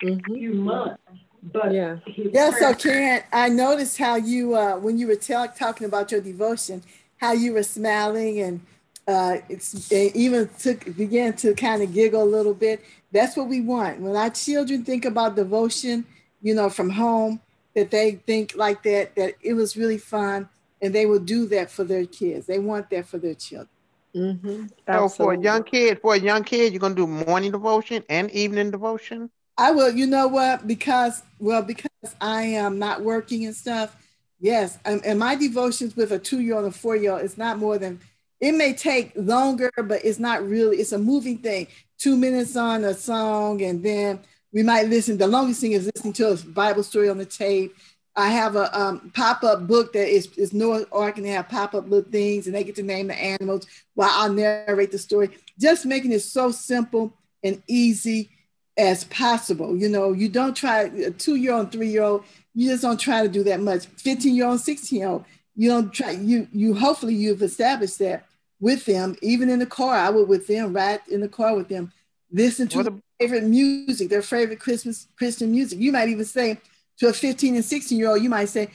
Mm-hmm. 0.04 0.34
You 0.34 0.54
must. 0.54 1.00
But 1.42 1.74
yeah. 1.74 1.98
Yeah, 2.16 2.52
so 2.52 2.74
Karen, 2.74 3.24
I 3.32 3.50
noticed 3.50 3.98
how 3.98 4.16
you 4.16 4.56
uh 4.56 4.78
when 4.78 4.98
you 4.98 5.08
were 5.08 5.16
tell, 5.16 5.48
talking 5.48 5.88
about 5.88 6.12
your 6.12 6.22
devotion, 6.22 6.84
how 7.18 7.32
you 7.32 7.54
were 7.54 7.64
smiling 7.64 8.40
and 8.42 8.62
uh 9.08 9.38
it's 9.48 9.92
it 9.92 10.16
even 10.16 10.50
took 10.60 10.96
began 10.98 11.34
to 11.38 11.54
kind 11.54 11.82
of 11.82 11.94
giggle 11.94 12.24
a 12.24 12.26
little 12.26 12.54
bit. 12.54 12.84
That's 13.12 13.38
what 13.38 13.48
we 13.48 13.62
want. 13.62 14.02
When 14.02 14.16
our 14.16 14.30
children 14.30 14.84
think 14.84 15.06
about 15.06 15.36
devotion, 15.36 16.06
you 16.42 16.54
know, 16.54 16.70
from 16.70 16.90
home, 16.90 17.40
that 17.76 17.92
they 17.92 18.12
think 18.12 18.56
like 18.56 18.84
that, 18.84 19.16
that 19.16 19.36
it 19.42 19.54
was 19.54 19.78
really 19.78 19.98
fun 19.98 20.50
and 20.82 20.94
they 20.94 21.06
will 21.06 21.20
do 21.20 21.46
that 21.48 21.70
for 21.70 21.84
their 21.84 22.06
kids. 22.06 22.46
They 22.46 22.60
want 22.60 22.90
that 22.90 23.06
for 23.08 23.18
their 23.18 23.36
children. 23.36 23.70
Mm-hmm. 24.16 24.66
So 24.88 25.10
for 25.10 25.34
a 25.34 25.40
young 25.40 25.64
kid, 25.64 26.00
for 26.02 26.16
a 26.16 26.20
young 26.20 26.44
kid, 26.44 26.74
you're 26.74 26.80
gonna 26.80 26.96
do 26.96 27.06
morning 27.06 27.52
devotion 27.52 28.04
and 28.10 28.32
evening 28.32 28.72
devotion. 28.72 29.30
I 29.58 29.72
will. 29.72 29.92
You 29.92 30.08
know 30.08 30.28
what? 30.28 30.66
Because 30.66 31.22
well, 31.38 31.62
because 31.62 32.16
I 32.20 32.44
am 32.44 32.80
not 32.80 33.02
working 33.02 33.46
and 33.46 33.56
stuff. 33.56 33.96
Yes, 34.40 34.80
and, 34.86 35.06
and 35.06 35.20
my 35.20 35.36
devotions 35.36 35.96
with 35.96 36.12
a 36.12 36.18
two-year-old 36.18 36.64
and 36.64 36.76
four-year-old 36.76 37.22
is 37.22 37.38
not 37.38 37.60
more 37.60 37.78
than. 37.78 38.00
It 38.40 38.54
may 38.54 38.74
take 38.74 39.12
longer, 39.16 39.70
but 39.76 40.04
it's 40.06 40.18
not 40.18 40.48
really. 40.48 40.78
It's 40.78 40.94
a 40.94 40.98
moving 40.98 41.40
thing. 41.40 41.68
Two 41.98 42.16
minutes 42.16 42.56
on 42.56 42.86
a 42.86 42.94
song, 42.94 43.62
and 43.62 43.84
then 43.84 44.22
we 44.52 44.64
might 44.64 44.88
listen. 44.88 45.18
The 45.18 45.28
longest 45.28 45.62
thing 45.62 45.74
is 45.74 45.90
listening 45.94 46.14
to 46.14 46.32
a 46.32 46.36
Bible 46.38 46.84
story 46.84 47.10
on 47.10 47.18
the 47.18 47.26
tape. 47.26 47.76
I 48.16 48.30
have 48.30 48.56
a 48.56 48.78
um, 48.78 49.12
pop-up 49.14 49.68
book 49.68 49.94
that 49.94 50.08
is, 50.10 50.28
is 50.36 50.52
no 50.52 50.84
or 50.92 51.06
I 51.06 51.12
can 51.12 51.24
have 51.26 51.48
pop-up 51.48 51.90
little 51.90 52.10
things 52.10 52.48
and 52.48 52.56
they 52.56 52.64
get 52.64 52.76
to 52.76 52.84
name 52.84 53.08
the 53.08 53.16
animals 53.16 53.68
while 53.94 54.10
I'll 54.12 54.34
narrate 54.34 54.92
the 54.92 54.98
story. 54.98 55.30
Just 55.60 55.86
making 55.86 56.12
it 56.12 56.22
so 56.22 56.52
simple 56.52 57.14
and 57.44 57.62
easy 57.68 58.30
as 58.78 59.04
possible. 59.06 59.76
You 59.76 59.90
know, 59.90 60.12
you 60.12 60.28
don't 60.28 60.56
try 60.56 60.84
a 60.84 61.12
two-year-old, 61.12 61.72
three-year-old, 61.72 62.24
you 62.56 62.70
just 62.70 62.82
don't 62.82 63.00
try 63.00 63.22
to 63.22 63.30
do 63.30 63.44
that 63.44 63.60
much. 63.60 63.88
15-year-old, 63.98 64.60
16-year-old, 64.60 65.26
you 65.56 65.70
don't 65.70 65.94
try, 65.94 66.12
you 66.12 66.48
you 66.52 66.74
hopefully 66.74 67.14
you've 67.14 67.42
established 67.42 68.00
that 68.00 68.26
with 68.60 68.86
them, 68.86 69.16
even 69.22 69.50
in 69.50 69.60
the 69.60 69.66
car. 69.66 69.94
I 69.94 70.10
would 70.10 70.28
with 70.28 70.48
them, 70.48 70.74
ride 70.74 71.02
in 71.10 71.22
the 71.22 71.30
car 71.30 71.56
with 71.56 71.68
them, 71.68 71.92
listen 72.32 72.68
to 72.70 72.84
the 72.84 73.02
favorite 73.20 73.44
music, 73.44 74.10
their 74.10 74.22
favorite 74.22 74.60
Christmas 74.60 75.08
Christian 75.18 75.52
music. 75.52 75.80
You 75.80 75.92
might 75.92 76.10
even 76.10 76.26
say 76.26 76.58
to 77.00 77.08
a 77.08 77.14
15 77.14 77.56
and 77.56 77.66
16 77.66 77.98
year 77.98 78.10
old, 78.10 78.24
you 78.24 78.30
might 78.30 78.50
say, 78.50 78.70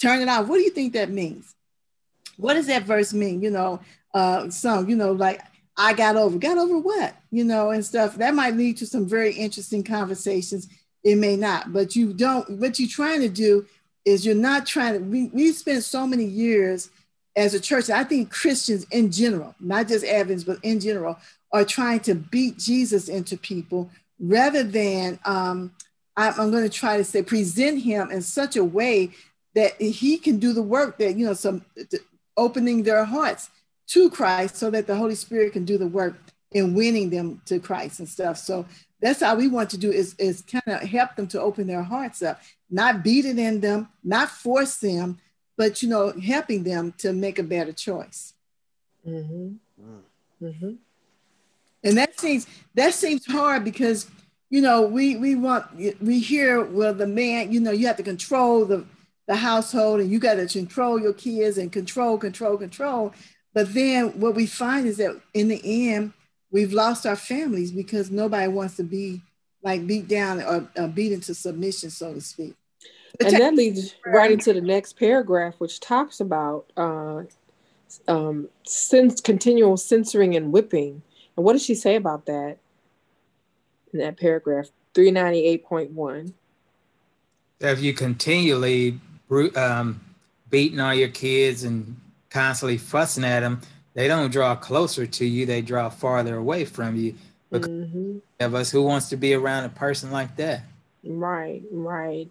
turn 0.00 0.20
it 0.20 0.28
off. 0.28 0.46
What 0.46 0.56
do 0.56 0.62
you 0.62 0.70
think 0.70 0.92
that 0.92 1.10
means? 1.10 1.54
What 2.36 2.54
does 2.54 2.66
that 2.66 2.84
verse 2.84 3.12
mean? 3.12 3.42
You 3.42 3.50
know, 3.50 3.80
uh, 4.14 4.50
some, 4.50 4.88
you 4.88 4.96
know, 4.96 5.12
like 5.12 5.40
I 5.76 5.92
got 5.92 6.16
over, 6.16 6.38
got 6.38 6.58
over 6.58 6.78
what, 6.78 7.14
you 7.30 7.44
know, 7.44 7.70
and 7.70 7.84
stuff. 7.84 8.16
That 8.16 8.34
might 8.34 8.56
lead 8.56 8.76
to 8.78 8.86
some 8.86 9.08
very 9.08 9.32
interesting 9.32 9.82
conversations. 9.82 10.68
It 11.02 11.16
may 11.16 11.36
not, 11.36 11.72
but 11.72 11.96
you 11.96 12.12
don't, 12.12 12.48
what 12.58 12.78
you're 12.78 12.88
trying 12.88 13.20
to 13.20 13.28
do 13.28 13.66
is 14.04 14.26
you're 14.26 14.34
not 14.34 14.66
trying 14.66 14.94
to, 14.94 14.98
we, 15.00 15.26
we 15.26 15.52
spent 15.52 15.84
so 15.84 16.06
many 16.06 16.24
years 16.24 16.90
as 17.36 17.54
a 17.54 17.60
church, 17.60 17.88
I 17.88 18.02
think 18.02 18.32
Christians 18.32 18.84
in 18.90 19.12
general, 19.12 19.54
not 19.60 19.86
just 19.86 20.04
Advents, 20.04 20.44
but 20.44 20.58
in 20.64 20.80
general, 20.80 21.16
are 21.52 21.64
trying 21.64 22.00
to 22.00 22.14
beat 22.14 22.58
Jesus 22.58 23.08
into 23.08 23.36
people 23.36 23.90
rather 24.20 24.62
than 24.62 25.18
um, 25.24 25.72
I'm, 26.16 26.34
I'm 26.38 26.50
going 26.50 26.64
to 26.64 26.68
try 26.68 26.96
to 26.96 27.04
say 27.04 27.22
present 27.22 27.82
him 27.82 28.10
in 28.10 28.22
such 28.22 28.56
a 28.56 28.64
way 28.64 29.10
that 29.54 29.80
he 29.80 30.18
can 30.18 30.38
do 30.38 30.52
the 30.52 30.62
work 30.62 30.98
that 30.98 31.16
you 31.16 31.26
know 31.26 31.34
some 31.34 31.64
opening 32.36 32.82
their 32.82 33.04
hearts 33.04 33.50
to 33.88 34.10
Christ 34.10 34.56
so 34.56 34.70
that 34.70 34.86
the 34.86 34.96
Holy 34.96 35.14
Spirit 35.14 35.52
can 35.52 35.64
do 35.64 35.78
the 35.78 35.86
work 35.86 36.16
in 36.52 36.74
winning 36.74 37.10
them 37.10 37.40
to 37.46 37.58
Christ 37.58 37.98
and 37.98 38.08
stuff. 38.08 38.36
So 38.38 38.66
that's 39.00 39.20
how 39.20 39.34
we 39.36 39.48
want 39.48 39.70
to 39.70 39.78
do 39.78 39.90
is, 39.90 40.14
is 40.18 40.42
kind 40.42 40.62
of 40.66 40.80
help 40.80 41.16
them 41.16 41.26
to 41.28 41.40
open 41.40 41.66
their 41.66 41.82
hearts 41.82 42.22
up, 42.22 42.40
not 42.70 43.02
beat 43.02 43.24
it 43.24 43.38
in 43.38 43.60
them, 43.60 43.88
not 44.04 44.28
force 44.28 44.76
them, 44.76 45.18
but 45.56 45.82
you 45.82 45.88
know, 45.88 46.12
helping 46.12 46.62
them 46.62 46.94
to 46.98 47.12
make 47.12 47.38
a 47.38 47.42
better 47.42 47.72
choice. 47.72 48.34
Mm-hmm. 49.06 49.54
Mm-hmm 50.44 50.72
and 51.88 51.98
that 51.98 52.18
seems 52.18 52.46
that 52.74 52.94
seems 52.94 53.26
hard 53.26 53.64
because 53.64 54.08
you 54.50 54.60
know 54.60 54.82
we 54.82 55.16
we 55.16 55.34
want 55.34 55.64
we 56.00 56.20
hear 56.20 56.64
well 56.64 56.94
the 56.94 57.06
man 57.06 57.50
you 57.50 57.60
know 57.60 57.70
you 57.70 57.86
have 57.86 57.96
to 57.96 58.02
control 58.02 58.64
the 58.64 58.84
the 59.28 59.36
household 59.36 60.00
and 60.00 60.10
you 60.10 60.18
got 60.18 60.34
to 60.34 60.46
control 60.46 60.98
your 60.98 61.12
kids 61.12 61.58
and 61.58 61.70
control 61.70 62.18
control 62.18 62.56
control. 62.56 63.12
But 63.54 63.72
then 63.74 64.18
what 64.18 64.34
we 64.34 64.46
find 64.46 64.86
is 64.86 64.96
that 64.96 65.20
in 65.34 65.48
the 65.48 65.90
end 65.90 66.14
we've 66.50 66.72
lost 66.72 67.06
our 67.06 67.16
families 67.16 67.70
because 67.70 68.10
nobody 68.10 68.48
wants 68.48 68.76
to 68.76 68.82
be 68.82 69.20
like 69.62 69.86
beat 69.86 70.08
down 70.08 70.40
or, 70.42 70.68
or 70.76 70.88
beat 70.88 71.12
into 71.12 71.34
submission 71.34 71.90
so 71.90 72.14
to 72.14 72.20
speak. 72.20 72.54
And 73.20 73.36
that 73.36 73.54
leads 73.54 73.94
right 74.06 74.30
into 74.30 74.52
the 74.52 74.60
next 74.60 74.98
paragraph 74.98 75.54
which 75.58 75.78
talks 75.80 76.20
about 76.20 76.72
uh, 76.76 77.22
um, 78.06 78.48
since 78.64 79.20
continual 79.20 79.76
censoring 79.76 80.36
and 80.36 80.52
whipping 80.52 81.02
and 81.38 81.44
what 81.44 81.52
does 81.52 81.64
she 81.64 81.76
say 81.76 81.94
about 81.94 82.26
that 82.26 82.58
in 83.92 84.00
that 84.00 84.18
paragraph? 84.18 84.70
398.1. 84.94 86.32
If 87.60 87.80
you 87.80 87.94
continually 87.94 88.98
um, 89.54 90.00
beating 90.50 90.80
all 90.80 90.92
your 90.92 91.10
kids 91.10 91.62
and 91.62 92.00
constantly 92.28 92.76
fussing 92.76 93.22
at 93.22 93.40
them, 93.40 93.60
they 93.94 94.08
don't 94.08 94.32
draw 94.32 94.56
closer 94.56 95.06
to 95.06 95.24
you, 95.24 95.46
they 95.46 95.62
draw 95.62 95.88
farther 95.90 96.34
away 96.34 96.64
from 96.64 96.96
you. 96.96 97.14
Because 97.52 97.68
mm-hmm. 97.68 98.18
of 98.40 98.56
us 98.56 98.72
who 98.72 98.82
wants 98.82 99.08
to 99.10 99.16
be 99.16 99.32
around 99.32 99.64
a 99.64 99.68
person 99.68 100.10
like 100.10 100.34
that. 100.38 100.62
Right, 101.04 101.62
right. 101.70 102.28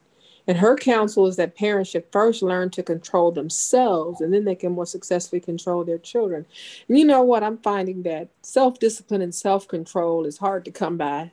And 0.48 0.58
her 0.58 0.78
counsel 0.78 1.28
is 1.28 1.36
that 1.36 1.56
parents 1.56 1.90
should 1.90 2.06
first 2.12 2.42
learn 2.42 2.70
to 2.72 2.82
control 2.82 3.32
themselves 3.32 4.22
and 4.22 4.34
then 4.34 4.46
they 4.46 4.56
can 4.56 4.72
more 4.72 4.86
successfully 4.86 5.42
control 5.42 5.84
their 5.84 5.98
children. 5.98 6.46
And 6.88 6.98
you 6.98 7.04
know 7.04 7.22
what? 7.22 7.44
I'm 7.44 7.58
finding 7.58 8.04
that 8.04 8.30
self 8.42 8.80
discipline 8.80 9.22
and 9.22 9.36
self 9.36 9.68
control 9.68 10.26
is 10.26 10.38
hard 10.38 10.64
to 10.66 10.72
come 10.72 10.98
by, 10.98 11.32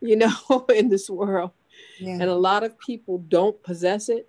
you 0.00 0.16
know, 0.16 0.66
in 0.74 0.88
this 0.88 1.08
world. 1.08 1.52
Yeah. 2.00 2.14
And 2.14 2.24
a 2.24 2.34
lot 2.34 2.64
of 2.64 2.78
people 2.78 3.18
don't 3.28 3.62
possess 3.62 4.08
it, 4.08 4.28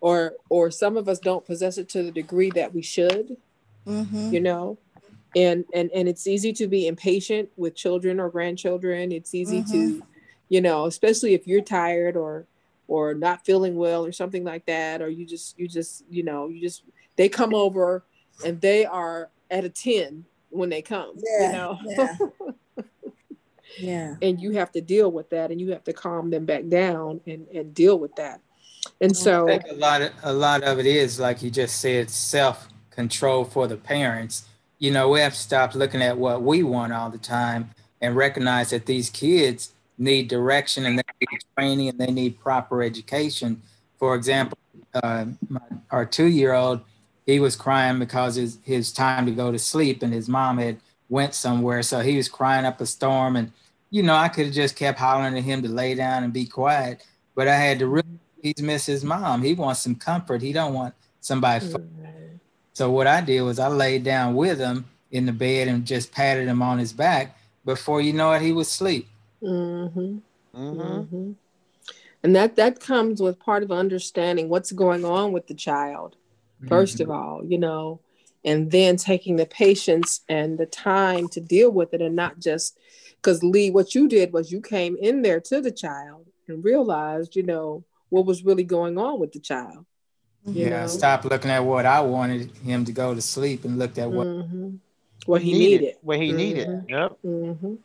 or 0.00 0.34
or 0.48 0.70
some 0.70 0.96
of 0.96 1.08
us 1.08 1.20
don't 1.20 1.46
possess 1.46 1.78
it 1.78 1.88
to 1.90 2.02
the 2.02 2.10
degree 2.10 2.50
that 2.50 2.74
we 2.74 2.82
should, 2.82 3.36
mm-hmm. 3.86 4.32
you 4.32 4.40
know. 4.40 4.78
And, 5.34 5.64
and 5.72 5.90
and 5.94 6.08
it's 6.08 6.26
easy 6.26 6.52
to 6.54 6.66
be 6.66 6.86
impatient 6.86 7.50
with 7.56 7.74
children 7.74 8.18
or 8.18 8.28
grandchildren. 8.28 9.12
It's 9.12 9.34
easy 9.34 9.62
mm-hmm. 9.62 9.72
to, 9.72 10.02
you 10.48 10.60
know, 10.60 10.86
especially 10.86 11.32
if 11.32 11.46
you're 11.46 11.62
tired 11.62 12.16
or 12.16 12.46
or 12.88 13.14
not 13.14 13.44
feeling 13.44 13.76
well 13.76 14.04
or 14.04 14.12
something 14.12 14.44
like 14.44 14.66
that 14.66 15.00
or 15.00 15.08
you 15.08 15.24
just 15.26 15.58
you 15.58 15.68
just 15.68 16.04
you 16.10 16.22
know 16.22 16.48
you 16.48 16.60
just 16.60 16.82
they 17.16 17.28
come 17.28 17.54
over 17.54 18.04
and 18.44 18.60
they 18.60 18.84
are 18.84 19.30
at 19.50 19.64
a 19.64 19.68
10 19.68 20.24
when 20.50 20.68
they 20.68 20.82
come 20.82 21.14
yeah, 21.16 21.46
you 21.46 21.52
know? 21.52 21.78
yeah. 21.86 22.16
yeah. 23.78 24.14
And 24.22 24.40
you 24.40 24.52
have 24.52 24.72
to 24.72 24.80
deal 24.80 25.10
with 25.10 25.30
that 25.30 25.50
and 25.50 25.60
you 25.60 25.72
have 25.72 25.84
to 25.84 25.92
calm 25.92 26.30
them 26.30 26.44
back 26.44 26.68
down 26.68 27.20
and 27.26 27.46
and 27.48 27.74
deal 27.74 27.98
with 27.98 28.14
that. 28.16 28.40
And 29.00 29.16
so 29.16 29.48
a 29.48 29.74
lot 29.74 30.02
of 30.02 30.12
a 30.22 30.32
lot 30.32 30.62
of 30.62 30.78
it 30.78 30.86
is 30.86 31.20
like 31.20 31.42
you 31.42 31.50
just 31.50 31.80
said 31.80 32.10
self 32.10 32.68
control 32.90 33.44
for 33.44 33.66
the 33.66 33.76
parents. 33.76 34.46
You 34.78 34.90
know 34.90 35.08
we 35.08 35.20
have 35.20 35.34
to 35.34 35.38
stop 35.38 35.74
looking 35.74 36.02
at 36.02 36.18
what 36.18 36.42
we 36.42 36.62
want 36.62 36.92
all 36.92 37.10
the 37.10 37.18
time 37.18 37.70
and 38.00 38.16
recognize 38.16 38.70
that 38.70 38.86
these 38.86 39.10
kids 39.10 39.72
need 39.98 40.28
direction 40.28 40.84
and 40.84 40.98
they 40.98 41.01
need 41.01 41.01
training 41.56 41.88
and 41.88 41.98
they 41.98 42.10
need 42.10 42.40
proper 42.40 42.82
education. 42.82 43.62
For 43.98 44.14
example, 44.14 44.58
uh, 44.94 45.26
my, 45.48 45.60
our 45.90 46.04
two-year-old, 46.04 46.80
he 47.26 47.40
was 47.40 47.56
crying 47.56 47.98
because 47.98 48.34
his, 48.36 48.58
his 48.62 48.92
time 48.92 49.26
to 49.26 49.32
go 49.32 49.52
to 49.52 49.58
sleep 49.58 50.02
and 50.02 50.12
his 50.12 50.28
mom 50.28 50.58
had 50.58 50.78
went 51.08 51.34
somewhere. 51.34 51.82
So 51.82 52.00
he 52.00 52.16
was 52.16 52.28
crying 52.28 52.64
up 52.64 52.80
a 52.80 52.86
storm. 52.86 53.36
And, 53.36 53.52
you 53.90 54.02
know, 54.02 54.14
I 54.14 54.28
could 54.28 54.46
have 54.46 54.54
just 54.54 54.76
kept 54.76 54.98
hollering 54.98 55.36
at 55.36 55.44
him 55.44 55.62
to 55.62 55.68
lay 55.68 55.94
down 55.94 56.24
and 56.24 56.32
be 56.32 56.46
quiet. 56.46 57.04
But 57.34 57.48
I 57.48 57.56
had 57.56 57.78
to 57.78 57.86
really, 57.86 58.18
he's 58.42 58.60
miss 58.60 58.86
his 58.86 59.04
mom. 59.04 59.42
He 59.42 59.54
wants 59.54 59.80
some 59.80 59.94
comfort. 59.94 60.42
He 60.42 60.52
don't 60.52 60.74
want 60.74 60.94
somebody. 61.20 61.66
Mm-hmm. 61.66 62.36
So 62.72 62.90
what 62.90 63.06
I 63.06 63.20
did 63.20 63.42
was 63.42 63.58
I 63.58 63.68
laid 63.68 64.02
down 64.02 64.34
with 64.34 64.58
him 64.58 64.86
in 65.10 65.26
the 65.26 65.32
bed 65.32 65.68
and 65.68 65.86
just 65.86 66.10
patted 66.10 66.48
him 66.48 66.62
on 66.62 66.78
his 66.78 66.92
back. 66.92 67.38
Before 67.64 68.00
you 68.00 68.12
know 68.12 68.32
it, 68.32 68.42
he 68.42 68.50
was 68.50 68.68
asleep. 68.68 69.08
Mm-hmm. 69.42 70.18
Mm-hmm. 70.54 70.80
mm-hmm. 70.80 71.32
And 72.24 72.36
that 72.36 72.54
that 72.54 72.78
comes 72.78 73.20
with 73.20 73.40
part 73.40 73.64
of 73.64 73.72
understanding 73.72 74.48
what's 74.48 74.70
going 74.70 75.04
on 75.04 75.32
with 75.32 75.48
the 75.48 75.54
child, 75.54 76.14
1st 76.66 77.00
of 77.00 77.08
mm-hmm. 77.08 77.10
all, 77.10 77.44
you 77.44 77.58
know, 77.58 77.98
and 78.44 78.70
then 78.70 78.96
taking 78.96 79.36
the 79.36 79.46
patience 79.46 80.20
and 80.28 80.56
the 80.56 80.66
time 80.66 81.28
to 81.30 81.40
deal 81.40 81.72
with 81.72 81.92
it 81.94 82.00
and 82.00 82.14
not 82.14 82.38
just 82.38 82.78
because 83.16 83.42
Lee, 83.42 83.70
what 83.70 83.94
you 83.94 84.08
did 84.08 84.32
was 84.32 84.50
you 84.50 84.60
came 84.60 84.96
in 85.00 85.22
there 85.22 85.40
to 85.40 85.60
the 85.60 85.70
child 85.70 86.26
and 86.48 86.64
realized, 86.64 87.36
you 87.36 87.42
know, 87.42 87.84
what 88.08 88.26
was 88.26 88.44
really 88.44 88.64
going 88.64 88.98
on 88.98 89.20
with 89.20 89.32
the 89.32 89.38
child. 89.38 89.86
Yeah, 90.44 90.86
stop 90.86 91.24
looking 91.24 91.52
at 91.52 91.64
what 91.64 91.86
I 91.86 92.00
wanted 92.00 92.50
him 92.56 92.84
to 92.84 92.92
go 92.92 93.14
to 93.14 93.22
sleep 93.22 93.64
and 93.64 93.78
looked 93.78 93.98
at 93.98 94.10
what 94.10 94.26
mm-hmm. 94.26 94.74
what 95.24 95.40
he 95.40 95.52
needed. 95.52 95.80
needed. 95.80 95.96
What 96.02 96.18
he 96.18 96.32
needed. 96.32 96.68
Mm-hmm. 96.68 96.88
Yep. 96.88 97.78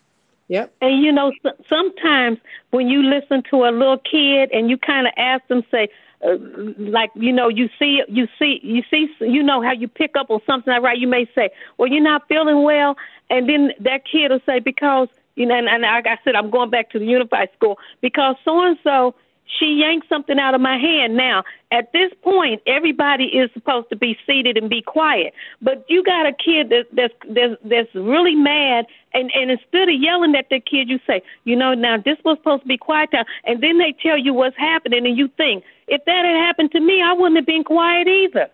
Yep. 0.50 0.74
And 0.82 1.04
you 1.04 1.12
know, 1.12 1.32
sometimes 1.68 2.40
when 2.72 2.88
you 2.88 3.04
listen 3.04 3.44
to 3.50 3.66
a 3.66 3.72
little 3.72 3.98
kid 3.98 4.50
and 4.52 4.70
you 4.70 4.78
kind 4.78 5.08
of 5.08 5.14
ask 5.18 5.46
them, 5.48 5.64
say, 5.70 5.90
uh, 6.26 6.38
like 6.78 7.12
you 7.16 7.32
know, 7.32 7.48
you 7.48 7.70
see, 7.78 8.02
you 8.08 8.28
see, 8.40 8.60
you 8.64 8.82
see, 8.90 9.08
you 9.20 9.44
know 9.44 9.62
how 9.62 9.72
you 9.72 9.88
pick 9.88 10.16
up 10.18 10.30
on 10.30 10.40
something 10.46 10.74
right. 10.82 10.98
You 10.98 11.08
may 11.08 11.30
say, 11.36 11.50
"Well, 11.78 11.90
you're 11.90 12.02
not 12.02 12.28
feeling 12.28 12.64
well," 12.64 12.98
and 13.30 13.48
then 13.48 13.74
that 13.82 14.04
kid 14.06 14.32
will 14.32 14.40
say, 14.46 14.60
"Because 14.60 15.10
you 15.36 15.46
know," 15.46 15.56
and, 15.56 15.68
and 15.68 15.84
like 15.84 16.08
I 16.08 16.18
said, 16.24 16.36
I'm 16.36 16.50
going 16.50 16.72
back 16.72 16.90
to 16.92 17.00
the 17.00 17.06
unified 17.06 17.50
school 17.56 17.78
because 18.02 18.36
so 18.44 18.64
and 18.64 18.78
so 18.84 19.14
she 19.60 19.80
yanked 19.80 20.10
something 20.10 20.40
out 20.40 20.54
of 20.54 20.62
my 20.62 20.78
hand. 20.78 21.16
Now, 21.16 21.44
at 21.72 21.92
this 21.94 22.12
point, 22.22 22.62
everybody 22.68 23.26
is 23.26 23.50
supposed 23.54 23.90
to 23.90 23.96
be 23.96 24.18
seated 24.26 24.58
and 24.58 24.70
be 24.70 24.82
quiet. 24.82 25.34
But 25.62 25.86
you 25.90 26.04
got 26.04 26.26
a 26.26 26.32
kid 26.32 26.70
that, 26.70 26.86
that's 26.94 27.14
that's 27.28 27.56
that's 27.64 27.96
really 27.96 28.36
mad, 28.36 28.86
and 29.14 29.32
and 29.34 29.52
instead 29.52 29.90
of 29.90 29.96
yelling 30.00 30.36
at 30.36 30.50
the 30.50 30.60
kid, 30.60 30.90
you 30.90 31.00
say, 31.08 31.22
you 31.44 31.56
know, 31.56 31.74
now 31.74 31.98
this 31.98 32.18
was 32.24 32.38
supposed 32.38 32.64
to 32.64 32.68
be 32.68 32.78
quiet 32.78 33.12
time, 33.12 33.26
and 33.46 33.62
then 33.62 33.78
they 33.78 33.96
tell 34.02 34.18
you 34.18 34.34
what's 34.34 34.58
happening, 34.58 35.06
and 35.06 35.18
you 35.18 35.30
think, 35.38 35.64
if 35.88 36.04
that 36.06 36.26
had 36.26 36.46
happened 36.46 36.72
to 36.72 36.80
me, 36.80 37.02
I 37.02 37.14
wouldn't 37.14 37.38
have 37.38 37.46
been 37.46 37.64
quiet 37.64 38.08
either. 38.08 38.50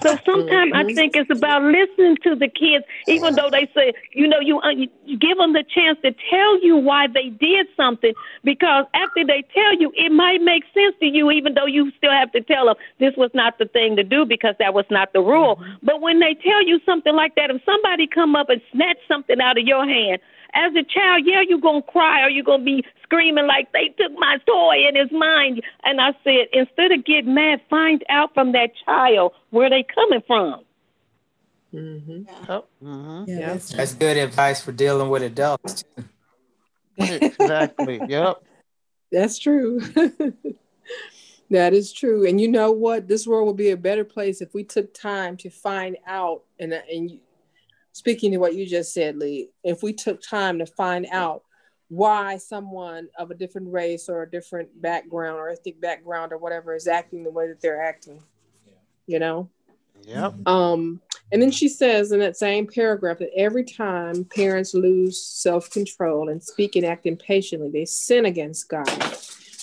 So 0.00 0.18
sometimes 0.24 0.72
I 0.74 0.84
think 0.94 1.14
it's 1.14 1.30
about 1.30 1.62
listening 1.62 2.16
to 2.24 2.34
the 2.34 2.48
kids, 2.48 2.84
even 3.06 3.34
though 3.34 3.50
they 3.50 3.70
say, 3.74 3.92
you 4.12 4.26
know, 4.26 4.40
you, 4.40 4.60
uh, 4.60 4.70
you 4.70 5.18
give 5.18 5.38
them 5.38 5.52
the 5.52 5.64
chance 5.64 5.98
to 6.02 6.14
tell 6.30 6.62
you 6.62 6.76
why 6.76 7.06
they 7.06 7.28
did 7.28 7.66
something, 7.76 8.12
because 8.42 8.86
after 8.94 9.24
they 9.24 9.44
tell 9.54 9.74
you, 9.78 9.92
it 9.94 10.10
might 10.10 10.40
make 10.40 10.64
sense 10.74 10.96
to 11.00 11.06
you, 11.06 11.30
even 11.30 11.54
though 11.54 11.66
you 11.66 11.92
still 11.96 12.12
have 12.12 12.32
to 12.32 12.40
tell 12.40 12.66
them 12.66 12.76
this 12.98 13.14
was 13.16 13.30
not 13.34 13.58
the 13.58 13.66
thing 13.66 13.96
to 13.96 14.04
do 14.04 14.24
because 14.24 14.54
that 14.58 14.74
was 14.74 14.86
not 14.90 15.12
the 15.12 15.20
rule. 15.20 15.56
Mm-hmm. 15.56 15.86
But 15.86 16.00
when 16.00 16.18
they 16.20 16.34
tell 16.34 16.66
you 16.66 16.80
something 16.84 17.14
like 17.14 17.34
that, 17.36 17.50
if 17.50 17.62
somebody 17.64 18.06
come 18.06 18.34
up 18.34 18.50
and 18.50 18.60
snatch 18.72 18.98
something 19.06 19.40
out 19.40 19.58
of 19.58 19.64
your 19.64 19.84
hand, 19.84 20.20
as 20.54 20.72
a 20.74 20.82
child, 20.82 21.24
yeah, 21.24 21.42
you're 21.46 21.60
going 21.60 21.82
to 21.82 21.90
cry 21.90 22.24
or 22.24 22.30
you're 22.30 22.44
going 22.44 22.60
to 22.60 22.64
be 22.64 22.84
screaming 23.02 23.46
like 23.46 23.72
they 23.72 23.88
took 23.98 24.12
my 24.18 24.38
toy 24.46 24.86
and 24.86 24.96
it's 24.96 25.12
mine. 25.12 25.60
And 25.84 26.00
I 26.00 26.12
said, 26.24 26.48
instead 26.52 26.92
of 26.92 27.04
getting 27.04 27.34
mad, 27.34 27.60
find 27.68 28.04
out 28.08 28.34
from 28.34 28.52
that 28.52 28.70
child 28.84 29.32
where 29.50 29.70
they 29.70 29.84
coming 29.94 30.22
from. 30.26 30.64
Mm-hmm. 31.72 32.50
Oh, 32.50 32.64
mm-hmm. 32.82 33.24
Yeah, 33.30 33.52
that's, 33.52 33.72
that's 33.72 33.94
good 33.94 34.16
advice 34.16 34.62
for 34.62 34.72
dealing 34.72 35.10
with 35.10 35.22
adults. 35.22 35.84
Exactly. 36.96 38.00
yep. 38.08 38.42
That's 39.12 39.38
true. 39.38 39.80
that 41.50 41.74
is 41.74 41.92
true. 41.92 42.26
And 42.26 42.40
you 42.40 42.48
know 42.48 42.72
what? 42.72 43.06
This 43.06 43.26
world 43.26 43.46
would 43.48 43.56
be 43.56 43.70
a 43.70 43.76
better 43.76 44.04
place 44.04 44.40
if 44.40 44.54
we 44.54 44.64
took 44.64 44.94
time 44.94 45.36
to 45.38 45.50
find 45.50 45.96
out 46.06 46.42
and 46.58 46.72
and 46.72 47.18
speaking 47.98 48.30
to 48.30 48.38
what 48.38 48.54
you 48.54 48.64
just 48.64 48.94
said, 48.94 49.16
Lee, 49.16 49.50
if 49.64 49.82
we 49.82 49.92
took 49.92 50.22
time 50.22 50.60
to 50.60 50.66
find 50.66 51.04
out 51.10 51.42
why 51.88 52.36
someone 52.36 53.08
of 53.18 53.32
a 53.32 53.34
different 53.34 53.72
race 53.72 54.08
or 54.08 54.22
a 54.22 54.30
different 54.30 54.80
background 54.80 55.36
or 55.36 55.48
ethnic 55.48 55.80
background 55.80 56.32
or 56.32 56.38
whatever 56.38 56.76
is 56.76 56.86
acting 56.86 57.24
the 57.24 57.30
way 57.30 57.48
that 57.48 57.60
they're 57.60 57.82
acting, 57.82 58.22
you 59.08 59.18
know? 59.18 59.50
Yep. 60.04 60.46
Um, 60.46 61.00
and 61.32 61.42
then 61.42 61.50
she 61.50 61.68
says 61.68 62.12
in 62.12 62.20
that 62.20 62.36
same 62.36 62.68
paragraph 62.68 63.18
that 63.18 63.36
every 63.36 63.64
time 63.64 64.24
parents 64.24 64.74
lose 64.74 65.20
self 65.20 65.68
control 65.70 66.28
and 66.28 66.40
speak 66.40 66.76
and 66.76 66.86
act 66.86 67.04
impatiently, 67.04 67.68
they 67.68 67.84
sin 67.84 68.26
against 68.26 68.68
God 68.68 68.86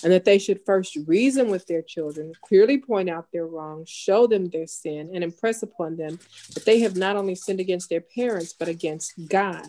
and 0.06 0.12
that 0.12 0.24
they 0.24 0.38
should 0.38 0.64
first 0.64 0.96
reason 1.08 1.50
with 1.50 1.66
their 1.66 1.82
children, 1.82 2.32
clearly 2.40 2.78
point 2.78 3.10
out 3.10 3.26
their 3.32 3.48
wrongs, 3.48 3.88
show 3.88 4.28
them 4.28 4.48
their 4.48 4.68
sin, 4.68 5.10
and 5.12 5.24
impress 5.24 5.64
upon 5.64 5.96
them 5.96 6.20
that 6.54 6.64
they 6.64 6.78
have 6.78 6.94
not 6.94 7.16
only 7.16 7.34
sinned 7.34 7.58
against 7.58 7.90
their 7.90 8.02
parents, 8.14 8.52
but 8.56 8.68
against 8.68 9.14
God. 9.28 9.66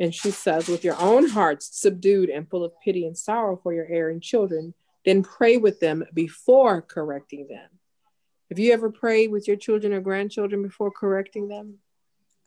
And 0.00 0.12
she 0.12 0.32
says, 0.32 0.66
with 0.66 0.82
your 0.82 0.96
own 0.98 1.28
hearts 1.28 1.70
subdued 1.80 2.30
and 2.30 2.50
full 2.50 2.64
of 2.64 2.72
pity 2.84 3.06
and 3.06 3.16
sorrow 3.16 3.60
for 3.62 3.72
your 3.72 3.86
erring 3.88 4.18
children, 4.18 4.74
then 5.04 5.22
pray 5.22 5.56
with 5.56 5.78
them 5.78 6.04
before 6.12 6.82
correcting 6.82 7.46
them. 7.46 7.70
Have 8.48 8.58
you 8.58 8.72
ever 8.72 8.90
prayed 8.90 9.30
with 9.30 9.46
your 9.46 9.56
children 9.56 9.92
or 9.92 10.00
grandchildren 10.00 10.64
before 10.64 10.90
correcting 10.90 11.46
them? 11.46 11.74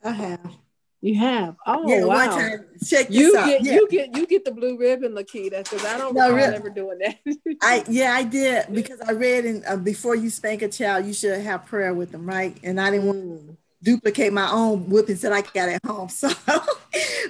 I 0.04 0.12
have. 0.12 0.58
You 1.02 1.16
have. 1.16 1.56
Oh 1.66 1.88
yeah, 1.88 2.06
wow. 2.06 2.16
One 2.16 2.30
time, 2.30 2.66
check 2.86 3.08
you 3.10 3.36
out. 3.36 3.48
get 3.48 3.64
yeah. 3.64 3.74
you 3.74 3.88
get 3.90 4.16
you 4.16 4.28
get 4.28 4.46
the 4.46 4.52
blue 4.52 4.78
ribbon, 4.78 5.14
Lakita, 5.14 5.64
because 5.64 5.84
I 5.84 5.98
don't 5.98 6.14
no, 6.14 6.32
really. 6.32 6.56
ever 6.56 6.70
doing 6.70 7.00
that. 7.00 7.18
I 7.64 7.84
yeah, 7.90 8.14
I 8.14 8.24
did 8.24 8.68
because 8.72 9.02
I 9.02 9.14
read 9.14 9.46
in 9.46 9.64
uh, 9.68 9.78
before 9.78 10.16
you 10.16 10.30
spank 10.30 10.62
a 10.62 10.68
child, 10.68 11.08
you 11.08 11.14
should 11.14 11.42
have 11.42 11.66
prayer 11.66 11.96
with 11.96 12.12
them, 12.12 12.28
right? 12.28 12.56
And 12.64 12.80
I 12.80 12.92
didn't 12.92 13.08
want 13.08 13.20
to 13.20 13.26
mm. 13.26 13.58
duplicate 13.82 14.32
my 14.32 14.52
own 14.52 14.84
whippings 14.84 15.22
that 15.22 15.34
I 15.34 15.42
got 15.42 15.70
at 15.70 15.84
home. 15.84 16.08
So, 16.10 16.30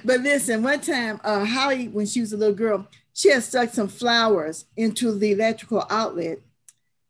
but 0.04 0.20
listen, 0.20 0.62
one 0.62 0.80
time, 0.80 1.18
uh, 1.24 1.46
Holly, 1.46 1.88
when 1.88 2.04
she 2.04 2.20
was 2.20 2.34
a 2.34 2.36
little 2.36 2.54
girl, 2.54 2.86
she 3.14 3.30
had 3.30 3.42
stuck 3.42 3.70
some 3.70 3.88
flowers 3.88 4.66
into 4.76 5.16
the 5.16 5.32
electrical 5.32 5.86
outlet, 5.88 6.40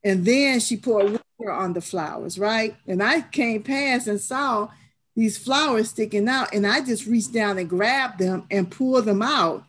and 0.04 0.24
then 0.24 0.60
she 0.60 0.76
poured 0.76 1.20
water 1.38 1.50
on 1.50 1.72
the 1.72 1.80
flowers, 1.80 2.38
right? 2.38 2.76
And 2.86 3.02
I 3.02 3.22
came 3.22 3.64
past 3.64 4.06
and 4.06 4.20
saw 4.20 4.68
these 5.14 5.38
flowers 5.38 5.90
sticking 5.90 6.28
out. 6.28 6.54
And 6.54 6.66
I 6.66 6.80
just 6.80 7.06
reached 7.06 7.32
down 7.32 7.58
and 7.58 7.68
grabbed 7.68 8.18
them 8.18 8.46
and 8.50 8.70
pulled 8.70 9.04
them 9.04 9.22
out. 9.22 9.64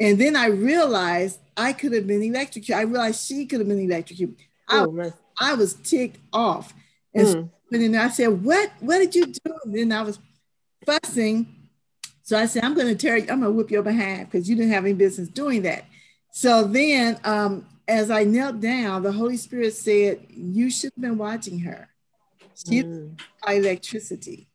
And 0.00 0.18
then 0.18 0.36
I 0.36 0.46
realized 0.46 1.38
I 1.56 1.72
could 1.72 1.92
have 1.92 2.06
been 2.06 2.22
electrocuted. 2.22 2.76
I 2.76 2.82
realized 2.82 3.26
she 3.26 3.46
could 3.46 3.60
have 3.60 3.68
been 3.68 3.78
electrocuted. 3.78 4.36
Oh, 4.68 5.00
I, 5.00 5.12
I 5.52 5.54
was 5.54 5.74
ticked 5.74 6.18
off. 6.32 6.74
And 7.14 7.26
mm. 7.26 7.50
so, 7.94 8.00
I 8.00 8.08
said, 8.08 8.42
What 8.42 8.70
what 8.80 8.98
did 8.98 9.14
you 9.14 9.26
do? 9.26 9.54
And 9.64 9.74
then 9.74 9.92
I 9.92 10.02
was 10.02 10.18
fussing. 10.84 11.46
So 12.22 12.38
I 12.38 12.46
said, 12.46 12.64
I'm 12.64 12.74
gonna 12.74 12.94
tear 12.94 13.16
you, 13.16 13.26
I'm 13.30 13.40
gonna 13.40 13.50
whip 13.50 13.70
your 13.70 13.82
behind 13.82 14.30
because 14.30 14.48
you 14.48 14.56
didn't 14.56 14.72
have 14.72 14.84
any 14.84 14.94
business 14.94 15.28
doing 15.28 15.62
that. 15.62 15.84
So 16.32 16.64
then 16.64 17.18
um, 17.24 17.66
as 17.86 18.10
I 18.10 18.24
knelt 18.24 18.60
down, 18.60 19.02
the 19.02 19.12
Holy 19.12 19.36
Spirit 19.36 19.74
said, 19.74 20.26
You 20.30 20.70
should 20.70 20.92
have 20.96 21.02
been 21.02 21.18
watching 21.18 21.60
her. 21.60 21.88
She 22.54 22.82
mm. 22.82 23.18
electricity. 23.46 24.48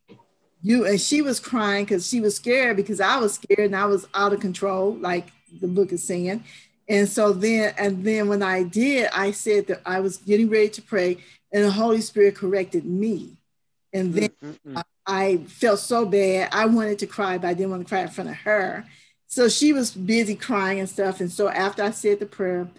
You 0.62 0.86
and 0.86 1.00
she 1.00 1.22
was 1.22 1.40
crying 1.40 1.86
because 1.86 2.08
she 2.08 2.20
was 2.20 2.36
scared 2.36 2.78
because 2.78 3.00
I 3.00 3.18
was 3.18 3.36
scared 3.36 3.60
and 3.60 3.76
I 3.76 3.86
was 3.86 4.08
out 4.14 4.34
of 4.34 4.40
control, 4.40 4.96
like 4.96 5.28
the 5.62 5.68
book 5.68 5.92
is 5.92 6.04
saying. 6.04 6.44
And 6.90 7.08
so 7.08 7.34
then, 7.34 7.74
and 7.78 8.04
then 8.04 8.28
when 8.30 8.42
I 8.42 8.64
did, 8.64 9.10
I 9.14 9.32
said 9.32 9.68
that 9.68 9.82
I 9.86 10.00
was 10.00 10.18
getting 10.18 10.50
ready 10.50 10.70
to 10.70 10.82
pray, 10.82 11.18
and 11.52 11.64
the 11.64 11.72
Holy 11.72 12.02
Spirit 12.02 12.36
corrected 12.36 12.86
me. 12.86 13.38
And 13.94 14.14
then 14.14 14.30
mm-hmm. 14.44 14.78
I 15.06 15.38
felt 15.48 15.80
so 15.80 16.06
bad. 16.06 16.50
I 16.52 16.66
wanted 16.66 17.00
to 17.00 17.08
cry, 17.08 17.38
but 17.38 17.48
I 17.48 17.54
didn't 17.54 17.72
want 17.72 17.84
to 17.84 17.90
cry 17.90 18.02
in 18.02 18.10
front 18.10 18.30
of 18.30 18.36
her. 18.38 18.86
So 19.28 19.50
she 19.50 19.74
was 19.74 19.92
busy 19.92 20.36
crying 20.36 20.80
and 20.80 20.90
stuff. 20.90 21.20
And 21.20 21.32
so 21.32 21.50
after 21.50 21.84
I 21.84 21.92
said 21.92 22.20
the 22.20 22.26
prayer, 22.26 22.70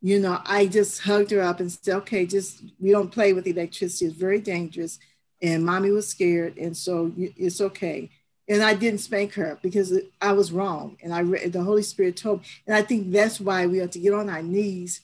you 0.00 0.18
know, 0.18 0.40
I 0.44 0.66
just 0.66 1.02
hugged 1.02 1.30
her 1.32 1.42
up 1.42 1.60
and 1.60 1.70
said, 1.70 1.96
okay, 1.96 2.24
just 2.24 2.62
we 2.78 2.90
don't 2.90 3.10
play 3.10 3.32
with 3.32 3.46
electricity. 3.46 4.06
It's 4.06 4.14
very 4.14 4.40
dangerous. 4.40 4.98
And 5.40 5.64
mommy 5.64 5.90
was 5.90 6.08
scared. 6.08 6.56
And 6.56 6.76
so 6.76 7.12
it's 7.16 7.60
okay 7.60 8.10
and 8.48 8.62
I 8.62 8.74
didn't 8.74 9.00
spank 9.00 9.34
her 9.34 9.58
because 9.62 9.92
I 10.20 10.32
was 10.32 10.50
wrong. 10.50 10.96
And 11.02 11.14
I 11.14 11.22
the 11.22 11.62
Holy 11.62 11.82
Spirit 11.82 12.16
told 12.16 12.40
me, 12.40 12.46
and 12.66 12.74
I 12.74 12.82
think 12.82 13.12
that's 13.12 13.40
why 13.40 13.66
we 13.66 13.78
have 13.78 13.90
to 13.90 13.98
get 13.98 14.14
on 14.14 14.30
our 14.30 14.42
knees 14.42 15.02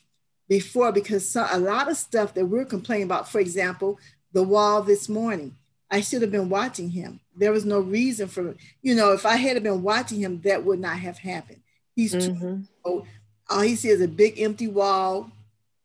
before 0.48 0.92
because 0.92 1.28
so, 1.28 1.46
a 1.50 1.58
lot 1.58 1.90
of 1.90 1.96
stuff 1.96 2.34
that 2.34 2.46
we're 2.46 2.64
complaining 2.64 3.04
about, 3.04 3.28
for 3.28 3.40
example, 3.40 3.98
the 4.32 4.42
wall 4.42 4.82
this 4.82 5.08
morning. 5.08 5.56
I 5.90 6.00
should 6.00 6.22
have 6.22 6.32
been 6.32 6.48
watching 6.48 6.90
him. 6.90 7.20
There 7.36 7.52
was 7.52 7.64
no 7.64 7.78
reason 7.78 8.26
for, 8.26 8.56
you 8.82 8.94
know, 8.94 9.12
if 9.12 9.26
I 9.26 9.36
had 9.36 9.62
been 9.62 9.82
watching 9.82 10.18
him, 10.18 10.40
that 10.40 10.64
would 10.64 10.80
not 10.80 10.98
have 10.98 11.18
happened. 11.18 11.60
He's 11.94 12.14
mm-hmm. 12.14 12.62
too, 12.84 13.06
all 13.48 13.60
he 13.60 13.76
sees 13.76 13.92
is 13.92 14.00
a 14.00 14.08
big 14.08 14.40
empty 14.40 14.66
wall 14.66 15.30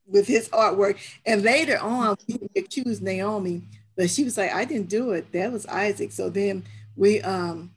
with 0.08 0.26
his 0.26 0.50
artwork. 0.50 0.98
And 1.26 1.44
later 1.44 1.78
on, 1.78 2.18
he 2.26 2.40
accused 2.56 3.04
Naomi, 3.04 3.64
but 4.00 4.10
she 4.10 4.24
was 4.24 4.38
like, 4.38 4.54
I 4.54 4.64
didn't 4.64 4.88
do 4.88 5.12
it. 5.12 5.30
That 5.34 5.52
was 5.52 5.66
Isaac. 5.66 6.14
So 6.14 6.30
then 6.30 6.64
we 6.96 7.20
um 7.22 7.72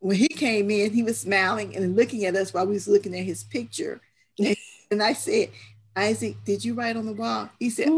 when 0.00 0.16
he 0.16 0.26
came 0.26 0.68
in, 0.68 0.92
he 0.92 1.04
was 1.04 1.20
smiling 1.20 1.76
and 1.76 1.94
looking 1.94 2.24
at 2.24 2.34
us 2.34 2.52
while 2.52 2.66
we 2.66 2.74
was 2.74 2.88
looking 2.88 3.16
at 3.16 3.24
his 3.24 3.44
picture. 3.44 4.00
And, 4.36 4.56
and 4.90 5.00
I 5.00 5.12
said, 5.12 5.50
Isaac, 5.94 6.38
did 6.44 6.64
you 6.64 6.74
write 6.74 6.96
on 6.96 7.06
the 7.06 7.12
wall? 7.12 7.50
He 7.60 7.70
said, 7.70 7.88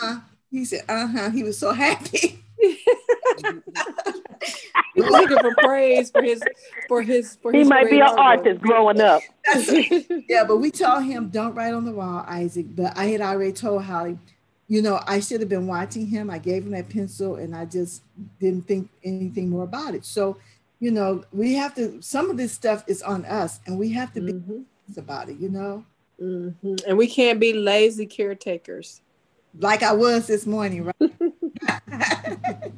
uh 0.00 0.20
He 0.52 0.64
said, 0.64 0.82
uh-huh. 0.88 1.30
He 1.30 1.42
was 1.42 1.58
so 1.58 1.72
happy. 1.72 2.44
he 4.94 5.00
was 5.00 5.10
looking 5.10 5.38
for 5.38 5.54
praise 5.58 6.12
for 6.12 6.22
his 6.22 6.44
for 6.86 7.02
his 7.02 7.38
for 7.42 7.52
he 7.52 7.64
might 7.64 7.90
be 7.90 7.98
an 7.98 8.08
artist 8.18 8.60
growing 8.60 9.00
up 9.00 9.22
yeah 10.28 10.44
but 10.44 10.58
we 10.58 10.70
told 10.70 11.02
him 11.04 11.30
don't 11.30 11.54
write 11.54 11.72
on 11.72 11.86
the 11.86 11.92
wall 11.92 12.22
isaac 12.28 12.66
but 12.76 12.94
i 12.98 13.06
had 13.06 13.22
already 13.22 13.52
told 13.52 13.82
holly 13.82 14.18
you 14.70 14.80
know, 14.82 15.00
I 15.04 15.18
should 15.18 15.40
have 15.40 15.48
been 15.48 15.66
watching 15.66 16.06
him. 16.06 16.30
I 16.30 16.38
gave 16.38 16.62
him 16.62 16.70
that 16.70 16.88
pencil 16.88 17.34
and 17.34 17.56
I 17.56 17.64
just 17.64 18.04
didn't 18.38 18.68
think 18.68 18.88
anything 19.02 19.50
more 19.50 19.64
about 19.64 19.96
it. 19.96 20.04
So, 20.04 20.36
you 20.78 20.92
know, 20.92 21.24
we 21.32 21.54
have 21.54 21.74
to, 21.74 22.00
some 22.00 22.30
of 22.30 22.36
this 22.36 22.52
stuff 22.52 22.84
is 22.86 23.02
on 23.02 23.24
us 23.24 23.58
and 23.66 23.76
we 23.76 23.90
have 23.90 24.12
to 24.12 24.20
be 24.20 24.34
mm-hmm. 24.34 24.60
about 24.96 25.28
it, 25.28 25.38
you 25.38 25.48
know? 25.48 25.84
Mm-hmm. 26.22 26.76
And 26.86 26.96
we 26.96 27.08
can't 27.08 27.40
be 27.40 27.52
lazy 27.52 28.06
caretakers. 28.06 29.00
Like 29.58 29.82
I 29.82 29.92
was 29.92 30.28
this 30.28 30.46
morning, 30.46 30.84
right? 30.84 31.12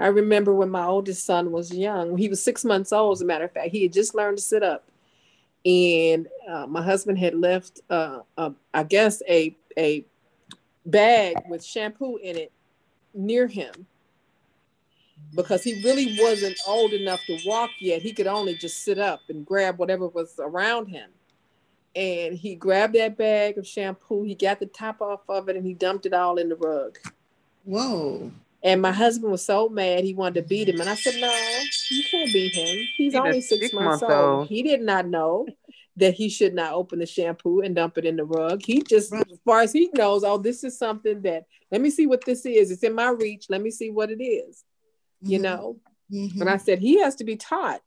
I 0.00 0.08
remember 0.08 0.52
when 0.52 0.70
my 0.70 0.84
oldest 0.84 1.24
son 1.24 1.52
was 1.52 1.72
young. 1.72 2.18
He 2.18 2.28
was 2.28 2.42
six 2.42 2.64
months 2.64 2.92
old, 2.92 3.18
as 3.18 3.22
a 3.22 3.24
matter 3.24 3.44
of 3.44 3.52
fact. 3.52 3.70
He 3.70 3.84
had 3.84 3.92
just 3.92 4.16
learned 4.16 4.38
to 4.38 4.42
sit 4.42 4.64
up. 4.64 4.82
And 5.64 6.26
uh, 6.50 6.66
my 6.66 6.82
husband 6.82 7.20
had 7.20 7.36
left, 7.36 7.82
uh, 7.88 8.22
uh, 8.36 8.50
I 8.74 8.82
guess, 8.82 9.22
a, 9.28 9.54
a 9.78 10.04
bag 10.86 11.36
with 11.48 11.64
shampoo 11.64 12.16
in 12.16 12.36
it 12.36 12.52
near 13.12 13.46
him 13.46 13.86
because 15.34 15.62
he 15.64 15.82
really 15.82 16.16
wasn't 16.20 16.56
old 16.66 16.92
enough 16.92 17.20
to 17.26 17.38
walk 17.44 17.70
yet. 17.80 18.02
He 18.02 18.12
could 18.12 18.26
only 18.26 18.54
just 18.54 18.84
sit 18.84 18.98
up 18.98 19.20
and 19.28 19.44
grab 19.44 19.78
whatever 19.78 20.08
was 20.08 20.38
around 20.38 20.86
him. 20.86 21.10
And 21.94 22.34
he 22.36 22.54
grabbed 22.54 22.94
that 22.94 23.16
bag 23.16 23.56
of 23.56 23.66
shampoo, 23.66 24.22
he 24.22 24.34
got 24.34 24.60
the 24.60 24.66
top 24.66 25.00
off 25.00 25.20
of 25.28 25.48
it, 25.48 25.56
and 25.56 25.64
he 25.64 25.72
dumped 25.72 26.04
it 26.04 26.12
all 26.12 26.36
in 26.36 26.50
the 26.50 26.56
rug. 26.56 26.98
Whoa. 27.64 28.30
And 28.62 28.82
my 28.82 28.92
husband 28.92 29.32
was 29.32 29.44
so 29.44 29.68
mad 29.68 30.04
he 30.04 30.12
wanted 30.12 30.42
to 30.42 30.48
beat 30.48 30.68
him. 30.68 30.80
And 30.80 30.90
I 30.90 30.94
said, 30.94 31.20
No, 31.20 31.32
you 31.90 32.04
can't 32.10 32.32
beat 32.32 32.54
him. 32.54 32.66
He's, 32.66 32.88
He's 32.96 33.14
only 33.14 33.40
six, 33.40 33.62
six 33.62 33.74
months, 33.74 34.02
months 34.02 34.02
old. 34.02 34.38
old. 34.40 34.48
He 34.48 34.62
did 34.62 34.82
not 34.82 35.06
know 35.06 35.46
that 35.96 36.14
he 36.14 36.28
should 36.28 36.54
not 36.54 36.74
open 36.74 36.98
the 36.98 37.06
shampoo 37.06 37.60
and 37.60 37.74
dump 37.74 37.96
it 37.98 38.04
in 38.04 38.16
the 38.16 38.24
rug. 38.24 38.62
He 38.64 38.82
just, 38.82 39.10
right. 39.12 39.26
as 39.30 39.38
far 39.44 39.60
as 39.60 39.72
he 39.72 39.88
knows, 39.94 40.24
oh, 40.24 40.38
this 40.38 40.62
is 40.62 40.78
something 40.78 41.22
that 41.22 41.46
let 41.70 41.80
me 41.80 41.90
see 41.90 42.06
what 42.06 42.24
this 42.24 42.44
is. 42.44 42.70
It's 42.70 42.82
in 42.82 42.94
my 42.94 43.08
reach. 43.08 43.46
Let 43.48 43.62
me 43.62 43.70
see 43.70 43.90
what 43.90 44.10
it 44.10 44.22
is. 44.22 44.64
Mm-hmm. 45.22 45.32
You 45.32 45.38
know. 45.38 45.80
Mm-hmm. 46.12 46.40
And 46.40 46.50
I 46.50 46.58
said 46.58 46.78
he 46.78 47.00
has 47.00 47.16
to 47.16 47.24
be 47.24 47.36
taught, 47.36 47.80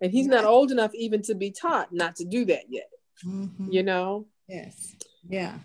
and 0.00 0.12
he's 0.12 0.28
not 0.28 0.44
old 0.44 0.70
enough 0.70 0.94
even 0.94 1.22
to 1.22 1.34
be 1.34 1.50
taught 1.50 1.92
not 1.92 2.14
to 2.16 2.24
do 2.24 2.44
that 2.44 2.64
yet. 2.68 2.88
Mm-hmm. 3.26 3.72
You 3.72 3.82
know. 3.82 4.26
Yes. 4.46 4.94
Yeah. 5.28 5.58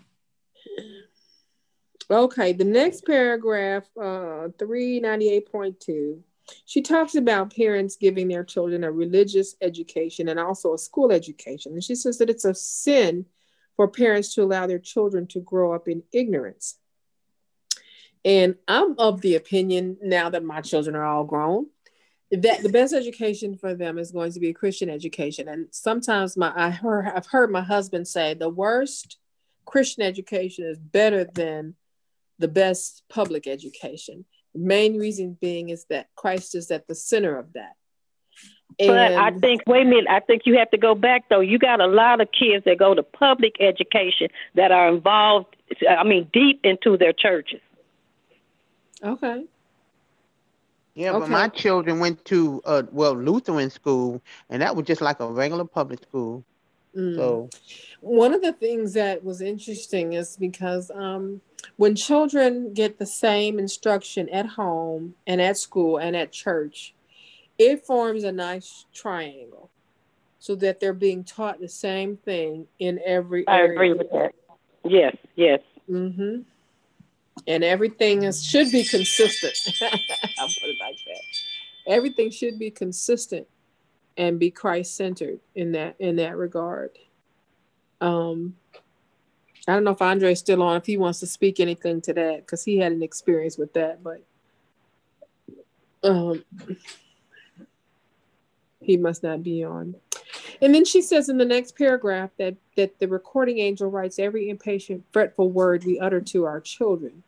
Okay. 2.10 2.52
The 2.52 2.64
next 2.64 3.06
paragraph, 3.06 3.84
uh, 4.00 4.48
three 4.58 4.98
ninety 4.98 5.30
eight 5.30 5.52
point 5.52 5.78
two 5.78 6.24
she 6.64 6.82
talks 6.82 7.14
about 7.14 7.54
parents 7.54 7.96
giving 7.96 8.28
their 8.28 8.44
children 8.44 8.84
a 8.84 8.90
religious 8.90 9.56
education 9.60 10.28
and 10.28 10.38
also 10.38 10.74
a 10.74 10.78
school 10.78 11.12
education. 11.12 11.72
And 11.72 11.84
she 11.84 11.94
says 11.94 12.18
that 12.18 12.30
it's 12.30 12.44
a 12.44 12.54
sin 12.54 13.26
for 13.76 13.88
parents 13.88 14.34
to 14.34 14.42
allow 14.42 14.66
their 14.66 14.78
children 14.78 15.26
to 15.28 15.40
grow 15.40 15.72
up 15.72 15.88
in 15.88 16.02
ignorance. 16.12 16.76
And 18.24 18.56
I'm 18.68 18.98
of 18.98 19.20
the 19.22 19.36
opinion 19.36 19.96
now 20.02 20.28
that 20.30 20.44
my 20.44 20.60
children 20.60 20.94
are 20.94 21.04
all 21.04 21.24
grown 21.24 21.66
that 22.30 22.62
the 22.62 22.68
best 22.68 22.94
education 22.94 23.56
for 23.56 23.74
them 23.74 23.98
is 23.98 24.12
going 24.12 24.32
to 24.32 24.40
be 24.40 24.50
a 24.50 24.54
Christian 24.54 24.88
education. 24.88 25.48
And 25.48 25.66
sometimes 25.72 26.36
my 26.36 26.52
I 26.54 26.70
heard 26.70 27.06
I've 27.06 27.26
heard 27.26 27.50
my 27.50 27.62
husband 27.62 28.06
say 28.06 28.34
the 28.34 28.48
worst 28.48 29.18
Christian 29.64 30.04
education 30.04 30.64
is 30.64 30.78
better 30.78 31.24
than 31.24 31.74
the 32.38 32.48
best 32.48 33.02
public 33.08 33.46
education. 33.46 34.24
Main 34.54 34.98
reason 34.98 35.36
being 35.40 35.68
is 35.68 35.84
that 35.90 36.08
Christ 36.16 36.54
is 36.54 36.70
at 36.70 36.86
the 36.86 36.94
center 36.94 37.38
of 37.38 37.52
that. 37.52 37.74
And 38.78 38.88
but 38.88 39.12
I 39.12 39.30
think, 39.32 39.62
wait 39.66 39.82
a 39.82 39.84
minute, 39.84 40.06
I 40.08 40.20
think 40.20 40.42
you 40.46 40.58
have 40.58 40.70
to 40.70 40.78
go 40.78 40.94
back 40.94 41.28
though. 41.28 41.40
You 41.40 41.58
got 41.58 41.80
a 41.80 41.86
lot 41.86 42.20
of 42.20 42.28
kids 42.32 42.64
that 42.64 42.78
go 42.78 42.94
to 42.94 43.02
public 43.02 43.56
education 43.60 44.28
that 44.54 44.72
are 44.72 44.88
involved, 44.88 45.56
I 45.88 46.04
mean, 46.04 46.30
deep 46.32 46.60
into 46.64 46.96
their 46.96 47.12
churches. 47.12 47.60
Okay. 49.02 49.44
Yeah, 50.94 51.10
okay. 51.10 51.20
but 51.20 51.30
my 51.30 51.48
children 51.48 52.00
went 52.00 52.24
to 52.26 52.60
uh 52.64 52.82
well 52.90 53.14
Lutheran 53.14 53.70
school, 53.70 54.20
and 54.48 54.60
that 54.60 54.74
was 54.74 54.86
just 54.86 55.00
like 55.00 55.20
a 55.20 55.26
regular 55.30 55.64
public 55.64 56.02
school. 56.02 56.44
Mm. 56.96 57.16
So, 57.16 57.50
one 58.00 58.34
of 58.34 58.42
the 58.42 58.52
things 58.52 58.94
that 58.94 59.24
was 59.24 59.40
interesting 59.40 60.14
is 60.14 60.36
because 60.36 60.90
um, 60.90 61.40
when 61.76 61.94
children 61.94 62.72
get 62.74 62.98
the 62.98 63.06
same 63.06 63.58
instruction 63.58 64.28
at 64.28 64.46
home 64.46 65.14
and 65.26 65.40
at 65.40 65.56
school 65.56 65.98
and 65.98 66.16
at 66.16 66.32
church, 66.32 66.94
it 67.58 67.84
forms 67.84 68.24
a 68.24 68.32
nice 68.32 68.86
triangle 68.92 69.70
so 70.38 70.54
that 70.56 70.80
they're 70.80 70.92
being 70.94 71.22
taught 71.22 71.60
the 71.60 71.68
same 71.68 72.16
thing 72.16 72.66
in 72.78 72.98
every 73.04 73.46
I 73.46 73.60
agree 73.60 73.92
with 73.92 74.10
that. 74.10 74.32
Yes, 74.84 75.16
yes. 75.36 75.60
Mm-hmm. 75.88 76.40
And 77.46 77.64
everything 77.64 78.22
is, 78.22 78.44
should 78.44 78.70
be 78.70 78.84
consistent. 78.84 79.54
I'll 80.38 80.46
put 80.46 80.68
it 80.68 80.76
like 80.80 80.96
that. 81.06 81.22
Everything 81.86 82.30
should 82.30 82.58
be 82.58 82.70
consistent 82.70 83.46
and 84.16 84.38
be 84.38 84.50
Christ 84.50 84.96
centered 84.96 85.40
in 85.54 85.72
that 85.72 85.96
in 85.98 86.16
that 86.16 86.36
regard. 86.36 86.90
Um, 88.00 88.56
I 89.70 89.74
don't 89.74 89.84
know 89.84 89.92
if 89.92 90.02
Andre's 90.02 90.40
still 90.40 90.62
on, 90.62 90.76
if 90.76 90.86
he 90.86 90.96
wants 90.96 91.20
to 91.20 91.26
speak 91.26 91.60
anything 91.60 92.00
to 92.02 92.12
that, 92.14 92.40
because 92.40 92.64
he 92.64 92.78
had 92.78 92.92
an 92.92 93.02
experience 93.02 93.56
with 93.56 93.72
that, 93.74 94.02
but 94.02 94.22
um, 96.02 96.44
he 98.80 98.96
must 98.96 99.22
not 99.22 99.42
be 99.42 99.62
on. 99.64 99.94
And 100.60 100.74
then 100.74 100.84
she 100.84 101.02
says 101.02 101.28
in 101.28 101.38
the 101.38 101.44
next 101.44 101.76
paragraph 101.76 102.30
that 102.38 102.56
that 102.76 102.98
the 102.98 103.08
recording 103.08 103.58
angel 103.58 103.90
writes 103.90 104.18
every 104.18 104.50
impatient, 104.50 105.04
fretful 105.12 105.50
word 105.50 105.84
we 105.84 105.98
utter 106.00 106.20
to 106.20 106.44
our 106.44 106.60
children, 106.60 107.22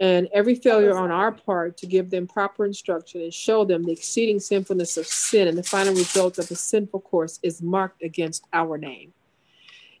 and 0.00 0.28
every 0.32 0.54
failure 0.54 0.96
on 0.96 1.10
our 1.10 1.32
part 1.32 1.76
to 1.78 1.86
give 1.86 2.10
them 2.10 2.26
proper 2.26 2.64
instruction 2.64 3.22
and 3.22 3.32
show 3.32 3.64
them 3.64 3.84
the 3.84 3.92
exceeding 3.92 4.40
sinfulness 4.40 4.96
of 4.96 5.06
sin 5.06 5.48
and 5.48 5.56
the 5.56 5.62
final 5.62 5.94
result 5.94 6.38
of 6.38 6.50
a 6.50 6.54
sinful 6.54 7.00
course 7.00 7.40
is 7.42 7.62
marked 7.62 8.02
against 8.02 8.44
our 8.52 8.78
name. 8.78 9.12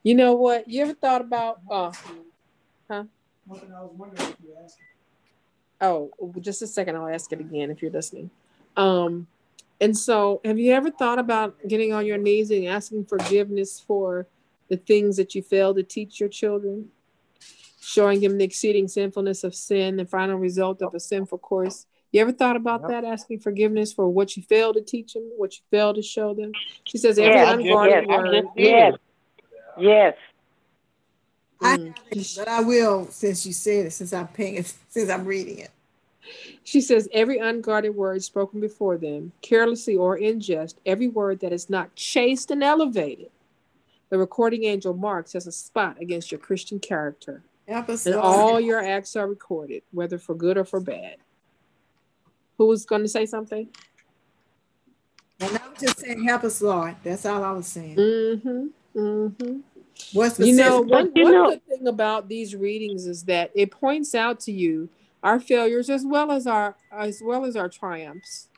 You 0.02 0.14
know 0.14 0.34
what? 0.34 0.68
You 0.68 0.82
ever 0.82 0.94
thought 0.94 1.20
about 1.20 1.60
uh 1.70 1.92
huh? 2.88 3.04
Oh, 5.80 6.10
just 6.40 6.62
a 6.62 6.66
second. 6.66 6.96
I'll 6.96 7.08
ask 7.08 7.32
it 7.32 7.40
again 7.40 7.70
if 7.70 7.82
you're 7.82 7.90
listening. 7.90 8.30
Um, 8.76 9.26
and 9.80 9.96
so, 9.96 10.40
have 10.44 10.58
you 10.58 10.72
ever 10.72 10.90
thought 10.90 11.18
about 11.18 11.56
getting 11.66 11.92
on 11.92 12.06
your 12.06 12.18
knees 12.18 12.50
and 12.50 12.66
asking 12.66 13.06
forgiveness 13.06 13.80
for 13.80 14.26
the 14.68 14.76
things 14.76 15.16
that 15.16 15.34
you 15.34 15.42
failed 15.42 15.76
to 15.76 15.82
teach 15.82 16.20
your 16.20 16.28
children? 16.28 16.90
Showing 17.82 18.20
them 18.20 18.36
the 18.36 18.44
exceeding 18.44 18.88
sinfulness 18.88 19.42
of 19.42 19.54
sin, 19.54 19.96
the 19.96 20.04
final 20.04 20.36
result 20.36 20.82
of 20.82 20.94
a 20.94 21.00
sinful 21.00 21.38
course. 21.38 21.86
You 22.12 22.20
ever 22.20 22.32
thought 22.32 22.56
about 22.56 22.82
yep. 22.82 22.90
that, 22.90 23.04
asking 23.04 23.40
forgiveness 23.40 23.92
for 23.92 24.08
what 24.08 24.36
you 24.36 24.42
failed 24.42 24.74
to 24.74 24.82
teach 24.82 25.14
them, 25.14 25.30
what 25.36 25.54
you 25.54 25.62
failed 25.70 25.96
to 25.96 26.02
show 26.02 26.34
them? 26.34 26.52
She 26.84 26.98
says 26.98 27.18
every 27.18 27.34
yes, 27.34 27.54
unguarded 27.54 28.04
yes, 28.56 28.92
word. 28.92 29.00
Yes, 29.78 30.14
yes. 30.16 30.16
I 31.62 31.76
mm. 31.76 32.36
but 32.36 32.48
I 32.48 32.60
will 32.60 33.06
since 33.06 33.44
you 33.46 33.52
said 33.52 33.86
it, 33.86 33.92
since 33.92 34.12
I'm 34.12 34.28
paying 34.28 34.56
it, 34.56 34.72
since 34.88 35.10
I'm 35.10 35.24
reading 35.24 35.58
it. 35.58 35.70
She 36.64 36.80
says, 36.80 37.08
every 37.12 37.38
unguarded 37.38 37.94
word 37.94 38.22
spoken 38.22 38.60
before 38.60 38.96
them, 38.96 39.32
carelessly 39.42 39.96
or 39.96 40.16
in 40.16 40.40
jest, 40.40 40.78
every 40.86 41.08
word 41.08 41.40
that 41.40 41.52
is 41.52 41.68
not 41.68 41.94
chaste 41.96 42.50
and 42.50 42.62
elevated, 42.62 43.30
the 44.10 44.18
recording 44.18 44.64
angel 44.64 44.94
marks 44.94 45.34
as 45.34 45.46
a 45.46 45.52
spot 45.52 45.96
against 46.00 46.30
your 46.30 46.38
Christian 46.38 46.78
character. 46.78 47.42
And 47.66 48.14
all 48.16 48.60
your 48.60 48.84
acts 48.84 49.16
are 49.16 49.26
recorded, 49.26 49.82
whether 49.92 50.18
for 50.18 50.34
good 50.34 50.58
or 50.58 50.64
for 50.64 50.80
bad. 50.80 51.16
Who 52.58 52.66
was 52.66 52.84
going 52.84 53.02
to 53.02 53.08
say 53.08 53.26
something? 53.26 53.68
And 55.38 55.56
I 55.56 55.68
was 55.68 55.80
just 55.80 56.00
saying, 56.00 56.22
help 56.24 56.44
us, 56.44 56.60
Lord. 56.60 56.96
That's 57.02 57.24
all 57.24 57.42
I 57.42 57.52
was 57.52 57.66
saying. 57.66 57.96
Mm-hmm. 57.96 58.66
Mm-hmm. 58.96 59.60
What's 60.12 60.36
the 60.36 60.46
you 60.46 60.56
know, 60.56 60.80
one, 60.80 61.10
one 61.14 61.32
know, 61.32 61.50
good 61.50 61.66
thing 61.66 61.86
about 61.86 62.28
these 62.28 62.56
readings 62.56 63.06
is 63.06 63.24
that 63.24 63.50
it 63.54 63.70
points 63.70 64.14
out 64.14 64.40
to 64.40 64.52
you 64.52 64.88
our 65.22 65.38
failures 65.38 65.90
as 65.90 66.04
well 66.04 66.32
as 66.32 66.46
our 66.46 66.76
as 66.90 67.20
well 67.22 67.44
as 67.44 67.56
our 67.56 67.68
triumphs 67.68 68.48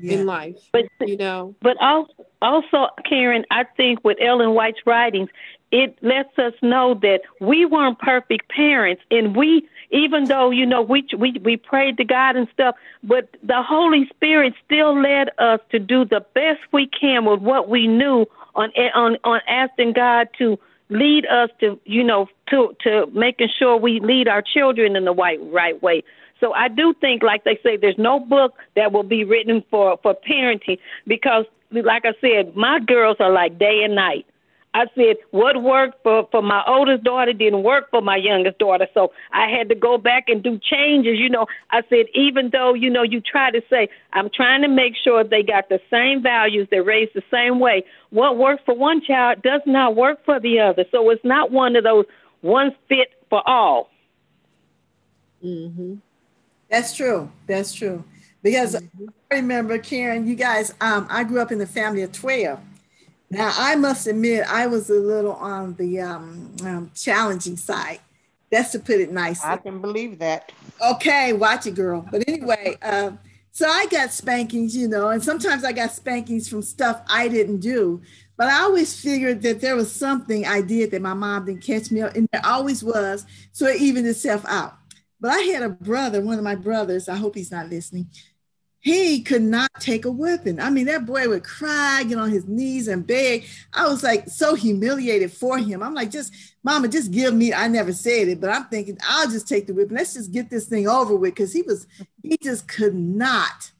yeah. 0.00 0.14
in 0.14 0.26
life. 0.26 0.56
But 0.72 0.84
you 1.00 1.16
know, 1.16 1.54
but 1.60 1.76
also, 1.80 2.12
also, 2.42 2.88
Karen, 3.08 3.44
I 3.50 3.64
think 3.76 4.04
with 4.04 4.18
Ellen 4.20 4.54
White's 4.54 4.80
writings, 4.86 5.30
it 5.70 5.98
lets 6.02 6.38
us 6.38 6.52
know 6.62 6.94
that 7.02 7.22
we 7.40 7.66
weren't 7.66 7.98
perfect 7.98 8.48
parents, 8.50 9.02
and 9.10 9.34
we, 9.34 9.68
even 9.90 10.24
though 10.24 10.50
you 10.50 10.66
know 10.66 10.82
we 10.82 11.06
we 11.16 11.40
we 11.42 11.56
prayed 11.56 11.96
to 11.98 12.04
God 12.04 12.36
and 12.36 12.48
stuff, 12.52 12.76
but 13.02 13.28
the 13.42 13.62
Holy 13.62 14.08
Spirit 14.14 14.54
still 14.64 15.00
led 15.00 15.30
us 15.38 15.60
to 15.70 15.78
do 15.78 16.04
the 16.04 16.24
best 16.34 16.60
we 16.72 16.86
can 16.88 17.24
with 17.24 17.40
what 17.40 17.68
we 17.68 17.86
knew 17.86 18.26
on 18.54 18.70
on 18.94 19.16
on 19.24 19.40
asking 19.48 19.92
God 19.92 20.28
to 20.38 20.58
lead 20.88 21.26
us 21.26 21.50
to 21.60 21.78
you 21.84 22.04
know 22.04 22.28
to 22.50 22.74
to 22.82 23.06
making 23.12 23.48
sure 23.58 23.76
we 23.76 24.00
lead 24.00 24.28
our 24.28 24.42
children 24.42 24.96
in 24.96 25.04
the 25.04 25.14
right 25.14 25.38
right 25.52 25.82
way. 25.82 26.02
So 26.40 26.52
i 26.52 26.68
do 26.68 26.94
think 27.00 27.22
like 27.22 27.44
they 27.44 27.58
say 27.62 27.76
there's 27.76 27.98
no 27.98 28.20
book 28.20 28.54
that 28.76 28.92
will 28.92 29.02
be 29.02 29.24
written 29.24 29.64
for 29.70 29.98
for 30.02 30.14
parenting 30.28 30.78
because 31.06 31.46
like 31.70 32.04
i 32.04 32.12
said 32.20 32.54
my 32.54 32.80
girls 32.80 33.16
are 33.20 33.30
like 33.30 33.58
day 33.58 33.82
and 33.82 33.94
night 33.94 34.26
I 34.74 34.86
said 34.96 35.16
what 35.30 35.62
worked 35.62 36.02
for 36.02 36.28
for 36.32 36.42
my 36.42 36.62
oldest 36.66 37.04
daughter 37.04 37.32
didn't 37.32 37.62
work 37.62 37.90
for 37.90 38.02
my 38.02 38.16
youngest 38.16 38.58
daughter, 38.58 38.88
so 38.92 39.12
I 39.32 39.48
had 39.48 39.68
to 39.68 39.76
go 39.76 39.98
back 39.98 40.28
and 40.28 40.42
do 40.42 40.58
changes. 40.58 41.16
You 41.16 41.28
know, 41.28 41.46
I 41.70 41.82
said 41.88 42.06
even 42.12 42.50
though 42.50 42.74
you 42.74 42.90
know 42.90 43.04
you 43.04 43.20
try 43.20 43.52
to 43.52 43.62
say 43.70 43.88
I'm 44.12 44.28
trying 44.28 44.62
to 44.62 44.68
make 44.68 44.94
sure 44.96 45.22
they 45.22 45.44
got 45.44 45.68
the 45.68 45.80
same 45.90 46.22
values, 46.22 46.66
they're 46.72 46.82
raised 46.82 47.12
the 47.14 47.22
same 47.30 47.60
way. 47.60 47.84
What 48.10 48.36
worked 48.36 48.66
for 48.66 48.74
one 48.74 49.00
child 49.00 49.42
does 49.42 49.60
not 49.64 49.94
work 49.94 50.24
for 50.24 50.40
the 50.40 50.58
other, 50.58 50.84
so 50.90 51.08
it's 51.10 51.24
not 51.24 51.52
one 51.52 51.76
of 51.76 51.84
those 51.84 52.06
one 52.40 52.74
fit 52.88 53.12
for 53.30 53.48
all. 53.48 53.90
Mm-hmm. 55.42 55.94
That's 56.68 56.96
true. 56.96 57.30
That's 57.46 57.72
true. 57.72 58.02
Because 58.42 58.74
mm-hmm. 58.74 59.06
I 59.30 59.36
remember 59.36 59.78
Karen, 59.78 60.26
you 60.26 60.34
guys, 60.34 60.74
um, 60.80 61.06
I 61.08 61.22
grew 61.22 61.40
up 61.40 61.52
in 61.52 61.58
the 61.58 61.66
family 61.66 62.02
of 62.02 62.10
twelve 62.10 62.58
now, 63.30 63.52
I 63.56 63.74
must 63.76 64.06
admit, 64.06 64.44
I 64.48 64.66
was 64.66 64.90
a 64.90 64.94
little 64.94 65.32
on 65.32 65.74
the 65.74 66.00
um, 66.00 66.54
um, 66.62 66.90
challenging 66.94 67.56
side. 67.56 68.00
That's 68.50 68.72
to 68.72 68.78
put 68.78 69.00
it 69.00 69.10
nicely. 69.10 69.50
I 69.50 69.56
can 69.56 69.80
believe 69.80 70.18
that. 70.20 70.52
Okay, 70.80 71.32
watch 71.32 71.66
it, 71.66 71.74
girl. 71.74 72.06
But 72.10 72.28
anyway, 72.28 72.76
um, 72.82 73.18
so 73.50 73.68
I 73.68 73.86
got 73.86 74.12
spankings, 74.12 74.76
you 74.76 74.86
know, 74.86 75.08
and 75.08 75.22
sometimes 75.22 75.64
I 75.64 75.72
got 75.72 75.92
spankings 75.92 76.48
from 76.48 76.62
stuff 76.62 77.02
I 77.08 77.28
didn't 77.28 77.60
do. 77.60 78.02
But 78.36 78.48
I 78.48 78.60
always 78.60 79.00
figured 79.00 79.42
that 79.42 79.60
there 79.60 79.76
was 79.76 79.90
something 79.90 80.44
I 80.46 80.60
did 80.60 80.90
that 80.90 81.02
my 81.02 81.14
mom 81.14 81.46
didn't 81.46 81.62
catch 81.62 81.90
me 81.90 82.02
up, 82.02 82.14
and 82.14 82.28
there 82.32 82.44
always 82.44 82.84
was. 82.84 83.26
So 83.52 83.66
it 83.66 83.80
evened 83.80 84.06
itself 84.06 84.44
out. 84.46 84.76
But 85.20 85.32
I 85.32 85.38
had 85.38 85.62
a 85.62 85.68
brother, 85.70 86.20
one 86.20 86.38
of 86.38 86.44
my 86.44 86.54
brothers, 86.54 87.08
I 87.08 87.16
hope 87.16 87.34
he's 87.34 87.50
not 87.50 87.70
listening 87.70 88.08
he 88.84 89.22
could 89.22 89.40
not 89.40 89.70
take 89.80 90.04
a 90.04 90.10
whipping. 90.10 90.60
I 90.60 90.68
mean, 90.68 90.84
that 90.86 91.06
boy 91.06 91.26
would 91.26 91.42
cry, 91.42 92.04
get 92.06 92.18
on 92.18 92.30
his 92.30 92.46
knees 92.46 92.86
and 92.86 93.06
beg. 93.06 93.46
I 93.72 93.88
was 93.88 94.02
like 94.02 94.28
so 94.28 94.54
humiliated 94.54 95.32
for 95.32 95.56
him. 95.56 95.82
I'm 95.82 95.94
like, 95.94 96.10
just 96.10 96.34
mama, 96.62 96.88
just 96.88 97.10
give 97.10 97.32
me. 97.32 97.54
I 97.54 97.66
never 97.66 97.94
said 97.94 98.28
it, 98.28 98.42
but 98.42 98.50
I'm 98.50 98.66
thinking 98.66 98.98
I'll 99.08 99.30
just 99.30 99.48
take 99.48 99.66
the 99.66 99.72
whipping. 99.72 99.96
Let's 99.96 100.12
just 100.12 100.32
get 100.32 100.50
this 100.50 100.66
thing 100.66 100.86
over 100.86 101.16
with. 101.16 101.34
Cause 101.34 101.50
he 101.50 101.62
was, 101.62 101.86
he 102.22 102.36
just 102.42 102.68
could 102.68 102.94
not 102.94 103.72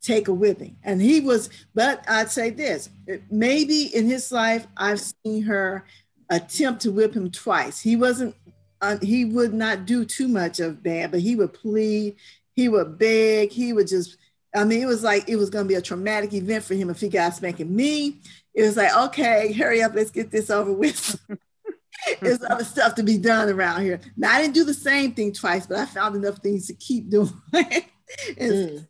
take 0.00 0.28
a 0.28 0.32
whipping. 0.32 0.76
And 0.84 1.02
he 1.02 1.18
was, 1.18 1.50
but 1.74 2.04
I'd 2.08 2.30
say 2.30 2.50
this, 2.50 2.88
maybe 3.32 3.90
in 3.92 4.06
his 4.06 4.30
life, 4.30 4.68
I've 4.76 5.00
seen 5.00 5.42
her 5.42 5.86
attempt 6.30 6.82
to 6.82 6.92
whip 6.92 7.14
him 7.14 7.32
twice. 7.32 7.80
He 7.80 7.96
wasn't, 7.96 8.36
uh, 8.80 8.98
he 9.02 9.24
would 9.24 9.54
not 9.54 9.86
do 9.86 10.04
too 10.04 10.28
much 10.28 10.60
of 10.60 10.84
bad, 10.84 11.10
but 11.10 11.18
he 11.18 11.34
would 11.34 11.52
plead, 11.52 12.14
he 12.54 12.68
would 12.68 12.96
beg, 12.96 13.50
he 13.50 13.72
would 13.72 13.88
just 13.88 14.18
I 14.54 14.64
mean, 14.64 14.82
it 14.82 14.86
was 14.86 15.02
like 15.02 15.28
it 15.28 15.36
was 15.36 15.50
going 15.50 15.64
to 15.64 15.68
be 15.68 15.74
a 15.74 15.82
traumatic 15.82 16.32
event 16.34 16.64
for 16.64 16.74
him 16.74 16.90
if 16.90 17.00
he 17.00 17.08
got 17.08 17.34
spanking 17.34 17.74
me. 17.74 18.20
It 18.54 18.62
was 18.62 18.76
like, 18.76 18.94
okay, 18.94 19.52
hurry 19.52 19.82
up, 19.82 19.94
let's 19.94 20.10
get 20.10 20.30
this 20.30 20.50
over 20.50 20.72
with. 20.72 21.18
There's 22.20 22.42
other 22.42 22.64
stuff 22.64 22.94
to 22.96 23.02
be 23.02 23.16
done 23.16 23.48
around 23.48 23.82
here. 23.82 24.00
Now, 24.16 24.32
I 24.32 24.42
didn't 24.42 24.54
do 24.54 24.64
the 24.64 24.74
same 24.74 25.12
thing 25.12 25.32
twice, 25.32 25.66
but 25.66 25.78
I 25.78 25.86
found 25.86 26.16
enough 26.16 26.38
things 26.38 26.66
to 26.66 26.74
keep 26.74 27.08
doing. 27.08 27.32
mm. 27.52 28.86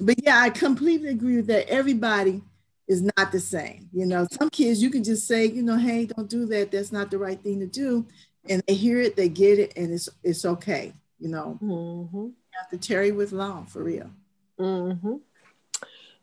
But 0.00 0.24
yeah, 0.24 0.40
I 0.40 0.50
completely 0.50 1.10
agree 1.10 1.36
with 1.36 1.46
that. 1.48 1.68
Everybody 1.68 2.42
is 2.88 3.02
not 3.02 3.32
the 3.32 3.40
same. 3.40 3.88
You 3.92 4.06
know, 4.06 4.26
some 4.30 4.50
kids 4.50 4.82
you 4.82 4.90
can 4.90 5.04
just 5.04 5.26
say, 5.26 5.46
you 5.46 5.62
know, 5.62 5.76
hey, 5.76 6.06
don't 6.06 6.28
do 6.28 6.46
that. 6.46 6.70
That's 6.70 6.92
not 6.92 7.10
the 7.10 7.18
right 7.18 7.40
thing 7.40 7.60
to 7.60 7.66
do. 7.66 8.06
And 8.48 8.62
they 8.66 8.74
hear 8.74 9.00
it, 9.00 9.16
they 9.16 9.28
get 9.28 9.58
it, 9.58 9.72
and 9.76 9.92
it's 9.92 10.08
it's 10.22 10.44
okay. 10.44 10.92
You 11.18 11.28
know, 11.28 11.58
mm-hmm. 11.62 12.16
you 12.16 12.34
have 12.58 12.68
to 12.70 12.76
tarry 12.76 13.10
with 13.10 13.32
long 13.32 13.66
for 13.66 13.82
real. 13.82 14.10
Mm-hmm. 14.58 15.16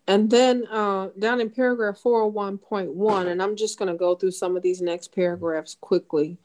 And 0.08 0.30
then 0.30 0.66
uh, 0.68 1.10
down 1.18 1.42
in 1.42 1.50
paragraph 1.50 2.00
401.1, 2.04 3.28
and 3.28 3.42
I'm 3.42 3.56
just 3.56 3.78
going 3.78 3.92
to 3.92 3.98
go 3.98 4.16
through 4.16 4.32
some 4.32 4.58
of 4.58 4.64
these 4.64 4.82
next 4.82 5.14
paragraphs 5.14 5.78
quickly 5.80 6.38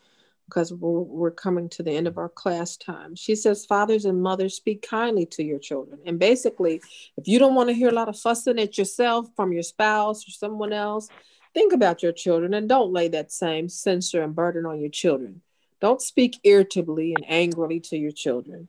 because 0.48 0.72
we're, 0.72 1.00
we're 1.00 1.30
coming 1.30 1.68
to 1.70 1.82
the 1.82 1.90
end 1.90 2.06
of 2.06 2.18
our 2.18 2.28
class 2.28 2.76
time. 2.76 3.16
She 3.16 3.34
says, 3.34 3.66
Fathers 3.66 4.04
and 4.04 4.22
mothers, 4.22 4.54
speak 4.54 4.86
kindly 4.88 5.26
to 5.26 5.42
your 5.42 5.58
children. 5.58 5.98
And 6.06 6.18
basically, 6.18 6.80
if 7.16 7.26
you 7.26 7.38
don't 7.38 7.54
want 7.54 7.68
to 7.68 7.74
hear 7.74 7.88
a 7.88 7.92
lot 7.92 8.08
of 8.08 8.18
fussing 8.18 8.58
at 8.58 8.78
yourself 8.78 9.28
from 9.34 9.52
your 9.52 9.62
spouse 9.62 10.26
or 10.28 10.30
someone 10.30 10.72
else, 10.72 11.08
think 11.54 11.72
about 11.72 12.02
your 12.02 12.12
children 12.12 12.54
and 12.54 12.68
don't 12.68 12.92
lay 12.92 13.08
that 13.08 13.32
same 13.32 13.68
censor 13.68 14.22
and 14.22 14.34
burden 14.36 14.66
on 14.66 14.80
your 14.80 14.90
children. 14.90 15.40
Don't 15.80 16.00
speak 16.00 16.38
irritably 16.44 17.14
and 17.14 17.24
angrily 17.28 17.80
to 17.80 17.96
your 17.96 18.12
children. 18.12 18.68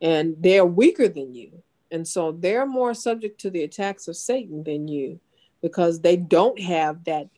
And 0.00 0.36
they're 0.38 0.64
weaker 0.64 1.08
than 1.08 1.34
you. 1.34 1.62
And 1.90 2.06
so 2.06 2.32
they're 2.32 2.66
more 2.66 2.94
subject 2.94 3.40
to 3.40 3.50
the 3.50 3.64
attacks 3.64 4.08
of 4.08 4.16
Satan 4.16 4.62
than 4.62 4.88
you 4.88 5.20
because 5.62 6.00
they 6.00 6.16
don't 6.16 6.60
have 6.60 7.04
that 7.04 7.28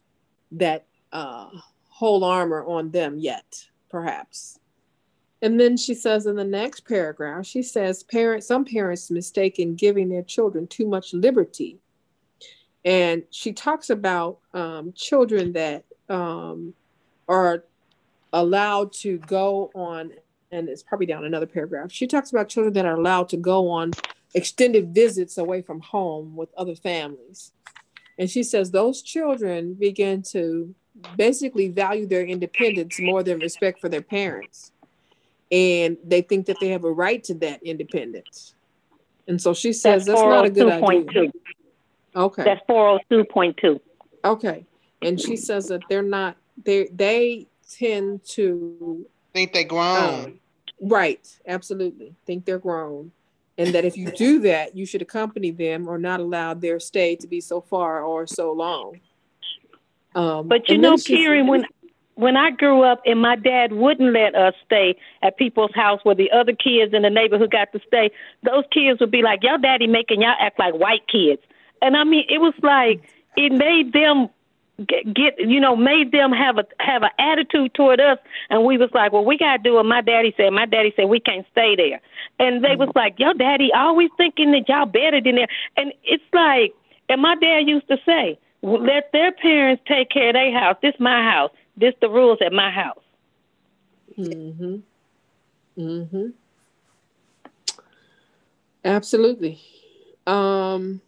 that 0.52 0.84
uh, 1.12 1.48
whole 1.88 2.24
armor 2.24 2.64
on 2.64 2.90
them 2.90 3.18
yet, 3.18 3.64
perhaps. 3.90 4.58
And 5.40 5.58
then 5.58 5.76
she 5.76 5.94
says 5.94 6.26
in 6.26 6.36
the 6.36 6.44
next 6.44 6.86
paragraph, 6.86 7.46
she 7.46 7.62
says, 7.62 8.04
parents, 8.04 8.46
some 8.46 8.64
parents 8.64 9.10
mistake 9.10 9.58
in 9.58 9.74
giving 9.74 10.08
their 10.08 10.22
children 10.22 10.66
too 10.68 10.86
much 10.86 11.12
liberty. 11.12 11.78
And 12.84 13.24
she 13.30 13.52
talks 13.52 13.90
about 13.90 14.38
um, 14.54 14.92
children 14.92 15.52
that 15.54 15.84
um, 16.08 16.74
are 17.28 17.64
allowed 18.32 18.92
to 18.92 19.18
go 19.18 19.70
on, 19.74 20.12
and 20.50 20.68
it's 20.68 20.82
probably 20.82 21.06
down 21.06 21.24
another 21.24 21.46
paragraph. 21.46 21.90
She 21.90 22.06
talks 22.06 22.30
about 22.30 22.48
children 22.48 22.74
that 22.74 22.86
are 22.86 22.96
allowed 22.96 23.28
to 23.30 23.36
go 23.36 23.68
on 23.68 23.92
extended 24.34 24.94
visits 24.94 25.38
away 25.38 25.62
from 25.62 25.80
home 25.80 26.36
with 26.36 26.48
other 26.56 26.74
families. 26.74 27.52
And 28.18 28.30
she 28.30 28.42
says 28.42 28.70
those 28.70 29.02
children 29.02 29.74
begin 29.74 30.22
to 30.30 30.74
basically 31.16 31.68
value 31.68 32.06
their 32.06 32.24
independence 32.24 32.98
more 33.00 33.22
than 33.22 33.38
respect 33.38 33.80
for 33.80 33.88
their 33.88 34.02
parents. 34.02 34.72
And 35.50 35.96
they 36.04 36.22
think 36.22 36.46
that 36.46 36.58
they 36.60 36.68
have 36.68 36.84
a 36.84 36.90
right 36.90 37.22
to 37.24 37.34
that 37.34 37.62
independence. 37.62 38.54
And 39.28 39.40
so 39.40 39.54
she 39.54 39.72
says 39.72 40.06
that's, 40.06 40.20
that's 40.20 40.28
not 40.28 40.44
a 40.44 40.50
good 40.50 40.70
idea. 40.70 41.30
Okay. 42.14 42.44
That's 42.44 42.60
402.2. 42.68 43.80
Okay. 44.24 44.66
And 45.00 45.20
she 45.20 45.36
says 45.36 45.66
that 45.68 45.82
they're 45.88 46.02
not 46.02 46.36
they 46.64 46.88
they 46.92 47.46
tend 47.68 48.24
to 48.24 49.06
think 49.32 49.52
they're 49.52 49.64
grown. 49.64 50.24
Um, 50.24 50.38
Right, 50.84 51.24
absolutely. 51.46 52.16
Think 52.26 52.44
they're 52.44 52.58
grown. 52.58 53.12
And 53.62 53.72
that 53.76 53.84
if 53.84 53.96
you 53.96 54.10
do 54.10 54.40
that, 54.40 54.76
you 54.76 54.84
should 54.84 55.02
accompany 55.02 55.52
them 55.52 55.88
or 55.88 55.96
not 55.96 56.18
allow 56.18 56.52
their 56.52 56.80
stay 56.80 57.14
to 57.16 57.28
be 57.28 57.40
so 57.40 57.60
far 57.60 58.02
or 58.02 58.26
so 58.26 58.52
long. 58.52 58.98
Um, 60.16 60.48
but 60.48 60.68
you 60.68 60.78
know, 60.78 60.96
Karen, 60.96 61.46
when 61.46 61.64
when 62.14 62.36
I 62.36 62.50
grew 62.50 62.82
up 62.82 63.02
and 63.06 63.20
my 63.20 63.36
dad 63.36 63.72
wouldn't 63.72 64.12
let 64.12 64.34
us 64.34 64.54
stay 64.66 64.96
at 65.22 65.36
people's 65.36 65.74
house 65.74 66.00
where 66.02 66.16
the 66.16 66.30
other 66.32 66.52
kids 66.52 66.92
in 66.92 67.02
the 67.02 67.10
neighborhood 67.10 67.52
got 67.52 67.72
to 67.72 67.80
stay, 67.86 68.10
those 68.42 68.64
kids 68.72 68.98
would 68.98 69.12
be 69.12 69.22
like, 69.22 69.44
Your 69.44 69.58
daddy 69.58 69.86
making 69.86 70.22
y'all 70.22 70.34
act 70.40 70.58
like 70.58 70.74
white 70.74 71.06
kids. 71.06 71.40
And 71.80 71.96
I 71.96 72.02
mean, 72.02 72.24
it 72.28 72.38
was 72.38 72.54
like 72.62 73.00
it 73.36 73.52
made 73.52 73.92
them 73.92 74.28
get, 74.78 75.12
get 75.14 75.34
you 75.38 75.60
know 75.60 75.76
made 75.76 76.12
them 76.12 76.32
have 76.32 76.58
a 76.58 76.64
have 76.78 77.02
an 77.02 77.10
attitude 77.18 77.74
toward 77.74 78.00
us. 78.00 78.18
And 78.50 78.64
we 78.64 78.78
was 78.78 78.90
like 78.92 79.12
well 79.12 79.24
we 79.24 79.36
got 79.38 79.58
to 79.58 79.62
do 79.62 79.74
what 79.74 79.86
my 79.86 80.00
daddy 80.00 80.34
said. 80.36 80.50
My 80.50 80.66
daddy 80.66 80.92
said 80.96 81.06
we 81.06 81.20
can't 81.20 81.46
stay 81.52 81.76
there. 81.76 82.00
And 82.38 82.64
they 82.64 82.76
was 82.76 82.90
like 82.94 83.18
your 83.18 83.34
daddy 83.34 83.70
always 83.74 84.10
thinking 84.16 84.52
that 84.52 84.68
y'all 84.68 84.86
better 84.86 85.20
than 85.20 85.36
that 85.36 85.48
and 85.76 85.92
it's 86.04 86.24
like 86.32 86.74
and 87.08 87.20
my 87.20 87.34
dad 87.36 87.60
used 87.66 87.88
to 87.88 87.98
say 88.06 88.38
let 88.62 89.10
their 89.12 89.32
parents 89.32 89.82
take 89.86 90.10
care 90.10 90.28
of 90.28 90.34
their 90.34 90.52
house. 90.58 90.76
This 90.82 90.94
my 90.98 91.22
house. 91.22 91.50
This 91.76 91.94
the 92.00 92.08
rules 92.08 92.38
at 92.44 92.52
my 92.52 92.70
house. 92.70 93.02
Mhm 94.18 94.82
mhm 95.78 96.32
absolutely. 98.84 99.60
Um 100.26 101.00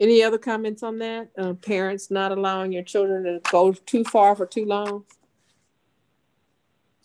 any 0.00 0.22
other 0.22 0.38
comments 0.38 0.82
on 0.82 0.98
that? 0.98 1.28
Uh, 1.38 1.54
parents 1.54 2.10
not 2.10 2.32
allowing 2.32 2.72
your 2.72 2.82
children 2.82 3.24
to 3.24 3.40
go 3.50 3.72
too 3.72 4.04
far 4.04 4.36
for 4.36 4.46
too 4.46 4.64
long? 4.64 5.04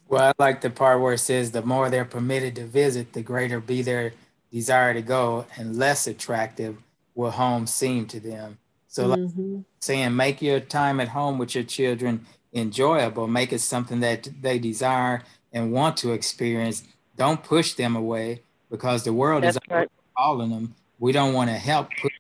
Well, 0.08 0.24
I 0.24 0.34
like 0.38 0.60
the 0.60 0.70
part 0.70 1.00
where 1.00 1.14
it 1.14 1.20
says 1.20 1.52
the 1.52 1.62
more 1.62 1.90
they're 1.90 2.04
permitted 2.04 2.56
to 2.58 2.66
visit, 2.66 3.14
the 3.14 3.22
greater 3.22 3.62
be 3.62 3.82
their 3.82 4.14
desire 4.52 4.94
to 4.94 5.02
go, 5.02 5.46
and 5.58 5.78
less 5.78 6.06
attractive 6.06 6.78
will 7.16 7.32
home 7.32 7.66
seem 7.66 8.08
to 8.08 8.20
them. 8.20 8.58
So, 8.90 9.08
like 9.08 9.20
mm-hmm. 9.20 9.62
saying, 9.80 10.16
make 10.16 10.42
your 10.42 10.60
time 10.60 11.00
at 11.00 11.08
home 11.08 11.38
with 11.38 11.56
your 11.56 11.64
children 11.64 12.26
enjoyable, 12.54 13.28
make 13.28 13.54
it 13.54 13.60
something 13.60 14.02
that 14.02 14.28
they 14.42 14.60
desire 14.60 15.24
and 15.54 15.72
want 15.72 15.96
to 15.98 16.12
experience. 16.12 16.84
Don't 17.16 17.42
push 17.42 17.74
them 17.76 17.96
away 17.96 18.42
because 18.70 19.04
the 19.04 19.14
world 19.14 19.44
That's 19.44 19.56
is 19.56 19.62
right. 19.70 19.90
calling 20.18 20.50
them. 20.50 20.76
We 21.00 21.14
don't 21.14 21.34
want 21.34 21.50
to 21.50 21.56
help 21.56 21.90
push 22.02 22.12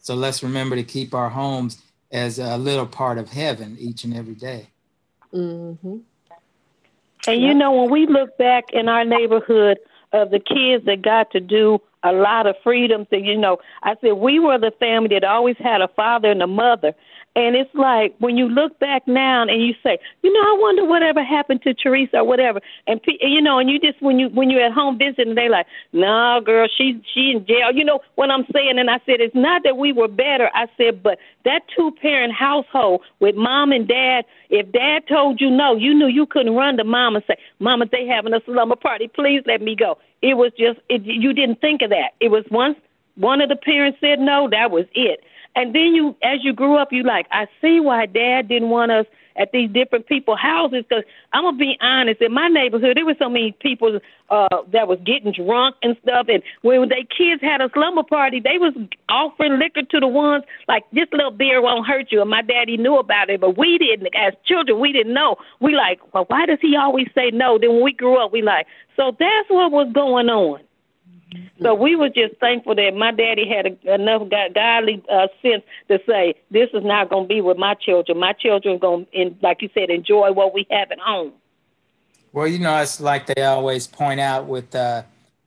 so 0.00 0.14
let's 0.14 0.42
remember 0.42 0.76
to 0.76 0.82
keep 0.82 1.14
our 1.14 1.28
homes 1.28 1.82
as 2.10 2.38
a 2.38 2.56
little 2.56 2.86
part 2.86 3.18
of 3.18 3.30
heaven 3.30 3.76
each 3.78 4.04
and 4.04 4.16
every 4.16 4.34
day. 4.34 4.68
Mm-hmm. 5.32 5.98
And 7.26 7.42
you 7.42 7.54
know, 7.54 7.72
when 7.72 7.90
we 7.90 8.06
look 8.06 8.36
back 8.38 8.72
in 8.72 8.88
our 8.88 9.04
neighborhood 9.04 9.78
of 10.12 10.30
the 10.30 10.40
kids 10.40 10.84
that 10.86 11.02
got 11.02 11.30
to 11.32 11.40
do 11.40 11.80
a 12.02 12.12
lot 12.12 12.46
of 12.46 12.56
freedom, 12.64 13.06
that 13.10 13.22
you 13.22 13.36
know, 13.36 13.58
I 13.82 13.94
said 14.00 14.12
we 14.12 14.38
were 14.38 14.58
the 14.58 14.72
family 14.80 15.10
that 15.10 15.24
always 15.24 15.56
had 15.58 15.82
a 15.82 15.88
father 15.88 16.30
and 16.30 16.42
a 16.42 16.46
mother 16.46 16.94
and 17.36 17.54
it's 17.54 17.72
like 17.74 18.14
when 18.18 18.36
you 18.36 18.48
look 18.48 18.78
back 18.80 19.06
now 19.06 19.42
and 19.42 19.62
you 19.64 19.74
say, 19.84 19.98
you 20.22 20.32
know, 20.32 20.40
I 20.40 20.56
wonder 20.58 20.84
whatever 20.84 21.22
happened 21.22 21.62
to 21.62 21.74
Teresa 21.74 22.18
or 22.18 22.24
whatever. 22.24 22.60
And 22.88 23.00
you 23.20 23.40
know, 23.40 23.58
and 23.60 23.70
you 23.70 23.78
just 23.78 24.02
when 24.02 24.18
you 24.18 24.28
when 24.30 24.50
you're 24.50 24.64
at 24.64 24.72
home 24.72 24.98
visiting, 24.98 25.36
they 25.36 25.48
like, 25.48 25.66
nah, 25.92 26.40
girl, 26.40 26.66
she's 26.76 26.96
she 27.14 27.30
in 27.30 27.46
jail. 27.46 27.70
You 27.72 27.84
know 27.84 28.00
what 28.16 28.30
I'm 28.30 28.44
saying? 28.52 28.78
And 28.78 28.90
I 28.90 28.98
said, 29.06 29.20
it's 29.20 29.34
not 29.34 29.62
that 29.62 29.76
we 29.76 29.92
were 29.92 30.08
better. 30.08 30.50
I 30.54 30.66
said, 30.76 31.04
but 31.04 31.18
that 31.44 31.60
two 31.76 31.92
parent 32.02 32.32
household 32.32 33.02
with 33.20 33.36
mom 33.36 33.70
and 33.70 33.86
dad. 33.86 34.24
If 34.48 34.72
dad 34.72 35.06
told 35.08 35.40
you 35.40 35.50
no, 35.50 35.76
you 35.76 35.94
knew 35.94 36.08
you 36.08 36.26
couldn't 36.26 36.56
run 36.56 36.78
to 36.78 36.84
mom 36.84 37.14
and 37.14 37.24
say, 37.28 37.36
Mama, 37.60 37.86
they 37.92 38.06
having 38.06 38.34
a 38.34 38.40
slumber 38.44 38.74
party. 38.74 39.06
Please 39.06 39.42
let 39.46 39.62
me 39.62 39.76
go. 39.76 39.98
It 40.20 40.34
was 40.34 40.50
just 40.58 40.80
it, 40.88 41.02
you 41.04 41.32
didn't 41.32 41.60
think 41.60 41.82
of 41.82 41.90
that. 41.90 42.10
It 42.18 42.28
was 42.28 42.44
once 42.50 42.76
one 43.14 43.40
of 43.40 43.48
the 43.48 43.56
parents 43.56 43.98
said 44.00 44.18
no, 44.18 44.48
that 44.50 44.70
was 44.72 44.86
it. 44.94 45.22
And 45.56 45.74
then 45.74 45.94
you, 45.94 46.16
as 46.22 46.40
you 46.42 46.52
grew 46.52 46.76
up, 46.76 46.92
you 46.92 47.02
like, 47.02 47.26
I 47.32 47.46
see 47.60 47.80
why 47.80 48.06
dad 48.06 48.48
didn't 48.48 48.70
want 48.70 48.92
us 48.92 49.06
at 49.36 49.52
these 49.52 49.70
different 49.70 50.06
people 50.06 50.36
houses 50.36 50.84
because 50.88 51.04
I'm 51.32 51.44
gonna 51.44 51.56
be 51.56 51.76
honest. 51.80 52.20
In 52.20 52.32
my 52.32 52.48
neighborhood, 52.48 52.96
there 52.96 53.06
was 53.06 53.16
so 53.18 53.28
many 53.28 53.52
people 53.60 53.98
uh, 54.28 54.48
that 54.72 54.86
was 54.86 54.98
getting 55.04 55.32
drunk 55.32 55.76
and 55.82 55.96
stuff. 56.02 56.26
And 56.28 56.42
when 56.62 56.88
they 56.88 57.06
kids 57.16 57.40
had 57.40 57.60
a 57.60 57.70
slumber 57.72 58.02
party, 58.02 58.40
they 58.40 58.58
was 58.58 58.74
offering 59.08 59.58
liquor 59.58 59.82
to 59.82 60.00
the 60.00 60.06
ones 60.06 60.44
like 60.68 60.84
this 60.92 61.08
little 61.12 61.30
beer 61.30 61.62
won't 61.62 61.86
hurt 61.86 62.08
you. 62.10 62.20
And 62.20 62.30
my 62.30 62.42
daddy 62.42 62.76
knew 62.76 62.98
about 62.98 63.30
it, 63.30 63.40
but 63.40 63.56
we 63.56 63.78
didn't. 63.78 64.08
As 64.14 64.34
children, 64.44 64.78
we 64.78 64.92
didn't 64.92 65.14
know. 65.14 65.36
We 65.60 65.74
like, 65.74 66.00
well, 66.12 66.24
why 66.28 66.46
does 66.46 66.58
he 66.60 66.76
always 66.76 67.08
say 67.14 67.30
no? 67.32 67.58
Then 67.58 67.70
when 67.74 67.82
we 67.82 67.92
grew 67.92 68.22
up, 68.22 68.32
we 68.32 68.42
like, 68.42 68.66
so 68.96 69.16
that's 69.18 69.48
what 69.48 69.72
was 69.72 69.90
going 69.94 70.28
on. 70.28 70.60
So 71.62 71.74
we 71.74 71.94
were 71.94 72.08
just 72.08 72.36
thankful 72.40 72.74
that 72.74 72.94
my 72.94 73.12
daddy 73.12 73.48
had 73.48 73.66
a, 73.66 73.94
enough 73.94 74.28
godly 74.54 75.02
uh, 75.10 75.28
sense 75.42 75.62
to 75.88 76.00
say, 76.06 76.34
"This 76.50 76.70
is 76.74 76.84
not 76.84 77.10
going 77.10 77.24
to 77.24 77.28
be 77.28 77.40
with 77.40 77.56
my 77.56 77.74
children. 77.74 78.18
My 78.18 78.32
children 78.32 78.78
going 78.78 79.06
to, 79.12 79.34
like 79.42 79.62
you 79.62 79.70
said, 79.74 79.90
enjoy 79.90 80.32
what 80.32 80.54
we 80.54 80.66
have 80.70 80.90
at 80.90 80.98
home." 80.98 81.32
Well, 82.32 82.46
you 82.46 82.58
know, 82.58 82.76
it's 82.80 83.00
like 83.00 83.26
they 83.26 83.42
always 83.42 83.86
point 83.86 84.20
out 84.20 84.46
with 84.46 84.74
uh, 84.74 85.02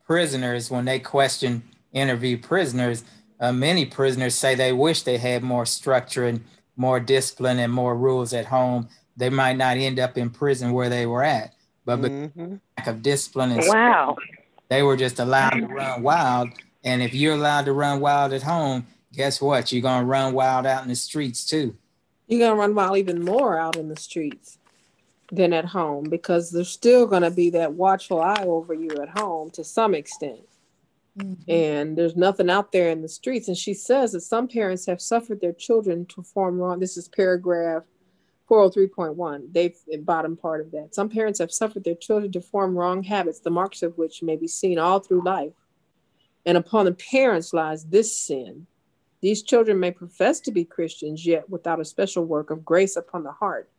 prisoners 0.06 0.70
when 0.70 0.86
they 0.86 1.00
question 1.00 1.64
interview 1.94 2.38
prisoners. 2.38 3.04
Uh, 3.40 3.52
many 3.52 3.86
prisoners 3.86 4.36
say 4.36 4.56
they 4.56 4.74
wish 4.74 5.04
they 5.04 5.18
had 5.18 5.44
more 5.44 5.66
structure 5.66 6.26
and 6.26 6.44
more 6.76 7.00
discipline 7.00 7.60
and 7.60 7.72
more 7.72 7.96
rules 7.96 8.34
at 8.34 8.46
home. 8.46 8.88
They 9.16 9.30
might 9.30 9.58
not 9.58 9.78
end 9.78 10.00
up 10.00 10.18
in 10.18 10.30
prison 10.30 10.72
where 10.72 10.90
they 10.90 11.06
were 11.06 11.24
at, 11.24 11.54
but 11.86 12.00
mm-hmm. 12.02 12.56
lack 12.78 12.88
of 12.88 13.02
discipline 13.02 13.52
and 13.52 13.62
wow. 13.68 14.16
They 14.74 14.82
were 14.82 14.98
just 14.98 15.20
allowed 15.20 15.52
to 15.52 15.68
run 15.68 16.02
wild. 16.02 16.50
And 16.84 17.04
if 17.04 17.14
you're 17.14 17.36
allowed 17.36 17.66
to 17.66 17.74
run 17.74 18.00
wild 18.00 18.34
at 18.34 18.42
home, 18.42 18.88
guess 19.14 19.40
what? 19.40 19.72
You're 19.72 19.84
going 19.84 20.02
to 20.02 20.08
run 20.08 20.34
wild 20.34 20.66
out 20.66 20.82
in 20.82 20.90
the 20.90 20.96
streets 20.96 21.46
too. 21.46 21.78
You're 22.26 22.40
going 22.40 22.56
to 22.56 22.60
run 22.60 22.74
wild 22.74 22.98
even 22.98 23.24
more 23.24 23.60
out 23.60 23.76
in 23.76 23.88
the 23.88 23.96
streets 23.96 24.58
than 25.32 25.54
at 25.54 25.66
home 25.66 26.06
because 26.10 26.50
there's 26.50 26.70
still 26.70 27.06
going 27.06 27.22
to 27.22 27.30
be 27.30 27.52
that 27.52 27.74
watchful 27.74 28.20
eye 28.20 28.46
over 28.48 28.74
you 28.74 28.90
at 29.00 29.16
home 29.16 29.52
to 29.52 29.64
some 29.64 29.94
extent. 29.94 30.42
Mm-hmm. 31.20 31.52
And 31.52 31.96
there's 31.96 32.16
nothing 32.16 32.50
out 32.50 32.72
there 32.72 32.90
in 32.90 33.04
the 33.04 33.10
streets. 33.10 33.48
And 33.48 33.56
she 33.56 33.76
says 33.76 34.14
that 34.14 34.22
some 34.22 34.48
parents 34.48 34.88
have 34.88 35.00
suffered 35.00 35.40
their 35.40 35.54
children 35.54 36.08
to 36.08 36.24
form 36.24 36.58
wrong. 36.58 36.80
This 36.80 36.98
is 36.98 37.08
paragraph 37.08 37.84
403.1, 38.50 39.54
they've 39.54 40.06
bottom 40.06 40.36
part 40.36 40.62
of 40.62 40.72
that. 40.72 40.94
Some 40.94 41.10
parents 41.10 41.40
have 41.40 41.52
suffered 41.52 41.84
their 41.84 41.96
children 41.96 42.32
to 42.34 42.42
form 42.42 42.78
wrong 42.78 43.04
habits, 43.04 43.40
the 43.40 43.50
marks 43.50 43.82
of 43.82 43.98
which 43.98 44.22
may 44.22 44.36
be 44.36 44.48
seen 44.48 44.78
all 44.78 45.00
through 45.00 45.24
life. 45.24 45.54
And 46.46 46.58
upon 46.58 46.86
the 46.86 46.94
parents 46.94 47.54
lies 47.54 47.86
this 47.86 48.16
sin. 48.18 48.68
These 49.22 49.44
children 49.44 49.80
may 49.80 49.92
profess 49.92 50.42
to 50.42 50.52
be 50.52 50.66
Christians, 50.66 51.26
yet 51.26 51.50
without 51.50 51.80
a 51.80 51.86
special 51.86 52.26
work 52.26 52.50
of 52.50 52.66
grace 52.66 52.98
upon 52.98 53.24
the 53.24 53.32
heart 53.32 53.70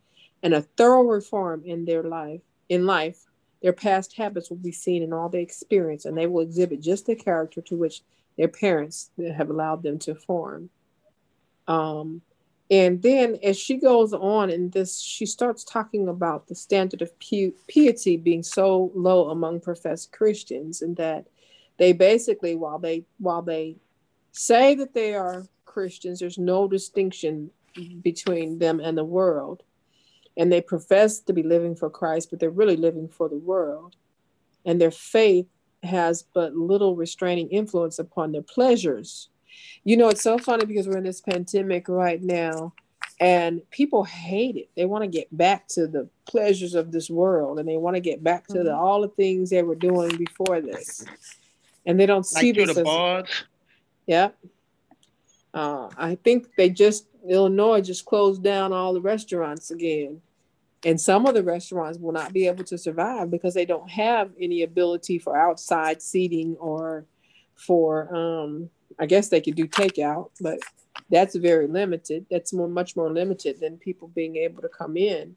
and 0.41 0.53
a 0.53 0.61
thorough 0.61 1.03
reform 1.03 1.63
in 1.65 1.85
their 1.85 2.03
life, 2.03 2.41
in 2.69 2.85
life, 2.85 3.25
their 3.61 3.73
past 3.73 4.15
habits 4.15 4.49
will 4.49 4.57
be 4.57 4.71
seen 4.71 5.01
in 5.01 5.13
all 5.13 5.29
they 5.29 5.41
experience, 5.41 6.05
and 6.05 6.17
they 6.17 6.27
will 6.27 6.41
exhibit 6.41 6.81
just 6.81 7.05
the 7.07 7.15
character 7.15 7.61
to 7.61 7.75
which 7.75 8.01
their 8.37 8.47
parents 8.47 9.09
have 9.35 9.49
allowed 9.49 9.81
them 9.81 9.97
to 9.99 10.13
form. 10.13 10.69
Um, 11.67 12.21
and 12.71 13.01
then 13.01 13.37
as 13.43 13.57
she 13.57 13.77
goes 13.77 14.13
on 14.13 14.49
in 14.49 14.71
this, 14.71 14.99
she 14.99 15.25
starts 15.25 15.63
talking 15.63 16.07
about 16.07 16.47
the 16.47 16.55
standard 16.55 17.01
of 17.01 17.11
piety 17.19 18.17
being 18.17 18.41
so 18.41 18.91
low 18.95 19.29
among 19.29 19.61
professed 19.61 20.11
Christians, 20.11 20.81
and 20.81 20.95
that 20.97 21.27
they 21.77 21.93
basically, 21.93 22.55
while 22.55 22.79
they 22.79 23.05
while 23.19 23.41
they 23.41 23.77
say 24.31 24.73
that 24.75 24.93
they 24.93 25.13
are 25.13 25.45
Christians, 25.65 26.19
there's 26.19 26.39
no 26.39 26.67
distinction 26.67 27.51
between 28.01 28.57
them 28.57 28.79
and 28.79 28.97
the 28.97 29.03
world. 29.03 29.63
And 30.37 30.51
they 30.51 30.61
profess 30.61 31.19
to 31.21 31.33
be 31.33 31.43
living 31.43 31.75
for 31.75 31.89
Christ, 31.89 32.29
but 32.29 32.39
they're 32.39 32.49
really 32.49 32.75
living 32.75 33.07
for 33.07 33.29
the 33.29 33.37
world. 33.37 33.95
And 34.65 34.81
their 34.81 34.91
faith 34.91 35.47
has 35.83 36.23
but 36.33 36.55
little 36.55 36.95
restraining 36.95 37.49
influence 37.49 37.99
upon 37.99 38.31
their 38.31 38.41
pleasures 38.41 39.29
you 39.83 39.97
know, 39.97 40.09
it's 40.09 40.23
so 40.23 40.37
funny 40.37 40.65
because 40.65 40.87
we're 40.87 40.97
in 40.97 41.03
this 41.03 41.21
pandemic 41.21 41.87
right 41.87 42.21
now 42.21 42.73
and 43.19 43.61
people 43.71 44.03
hate 44.03 44.55
it. 44.55 44.69
They 44.75 44.85
want 44.85 45.03
to 45.03 45.07
get 45.07 45.35
back 45.35 45.67
to 45.69 45.87
the 45.87 46.09
pleasures 46.25 46.75
of 46.75 46.91
this 46.91 47.09
world 47.09 47.59
and 47.59 47.67
they 47.67 47.77
want 47.77 47.95
to 47.95 48.01
get 48.01 48.23
back 48.23 48.47
to 48.47 48.63
the, 48.63 48.71
mm-hmm. 48.71 48.79
all 48.79 49.01
the 49.01 49.09
things 49.09 49.49
they 49.49 49.63
were 49.63 49.75
doing 49.75 50.17
before 50.17 50.59
this. 50.61 51.05
And 51.85 51.99
they 51.99 52.05
don't 52.05 52.25
see 52.25 52.51
like 52.51 52.67
this. 52.67 52.75
The 52.75 52.81
as, 52.81 52.85
bars. 52.85 53.43
Yeah. 54.05 54.29
Uh, 55.53 55.89
I 55.97 56.15
think 56.15 56.47
they 56.57 56.69
just 56.69 57.07
Illinois 57.27 57.81
just 57.81 58.05
closed 58.05 58.43
down 58.43 58.73
all 58.73 58.93
the 58.93 59.01
restaurants 59.01 59.71
again. 59.71 60.21
And 60.83 60.99
some 60.99 61.25
of 61.25 61.33
the 61.33 61.43
restaurants 61.43 61.97
will 61.97 62.11
not 62.11 62.33
be 62.33 62.47
able 62.47 62.63
to 62.65 62.77
survive 62.77 63.31
because 63.31 63.53
they 63.53 63.65
don't 63.65 63.89
have 63.89 64.31
any 64.39 64.61
ability 64.61 65.17
for 65.17 65.35
outside 65.35 66.01
seating 66.01 66.55
or 66.57 67.05
for 67.55 68.13
um, 68.15 68.69
I 68.99 69.05
guess 69.05 69.29
they 69.29 69.41
could 69.41 69.55
do 69.55 69.67
takeout, 69.67 70.29
but 70.39 70.59
that's 71.09 71.35
very 71.35 71.67
limited. 71.67 72.25
That's 72.31 72.53
more 72.53 72.67
much 72.67 72.95
more 72.95 73.11
limited 73.11 73.59
than 73.59 73.77
people 73.77 74.07
being 74.09 74.37
able 74.37 74.61
to 74.61 74.69
come 74.69 74.97
in. 74.97 75.35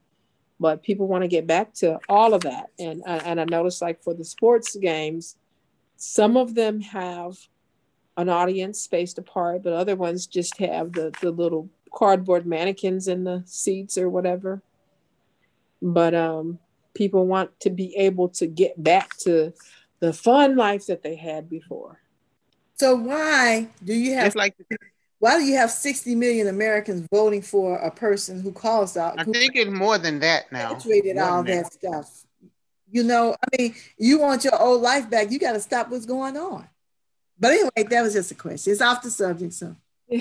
but 0.60 0.82
people 0.82 1.06
want 1.06 1.22
to 1.22 1.28
get 1.28 1.46
back 1.46 1.72
to 1.74 1.98
all 2.08 2.34
of 2.34 2.42
that. 2.42 2.70
And 2.78 3.02
and 3.06 3.40
I 3.40 3.44
noticed 3.44 3.82
like 3.82 4.02
for 4.02 4.14
the 4.14 4.24
sports 4.24 4.76
games, 4.76 5.36
some 5.96 6.36
of 6.36 6.54
them 6.54 6.80
have 6.80 7.36
an 8.16 8.28
audience 8.28 8.80
spaced 8.80 9.18
apart, 9.18 9.62
but 9.62 9.72
other 9.72 9.96
ones 9.96 10.26
just 10.26 10.58
have 10.58 10.92
the 10.92 11.12
the 11.20 11.30
little 11.30 11.68
cardboard 11.94 12.46
mannequins 12.46 13.08
in 13.08 13.24
the 13.24 13.42
seats 13.46 13.96
or 13.96 14.08
whatever. 14.08 14.62
But 15.80 16.14
um, 16.14 16.58
people 16.94 17.26
want 17.26 17.58
to 17.60 17.70
be 17.70 17.94
able 17.96 18.28
to 18.30 18.46
get 18.46 18.82
back 18.82 19.16
to 19.18 19.52
the 20.00 20.12
fun 20.12 20.56
life 20.56 20.86
that 20.86 21.02
they 21.02 21.14
had 21.14 21.48
before. 21.48 22.00
So 22.78 22.94
why 22.94 23.68
do 23.84 23.92
you 23.92 24.14
have 24.14 24.26
it's 24.26 24.36
like 24.36 24.54
why 25.18 25.36
do 25.38 25.44
you 25.44 25.56
have 25.56 25.70
60 25.70 26.14
million 26.14 26.46
Americans 26.46 27.06
voting 27.12 27.42
for 27.42 27.76
a 27.78 27.90
person 27.90 28.40
who 28.40 28.52
calls 28.52 28.96
out? 28.96 29.18
I 29.18 29.24
think 29.24 29.56
it's 29.56 29.70
more 29.70 29.98
than 29.98 30.20
that 30.20 30.52
now. 30.52 30.68
Perpetuated 30.74 31.18
all 31.18 31.42
that, 31.42 31.64
that 31.64 31.72
stuff. 31.72 32.24
You 32.90 33.02
know, 33.02 33.34
I 33.34 33.56
mean, 33.58 33.74
you 33.98 34.20
want 34.20 34.44
your 34.44 34.60
old 34.60 34.80
life 34.80 35.10
back, 35.10 35.32
you 35.32 35.38
got 35.40 35.52
to 35.52 35.60
stop 35.60 35.90
what's 35.90 36.06
going 36.06 36.36
on. 36.36 36.68
But 37.38 37.52
anyway, 37.52 37.82
that 37.90 38.02
was 38.02 38.14
just 38.14 38.30
a 38.30 38.34
question. 38.34 38.72
It's 38.72 38.80
off 38.80 39.02
the 39.02 39.10
subject, 39.10 39.54
so. 39.54 39.76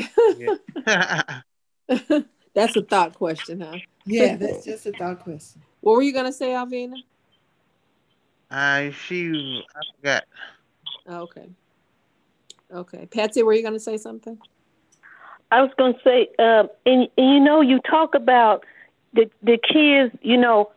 that's 2.53 2.75
a 2.75 2.81
thought 2.81 3.13
question, 3.13 3.61
huh? 3.61 3.77
Yeah, 4.05 4.35
that's 4.35 4.65
just 4.65 4.85
a 4.87 4.91
thought 4.91 5.19
question. 5.19 5.61
What 5.79 5.93
were 5.95 6.01
you 6.01 6.11
gonna 6.11 6.33
say, 6.33 6.49
Alvina? 6.49 6.95
Uh, 8.49 8.91
she, 8.91 9.63
I 9.75 9.81
forgot. 9.95 10.23
Oh, 11.07 11.19
okay. 11.21 11.49
Okay, 12.73 13.05
Patsy, 13.05 13.43
were 13.43 13.53
you 13.53 13.63
gonna 13.63 13.79
say 13.79 13.97
something? 13.97 14.37
I 15.51 15.61
was 15.61 15.71
going 15.77 15.93
to 15.93 15.99
say, 16.03 16.29
uh, 16.39 16.63
and, 16.85 17.07
and, 17.17 17.33
you 17.33 17.39
know, 17.39 17.61
you 17.61 17.79
talk 17.79 18.15
about 18.15 18.65
the 19.13 19.29
the 19.41 19.57
kids, 19.57 20.13
you 20.21 20.37
know, 20.37 20.71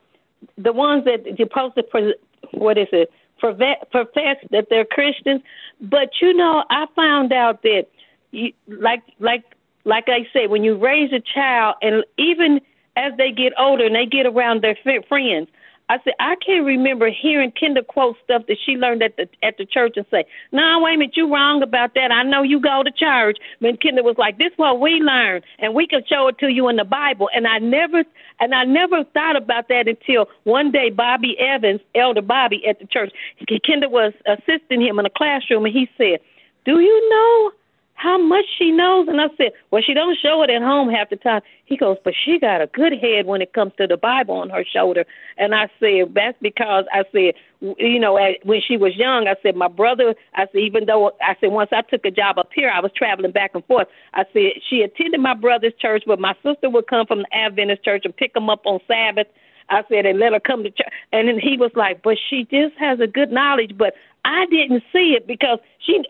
the 0.56 0.72
ones 0.72 1.04
that 1.04 1.26
you're 1.26 1.48
supposed 1.48 1.74
to, 1.74 2.14
what 2.52 2.78
is 2.78 2.88
it, 2.92 3.10
profess 3.38 4.36
that 4.50 4.66
they're 4.70 4.84
Christians. 4.84 5.42
But 5.80 6.10
you 6.20 6.32
know, 6.34 6.64
I 6.70 6.86
found 6.94 7.32
out 7.32 7.62
that, 7.62 7.86
you, 8.30 8.52
like 8.68 9.02
like 9.18 9.44
like 9.84 10.08
I 10.08 10.28
say, 10.32 10.46
when 10.46 10.62
you 10.62 10.76
raise 10.76 11.12
a 11.12 11.20
child, 11.20 11.76
and 11.82 12.04
even 12.16 12.60
as 12.96 13.12
they 13.16 13.32
get 13.32 13.52
older 13.58 13.86
and 13.86 13.94
they 13.94 14.06
get 14.06 14.26
around 14.26 14.62
their 14.62 14.76
friends, 15.08 15.48
I 15.90 15.98
said, 16.04 16.12
I 16.20 16.36
can't 16.36 16.64
remember 16.64 17.10
hearing 17.10 17.50
Kendra 17.50 17.84
quote 17.84 18.16
stuff 18.22 18.42
that 18.46 18.58
she 18.64 18.76
learned 18.76 19.02
at 19.02 19.16
the 19.16 19.28
at 19.42 19.56
the 19.58 19.66
church 19.66 19.94
and 19.96 20.06
say, 20.08 20.24
No, 20.52 20.62
nah, 20.62 20.84
wait 20.84 20.94
a 20.94 20.98
minute, 20.98 21.16
you 21.16 21.28
wrong 21.28 21.64
about 21.64 21.94
that. 21.94 22.12
I 22.12 22.22
know 22.22 22.44
you 22.44 22.60
go 22.60 22.84
to 22.84 22.92
church. 22.92 23.38
But 23.60 23.80
Kendra 23.80 24.04
was 24.04 24.14
like, 24.16 24.38
This 24.38 24.52
is 24.52 24.58
what 24.58 24.80
we 24.80 25.00
learned 25.02 25.42
and 25.58 25.74
we 25.74 25.88
can 25.88 26.02
show 26.08 26.28
it 26.28 26.38
to 26.38 26.46
you 26.46 26.68
in 26.68 26.76
the 26.76 26.84
Bible. 26.84 27.28
And 27.34 27.44
I 27.44 27.58
never 27.58 28.04
and 28.38 28.54
I 28.54 28.62
never 28.62 29.02
thought 29.02 29.34
about 29.34 29.66
that 29.66 29.88
until 29.88 30.26
one 30.44 30.70
day 30.70 30.90
Bobby 30.90 31.36
Evans, 31.40 31.80
Elder 31.96 32.22
Bobby 32.22 32.62
at 32.68 32.78
the 32.78 32.86
church, 32.86 33.10
Kendra 33.48 33.90
was 33.90 34.12
assisting 34.26 34.80
him 34.80 35.00
in 35.00 35.06
a 35.06 35.10
classroom 35.10 35.64
and 35.64 35.74
he 35.74 35.88
said, 35.98 36.20
Do 36.64 36.78
you 36.78 37.10
know 37.10 37.52
how 38.00 38.16
much 38.16 38.46
she 38.56 38.70
knows. 38.70 39.08
And 39.08 39.20
I 39.20 39.26
said, 39.36 39.52
well, 39.70 39.82
she 39.84 39.92
don't 39.92 40.16
show 40.16 40.42
it 40.42 40.48
at 40.48 40.62
home 40.62 40.88
half 40.88 41.10
the 41.10 41.16
time. 41.16 41.42
He 41.66 41.76
goes, 41.76 41.98
but 42.02 42.14
she 42.24 42.38
got 42.38 42.62
a 42.62 42.66
good 42.66 42.94
head 42.94 43.26
when 43.26 43.42
it 43.42 43.52
comes 43.52 43.72
to 43.76 43.86
the 43.86 43.98
Bible 43.98 44.36
on 44.36 44.48
her 44.48 44.64
shoulder. 44.64 45.04
And 45.36 45.54
I 45.54 45.68
said, 45.78 46.14
that's 46.14 46.38
because 46.40 46.86
I 46.94 47.04
said, 47.12 47.34
you 47.60 48.00
know, 48.00 48.18
when 48.42 48.62
she 48.66 48.78
was 48.78 48.96
young, 48.96 49.28
I 49.28 49.34
said, 49.42 49.54
my 49.54 49.68
brother, 49.68 50.14
I 50.34 50.46
said, 50.46 50.62
even 50.62 50.86
though 50.86 51.12
I 51.20 51.36
said, 51.42 51.52
once 51.52 51.68
I 51.74 51.82
took 51.82 52.06
a 52.06 52.10
job 52.10 52.38
up 52.38 52.48
here, 52.54 52.70
I 52.70 52.80
was 52.80 52.90
traveling 52.96 53.32
back 53.32 53.50
and 53.52 53.64
forth. 53.66 53.88
I 54.14 54.24
said, 54.32 54.62
she 54.70 54.80
attended 54.80 55.20
my 55.20 55.34
brother's 55.34 55.74
church, 55.78 56.04
but 56.06 56.18
my 56.18 56.34
sister 56.42 56.70
would 56.70 56.86
come 56.86 57.06
from 57.06 57.18
the 57.18 57.36
Adventist 57.36 57.84
church 57.84 58.06
and 58.06 58.16
pick 58.16 58.34
him 58.34 58.48
up 58.48 58.62
on 58.64 58.80
Sabbath. 58.88 59.26
I 59.70 59.82
said, 59.88 60.04
and 60.04 60.18
let 60.18 60.32
her 60.32 60.40
come 60.40 60.64
to 60.64 60.70
church. 60.70 60.92
And 61.12 61.28
then 61.28 61.38
he 61.38 61.56
was 61.56 61.70
like, 61.74 62.02
but 62.02 62.18
she 62.28 62.46
just 62.50 62.76
has 62.78 63.00
a 63.00 63.06
good 63.06 63.30
knowledge. 63.30 63.76
But 63.78 63.94
I 64.24 64.46
didn't 64.46 64.82
see 64.92 65.14
it 65.16 65.26
because 65.26 65.58
she, 65.78 66.02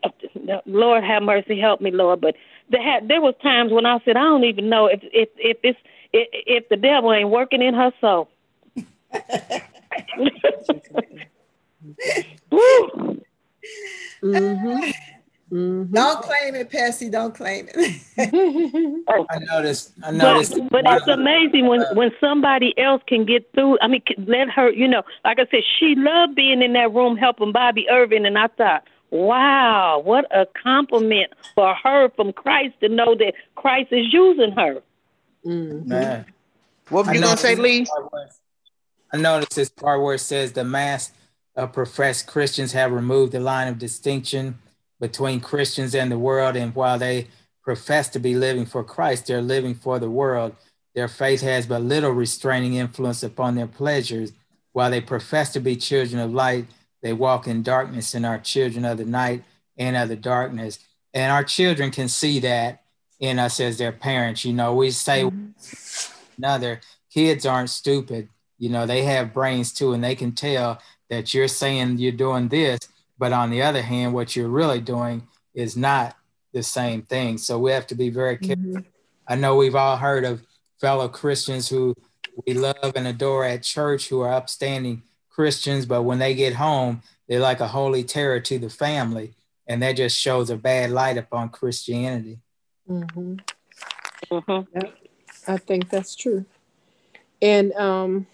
Lord 0.67 1.05
have 1.05 1.23
mercy, 1.23 1.61
help 1.61 1.81
me, 1.81 1.91
Lord. 1.91 2.21
But 2.21 2.35
there 2.71 2.83
had 2.83 3.09
there 3.09 3.21
was 3.21 3.35
times 3.43 3.73
when 3.73 3.87
I 3.87 3.99
said, 4.05 4.17
I 4.17 4.23
don't 4.23 4.45
even 4.45 4.69
know 4.69 4.87
if 4.87 5.01
if 5.03 5.29
if 5.37 5.59
it's 5.63 5.79
if, 6.13 6.29
if 6.33 6.69
the 6.69 6.77
devil 6.77 7.13
ain't 7.13 7.29
working 7.29 7.63
in 7.63 7.75
her 7.75 7.93
soul. 8.01 8.29
mm-hmm. 14.23 14.91
Mm-hmm. 15.53 15.93
Don't 15.93 16.23
claim 16.23 16.55
it, 16.55 16.71
Patsy. 16.71 17.11
Don't 17.11 17.35
claim 17.35 17.69
it. 17.75 18.03
I 19.31 19.39
noticed. 19.41 19.93
I 20.03 20.13
noticed. 20.13 20.57
But, 20.71 20.85
but 20.85 20.97
it's 20.99 21.09
amazing 21.09 21.67
when 21.67 21.83
when 21.95 22.13
somebody 22.21 22.73
else 22.79 23.03
can 23.09 23.25
get 23.25 23.51
through. 23.53 23.79
I 23.81 23.89
mean, 23.89 24.03
let 24.19 24.49
her. 24.51 24.71
You 24.71 24.87
know, 24.87 25.03
like 25.25 25.41
I 25.41 25.47
said, 25.51 25.63
she 25.79 25.97
loved 25.97 26.37
being 26.37 26.63
in 26.63 26.75
that 26.75 26.95
room 26.95 27.17
helping 27.17 27.51
Bobby 27.51 27.89
Irving, 27.91 28.27
and 28.27 28.39
I 28.39 28.47
thought, 28.47 28.85
wow, 29.11 30.01
what 30.05 30.25
a 30.31 30.47
compliment 30.63 31.33
for 31.57 31.75
her 31.75 32.11
from 32.11 32.33
Christ 32.33 32.75
to 32.81 32.89
know 32.89 33.17
that 33.17 33.35
Christ 33.57 33.93
is 33.93 34.13
using 34.13 34.53
her. 34.53 34.81
Mm-hmm. 35.45 35.89
Man. 35.89 36.27
What 36.91 37.07
were 37.07 37.15
you 37.15 37.21
gonna 37.21 37.37
say, 37.37 37.57
Lee? 37.57 37.87
I 39.13 39.17
noticed 39.17 39.57
this 39.57 39.69
part 39.69 40.01
where 40.01 40.15
it 40.15 40.21
says 40.21 40.53
the 40.53 40.63
mass 40.63 41.11
of 41.57 41.73
professed 41.73 42.29
Christians 42.29 42.71
have 42.73 42.93
removed 42.93 43.33
the 43.33 43.41
line 43.41 43.67
of 43.67 43.79
distinction 43.79 44.61
between 45.01 45.41
Christians 45.41 45.95
and 45.95 46.13
the 46.13 46.19
world. 46.19 46.57
And 46.57 46.75
while 46.75 46.99
they 46.99 47.29
profess 47.63 48.09
to 48.11 48.19
be 48.19 48.35
living 48.35 48.67
for 48.67 48.85
Christ, 48.85 49.27
they're 49.27 49.43
living 49.43 49.75
for 49.75 49.99
the 49.99 50.11
world. 50.11 50.55
Their 50.95 51.09
faith 51.09 51.41
has 51.41 51.67
but 51.67 51.83
little 51.83 52.11
restraining 52.11 52.75
influence 52.75 53.23
upon 53.23 53.55
their 53.55 53.67
pleasures. 53.67 54.33
While 54.73 54.91
they 54.91 55.01
profess 55.01 55.53
to 55.55 55.61
be 55.61 55.77
children 55.77 56.21
of 56.21 56.33
light, 56.33 56.67
they 57.03 57.13
walk 57.13 57.47
in 57.47 57.63
darkness 57.63 58.15
and 58.15 58.27
are 58.27 58.39
children 58.39 58.85
of 58.85 58.99
the 58.99 59.05
night 59.05 59.45
and 59.77 59.97
of 59.97 60.09
the 60.09 60.17
darkness. 60.17 60.79
And 61.15 61.33
our 61.33 61.45
children 61.45 61.91
can 61.91 62.09
see 62.09 62.41
that 62.41 62.83
in 63.19 63.39
us 63.39 63.61
as 63.61 63.79
their 63.79 63.93
parents. 63.93 64.45
You 64.45 64.53
know, 64.53 64.75
we 64.75 64.91
say 64.91 65.23
mm-hmm. 65.23 66.33
another, 66.39 66.81
kids 67.13 67.47
aren't 67.47 67.71
stupid. 67.71 68.29
You 68.59 68.69
know, 68.69 68.87
they 68.87 69.03
have 69.05 69.33
brains 69.33 69.73
too, 69.73 69.93
and 69.93 70.05
they 70.05 70.15
can 70.15 70.33
tell 70.33 70.81
that 71.09 71.35
you're 71.35 71.49
saying 71.49 71.99
you're 71.99 72.13
doing 72.13 72.49
this, 72.49 72.79
but 73.21 73.35
on 73.35 73.51
the 73.51 73.61
other 73.61 73.83
hand, 73.83 74.15
what 74.15 74.35
you're 74.35 74.49
really 74.49 74.81
doing 74.81 75.29
is 75.53 75.77
not 75.77 76.17
the 76.55 76.63
same 76.63 77.03
thing. 77.03 77.37
So 77.37 77.59
we 77.59 77.71
have 77.71 77.87
to 77.89 77.95
be 77.95 78.09
very 78.09 78.39
careful. 78.39 78.65
Mm-hmm. 78.65 78.89
I 79.29 79.35
know 79.35 79.57
we've 79.57 79.77
all 79.77 79.99
heard 79.99 80.25
of 80.25 80.43
fellow 80.81 81.07
Christians 81.07 81.69
who 81.69 81.95
we 82.47 82.55
love 82.55 82.93
and 82.97 83.07
adore 83.07 83.45
at 83.45 83.63
church 83.63 84.09
who 84.09 84.23
are 84.23 84.33
upstanding 84.33 85.03
Christians, 85.29 85.85
but 85.85 86.05
when 86.05 86.19
they 86.19 86.35
get 86.35 86.55
home, 86.55 87.03
they're 87.29 87.41
like 87.41 87.61
a 87.61 87.69
holy 87.69 88.05
terror 88.05 88.41
to 88.41 88.59
the 88.59 88.71
family. 88.71 89.35
And 89.67 89.83
that 89.83 89.99
just 89.99 90.19
shows 90.19 90.49
a 90.49 90.57
bad 90.57 90.91
light 90.91 91.19
upon 91.19 91.51
Christianity. 91.51 92.39
Mm-hmm. 92.89 93.35
Mm-hmm. 94.33 94.79
Yeah, 94.79 94.91
I 95.47 95.59
think 95.59 95.91
that's 95.91 96.17
true. 96.17 96.47
And 97.43 97.73
um, 97.75 98.27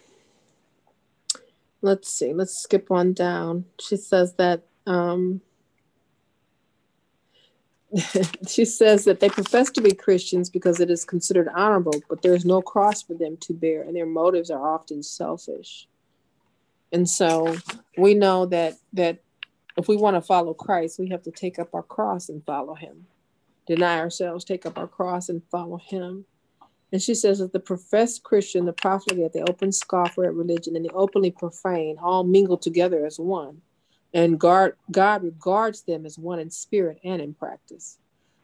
let's 1.82 2.08
see, 2.08 2.32
let's 2.32 2.56
skip 2.56 2.92
on 2.92 3.14
down. 3.14 3.64
She 3.80 3.96
says 3.96 4.34
that 4.34 4.65
um, 4.86 5.40
she 8.48 8.64
says 8.64 9.04
that 9.04 9.20
they 9.20 9.28
profess 9.28 9.70
to 9.70 9.80
be 9.80 9.92
Christians 9.92 10.50
because 10.50 10.80
it 10.80 10.90
is 10.90 11.04
considered 11.04 11.48
honorable, 11.54 12.02
but 12.08 12.22
there 12.22 12.34
is 12.34 12.44
no 12.44 12.60
cross 12.60 13.02
for 13.02 13.14
them 13.14 13.36
to 13.38 13.52
bear, 13.52 13.82
and 13.82 13.94
their 13.94 14.06
motives 14.06 14.50
are 14.50 14.74
often 14.74 15.02
selfish. 15.02 15.86
And 16.92 17.08
so 17.08 17.56
we 17.96 18.14
know 18.14 18.46
that 18.46 18.74
that 18.92 19.18
if 19.76 19.88
we 19.88 19.96
want 19.96 20.16
to 20.16 20.22
follow 20.22 20.54
Christ, 20.54 20.98
we 20.98 21.08
have 21.10 21.22
to 21.24 21.30
take 21.30 21.58
up 21.58 21.74
our 21.74 21.82
cross 21.82 22.28
and 22.28 22.44
follow 22.44 22.74
Him, 22.74 23.06
deny 23.66 23.98
ourselves, 23.98 24.44
take 24.44 24.66
up 24.66 24.78
our 24.78 24.88
cross 24.88 25.28
and 25.28 25.42
follow 25.50 25.78
Him. 25.78 26.24
And 26.92 27.02
she 27.02 27.14
says 27.14 27.40
that 27.40 27.52
the 27.52 27.60
professed 27.60 28.22
Christian, 28.22 28.64
the 28.64 28.72
profligate, 28.72 29.32
the 29.32 29.48
open 29.48 29.72
scoffer 29.72 30.24
at 30.24 30.34
religion, 30.34 30.76
and 30.76 30.84
the 30.84 30.92
openly 30.92 31.30
profane 31.30 31.98
all 32.00 32.24
mingle 32.24 32.56
together 32.56 33.04
as 33.04 33.18
one 33.18 33.60
and 34.16 34.40
God, 34.40 34.72
God 34.90 35.24
regards 35.24 35.82
them 35.82 36.06
as 36.06 36.18
one 36.18 36.38
in 36.38 36.50
spirit 36.50 36.98
and 37.04 37.20
in 37.20 37.34
practice. 37.34 37.98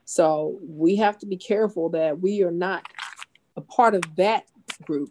So 0.04 0.58
we 0.60 0.96
have 0.96 1.16
to 1.20 1.26
be 1.26 1.38
careful 1.38 1.88
that 1.90 2.20
we 2.20 2.42
are 2.42 2.50
not 2.50 2.86
a 3.56 3.62
part 3.62 3.94
of 3.94 4.02
that 4.16 4.44
group 4.82 5.10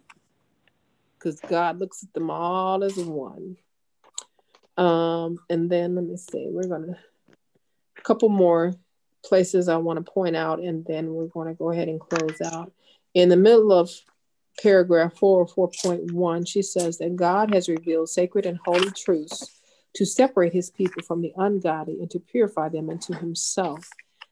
because 1.18 1.40
God 1.40 1.80
looks 1.80 2.04
at 2.04 2.14
them 2.14 2.30
all 2.30 2.84
as 2.84 2.96
one. 2.96 3.56
Um, 4.76 5.38
and 5.50 5.68
then 5.68 5.96
let 5.96 6.04
me 6.04 6.16
see, 6.16 6.46
we're 6.48 6.68
gonna 6.68 6.96
a 7.98 8.02
couple 8.02 8.28
more 8.28 8.72
places 9.24 9.68
I 9.68 9.78
want 9.78 10.04
to 10.04 10.12
point 10.12 10.36
out, 10.36 10.60
and 10.60 10.84
then 10.84 11.12
we're 11.12 11.26
going 11.26 11.48
to 11.48 11.54
go 11.54 11.70
ahead 11.70 11.88
and 11.88 12.00
close 12.00 12.40
out. 12.40 12.72
In 13.14 13.28
the 13.28 13.36
middle 13.36 13.72
of 13.72 13.90
paragraph 14.60 15.16
4 15.16 15.46
4.1, 15.46 16.48
she 16.48 16.62
says 16.62 16.98
that 16.98 17.14
God 17.16 17.52
has 17.54 17.68
revealed 17.68 18.08
sacred 18.08 18.46
and 18.46 18.58
holy 18.64 18.90
truths 18.90 19.61
to 19.94 20.06
separate 20.06 20.52
his 20.52 20.70
people 20.70 21.02
from 21.02 21.20
the 21.20 21.32
ungodly 21.36 22.00
and 22.00 22.10
to 22.10 22.18
purify 22.18 22.68
them 22.68 22.88
unto 22.88 23.12
himself. 23.14 23.88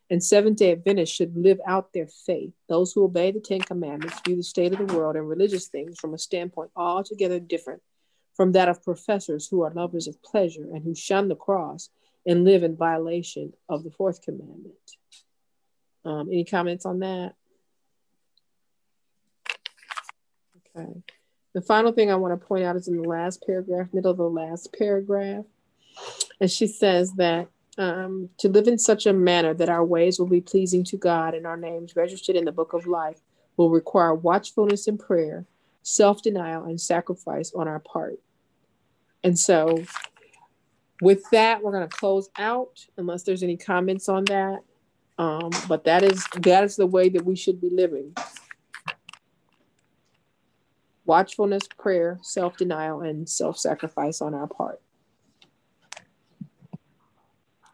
and 0.08 0.22
Seventh 0.22 0.58
day 0.58 0.72
Adventists 0.72 1.10
should 1.10 1.36
live 1.36 1.60
out 1.66 1.92
their 1.92 2.08
faith. 2.08 2.52
Those 2.68 2.92
who 2.92 3.04
obey 3.04 3.30
the 3.30 3.40
Ten 3.40 3.60
Commandments 3.60 4.20
view 4.26 4.36
the 4.36 4.42
state 4.42 4.72
of 4.72 4.86
the 4.86 4.94
world 4.96 5.16
and 5.16 5.28
religious 5.28 5.68
things 5.68 6.00
from 6.00 6.14
a 6.14 6.18
standpoint 6.18 6.70
altogether 6.74 7.38
different 7.38 7.82
from 8.34 8.52
that 8.52 8.68
of 8.68 8.82
professors 8.82 9.46
who 9.48 9.62
are 9.62 9.72
lovers 9.72 10.08
of 10.08 10.22
pleasure 10.22 10.66
and 10.72 10.82
who 10.82 10.94
shun 10.94 11.28
the 11.28 11.36
cross 11.36 11.90
and 12.26 12.44
live 12.44 12.62
in 12.62 12.76
violation 12.76 13.52
of 13.68 13.84
the 13.84 13.90
fourth 13.90 14.22
commandment. 14.22 14.74
Um, 16.04 16.28
any 16.28 16.44
comments 16.44 16.86
on 16.86 17.00
that? 17.00 17.34
Okay. 20.76 21.02
The 21.52 21.62
final 21.62 21.92
thing 21.92 22.10
I 22.10 22.16
want 22.16 22.38
to 22.38 22.46
point 22.46 22.64
out 22.64 22.76
is 22.76 22.86
in 22.86 23.00
the 23.00 23.08
last 23.08 23.44
paragraph, 23.44 23.88
middle 23.92 24.12
of 24.12 24.16
the 24.16 24.22
last 24.24 24.74
paragraph. 24.76 25.44
And 26.40 26.50
she 26.50 26.66
says 26.66 27.12
that 27.14 27.48
um, 27.76 28.28
to 28.38 28.48
live 28.48 28.68
in 28.68 28.78
such 28.78 29.06
a 29.06 29.12
manner 29.12 29.54
that 29.54 29.68
our 29.68 29.84
ways 29.84 30.18
will 30.18 30.28
be 30.28 30.40
pleasing 30.40 30.84
to 30.84 30.96
God 30.96 31.34
and 31.34 31.46
our 31.46 31.56
names 31.56 31.96
registered 31.96 32.36
in 32.36 32.44
the 32.44 32.52
book 32.52 32.72
of 32.72 32.86
life 32.86 33.20
will 33.56 33.70
require 33.70 34.14
watchfulness 34.14 34.86
and 34.86 34.98
prayer, 34.98 35.44
self 35.82 36.22
denial, 36.22 36.64
and 36.64 36.80
sacrifice 36.80 37.52
on 37.54 37.66
our 37.66 37.80
part. 37.80 38.20
And 39.24 39.38
so, 39.38 39.84
with 41.02 41.22
that, 41.32 41.62
we're 41.62 41.72
going 41.72 41.88
to 41.88 41.96
close 41.96 42.28
out 42.38 42.86
unless 42.96 43.22
there's 43.24 43.42
any 43.42 43.56
comments 43.56 44.08
on 44.08 44.24
that. 44.26 44.60
Um, 45.18 45.50
but 45.68 45.84
that 45.84 46.02
is 46.02 46.24
that 46.36 46.64
is 46.64 46.76
the 46.76 46.86
way 46.86 47.08
that 47.10 47.24
we 47.24 47.36
should 47.36 47.60
be 47.60 47.70
living 47.70 48.14
watchfulness, 51.10 51.64
prayer, 51.76 52.20
self 52.22 52.56
denial, 52.56 53.00
and 53.00 53.28
self 53.28 53.58
sacrifice 53.58 54.20
on 54.20 54.32
our 54.32 54.46
part. 54.46 54.80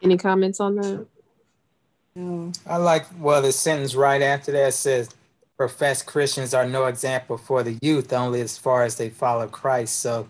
Any 0.03 0.17
comments 0.17 0.59
on 0.59 0.77
that? 0.77 1.07
No. 2.15 2.51
I 2.67 2.79
like, 2.79 3.05
well, 3.21 3.43
the 3.43 3.53
sentence 3.53 3.95
right 3.95 4.23
after 4.23 4.53
that 4.53 4.73
says, 4.73 5.11
professed 5.59 6.07
Christians 6.07 6.55
are 6.55 6.67
no 6.67 6.87
example 6.87 7.37
for 7.37 7.63
the 7.63 7.79
youth, 7.83 8.11
only 8.15 8.41
as 8.41 8.57
far 8.57 8.85
as 8.85 8.97
they 8.97 9.11
follow 9.11 9.47
Christ. 9.49 10.01
So, 10.01 10.27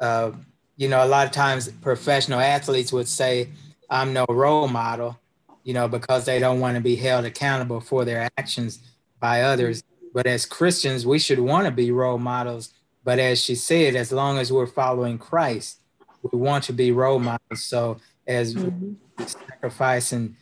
uh, 0.00 0.32
you 0.78 0.88
know, 0.88 1.04
a 1.04 1.08
lot 1.08 1.26
of 1.26 1.32
times 1.32 1.70
professional 1.82 2.40
athletes 2.40 2.90
would 2.90 3.06
say, 3.06 3.50
I'm 3.90 4.14
no 4.14 4.24
role 4.30 4.66
model, 4.66 5.18
you 5.62 5.74
know, 5.74 5.88
because 5.88 6.24
they 6.24 6.38
don't 6.38 6.60
want 6.60 6.76
to 6.76 6.80
be 6.80 6.96
held 6.96 7.26
accountable 7.26 7.80
for 7.80 8.06
their 8.06 8.30
actions 8.38 8.78
by 9.20 9.42
others. 9.42 9.82
But 10.16 10.26
as 10.26 10.46
Christians, 10.46 11.04
we 11.04 11.18
should 11.18 11.38
want 11.38 11.66
to 11.66 11.70
be 11.70 11.90
role 11.90 12.16
models. 12.16 12.72
But 13.04 13.18
as 13.18 13.38
she 13.38 13.54
said, 13.54 13.94
as 13.94 14.10
long 14.10 14.38
as 14.38 14.50
we're 14.50 14.66
following 14.66 15.18
Christ, 15.18 15.80
we 16.22 16.38
want 16.38 16.64
to 16.64 16.72
be 16.72 16.90
role 16.90 17.18
models. 17.18 17.62
So 17.64 17.98
as 18.26 18.54
mm-hmm. 18.54 18.94
sacrifice 19.22 20.12
and 20.12 20.34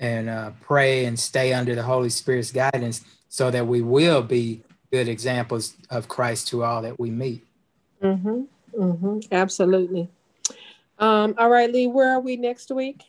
and 0.00 0.28
uh, 0.28 0.50
pray 0.60 1.04
and 1.04 1.16
stay 1.16 1.52
under 1.52 1.76
the 1.76 1.84
Holy 1.84 2.08
Spirit's 2.10 2.50
guidance, 2.50 3.04
so 3.28 3.48
that 3.52 3.64
we 3.64 3.80
will 3.80 4.22
be 4.22 4.64
good 4.90 5.06
examples 5.06 5.74
of 5.88 6.08
Christ 6.08 6.48
to 6.48 6.64
all 6.64 6.82
that 6.82 6.98
we 6.98 7.08
meet. 7.12 7.46
Mm-hmm. 8.02 8.42
Mm-hmm. 8.76 9.18
Absolutely. 9.30 10.08
Um, 10.98 11.36
all 11.38 11.48
right, 11.48 11.72
Lee, 11.72 11.86
where 11.86 12.10
are 12.10 12.20
we 12.20 12.36
next 12.36 12.72
week? 12.72 13.04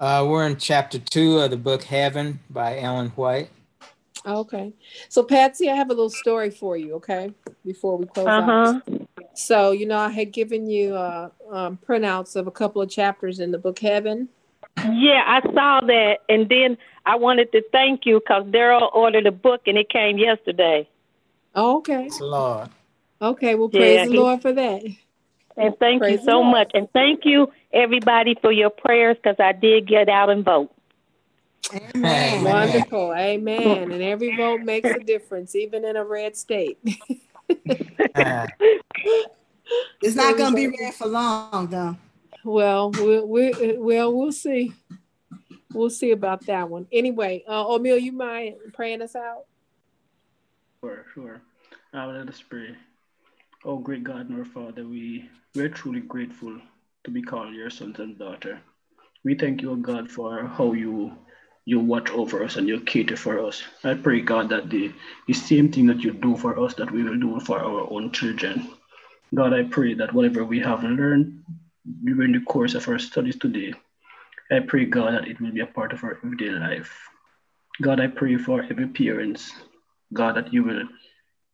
Uh, 0.00 0.24
we're 0.26 0.46
in 0.46 0.56
chapter 0.56 0.98
two 0.98 1.38
of 1.40 1.50
the 1.50 1.58
book 1.58 1.82
Heaven 1.82 2.40
by 2.48 2.78
Ellen 2.78 3.10
White. 3.10 3.50
Okay. 4.26 4.72
So 5.08 5.22
Patsy, 5.22 5.68
I 5.68 5.74
have 5.74 5.90
a 5.90 5.94
little 5.94 6.10
story 6.10 6.50
for 6.50 6.76
you, 6.76 6.94
okay? 6.94 7.32
Before 7.64 7.98
we 7.98 8.06
close 8.06 8.26
uh-huh. 8.26 8.80
out. 8.86 9.08
So, 9.34 9.72
you 9.72 9.86
know, 9.86 9.98
I 9.98 10.10
had 10.10 10.32
given 10.32 10.68
you 10.68 10.94
uh, 10.94 11.28
um, 11.50 11.78
printouts 11.86 12.36
of 12.36 12.46
a 12.46 12.50
couple 12.50 12.80
of 12.80 12.88
chapters 12.88 13.40
in 13.40 13.50
the 13.50 13.58
book 13.58 13.78
Heaven. 13.78 14.28
Yeah, 14.78 15.22
I 15.26 15.40
saw 15.52 15.80
that. 15.86 16.18
And 16.28 16.48
then 16.48 16.78
I 17.04 17.16
wanted 17.16 17.52
to 17.52 17.62
thank 17.70 18.06
you 18.06 18.20
because 18.20 18.44
Daryl 18.46 18.94
ordered 18.94 19.26
a 19.26 19.32
book 19.32 19.62
and 19.66 19.76
it 19.76 19.90
came 19.90 20.18
yesterday. 20.18 20.88
Oh, 21.54 21.78
okay. 21.78 22.08
Praise 22.08 22.20
Lord. 22.20 22.68
Okay, 23.20 23.54
well, 23.54 23.68
praise 23.68 23.96
yeah, 23.96 24.06
the 24.06 24.12
Lord 24.12 24.42
for 24.42 24.52
that. 24.52 24.82
And 25.56 25.76
thank 25.78 26.02
praise 26.02 26.20
you 26.20 26.24
so 26.24 26.42
much. 26.42 26.72
And 26.74 26.88
thank 26.92 27.24
you, 27.24 27.52
everybody, 27.72 28.36
for 28.40 28.50
your 28.50 28.70
prayers 28.70 29.16
because 29.16 29.36
I 29.38 29.52
did 29.52 29.86
get 29.86 30.08
out 30.08 30.30
and 30.30 30.44
vote. 30.44 30.72
Amen. 31.72 32.44
Wonderful. 32.44 33.14
Amen. 33.14 33.90
And 33.90 34.02
every 34.02 34.36
vote 34.36 34.60
makes 34.60 34.88
a 34.90 35.00
difference, 35.00 35.54
even 35.54 35.84
in 35.84 35.96
a 35.96 36.04
red 36.04 36.36
state. 36.36 36.78
it's 40.02 40.14
not 40.14 40.36
going 40.36 40.50
to 40.50 40.56
be 40.56 40.76
red 40.78 40.94
for 40.94 41.06
long, 41.06 41.68
though. 41.68 41.96
Well, 42.44 42.90
we'll, 42.90 43.26
we 43.26 43.76
well, 43.78 44.12
we'll 44.12 44.32
see. 44.32 44.72
We'll 45.72 45.90
see 45.90 46.12
about 46.12 46.46
that 46.46 46.68
one. 46.68 46.86
Anyway, 46.92 47.42
uh, 47.48 47.66
O'Mill, 47.66 47.98
you 47.98 48.12
mind 48.12 48.56
praying 48.74 49.02
us 49.02 49.16
out? 49.16 49.44
Sure, 50.82 51.06
sure. 51.14 51.42
Uh, 51.92 52.06
let 52.06 52.28
us 52.28 52.42
pray. 52.42 52.76
Oh, 53.64 53.78
great 53.78 54.04
God 54.04 54.28
and 54.28 54.38
our 54.38 54.44
Father, 54.44 54.86
we, 54.86 55.28
we're 55.54 55.70
truly 55.70 56.00
grateful 56.00 56.60
to 57.04 57.10
be 57.10 57.22
called 57.22 57.54
your 57.54 57.70
sons 57.70 57.98
and 57.98 58.18
daughter. 58.18 58.60
We 59.24 59.34
thank 59.34 59.62
you, 59.62 59.72
O 59.72 59.76
God, 59.76 60.10
for 60.10 60.46
how 60.46 60.74
you 60.74 61.16
you 61.66 61.80
watch 61.80 62.10
over 62.10 62.44
us 62.44 62.56
and 62.56 62.68
you 62.68 62.80
cater 62.80 63.16
for 63.16 63.44
us. 63.44 63.62
I 63.82 63.94
pray, 63.94 64.20
God, 64.20 64.50
that 64.50 64.68
the, 64.68 64.92
the 65.26 65.32
same 65.32 65.72
thing 65.72 65.86
that 65.86 66.02
you 66.02 66.12
do 66.12 66.36
for 66.36 66.58
us, 66.60 66.74
that 66.74 66.90
we 66.90 67.02
will 67.02 67.18
do 67.18 67.40
for 67.40 67.58
our 67.58 67.90
own 67.90 68.12
children. 68.12 68.68
God, 69.34 69.54
I 69.54 69.64
pray 69.64 69.94
that 69.94 70.12
whatever 70.12 70.44
we 70.44 70.60
have 70.60 70.84
learned 70.84 71.42
during 72.04 72.32
the 72.32 72.40
course 72.40 72.74
of 72.74 72.86
our 72.88 72.98
studies 72.98 73.36
today, 73.38 73.72
I 74.50 74.60
pray, 74.60 74.84
God, 74.84 75.14
that 75.14 75.28
it 75.28 75.40
will 75.40 75.52
be 75.52 75.60
a 75.60 75.66
part 75.66 75.92
of 75.92 76.04
our 76.04 76.18
everyday 76.22 76.50
life. 76.50 76.92
God, 77.80 77.98
I 77.98 78.08
pray 78.08 78.36
for 78.36 78.62
every 78.62 78.86
parents, 78.86 79.50
God, 80.12 80.36
that 80.36 80.52
you 80.52 80.64
will 80.64 80.82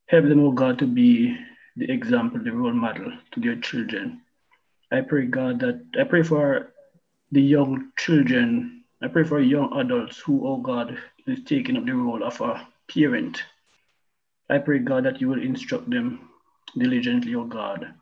help 0.09 0.25
them, 0.25 0.41
oh 0.41 0.51
God, 0.51 0.79
to 0.81 0.87
be 0.87 1.37
the 1.77 1.91
example, 1.91 2.43
the 2.43 2.53
role 2.53 2.73
model 2.73 3.13
to 3.33 3.41
their 3.41 3.57
children. 3.57 4.23
I 4.91 5.03
pray, 5.03 5.27
God, 5.27 5.61
that 5.61 5.83
I 5.99 6.03
pray 6.03 6.25
for 6.25 6.73
the 7.31 7.41
young 7.41 7.93
children 7.97 8.80
I 9.03 9.09
pray 9.09 9.25
for 9.25 9.41
young 9.41 9.73
adults 9.79 10.19
who, 10.19 10.47
oh 10.47 10.59
God, 10.59 10.99
is 11.27 11.43
taking 11.45 11.77
up 11.79 11.87
the 11.87 11.95
role 11.95 12.23
of 12.23 12.39
a 12.43 12.69
parent. 12.93 13.43
I 14.51 14.59
pray, 14.59 14.79
God, 14.79 15.05
that 15.05 15.21
you 15.23 15.29
will 15.29 15.43
instruct 15.43 15.89
them 15.89 16.29
diligently, 16.77 17.35
oh 17.35 17.45
God, 17.45 17.95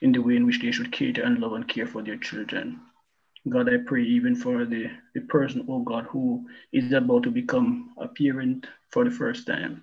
in 0.00 0.12
the 0.12 0.20
way 0.20 0.36
in 0.36 0.46
which 0.46 0.62
they 0.62 0.72
should 0.72 0.90
cater 0.90 1.22
and 1.22 1.38
love 1.38 1.52
and 1.52 1.68
care 1.68 1.86
for 1.86 2.02
their 2.02 2.16
children. 2.16 2.80
God, 3.48 3.68
I 3.68 3.78
pray 3.84 4.04
even 4.04 4.34
for 4.34 4.64
the, 4.64 4.90
the 5.14 5.20
person, 5.20 5.66
oh 5.68 5.80
God, 5.80 6.04
who 6.04 6.48
is 6.72 6.92
about 6.92 7.24
to 7.24 7.30
become 7.30 7.90
a 7.98 8.08
parent 8.08 8.68
for 8.90 9.04
the 9.04 9.10
first 9.10 9.46
time. 9.46 9.82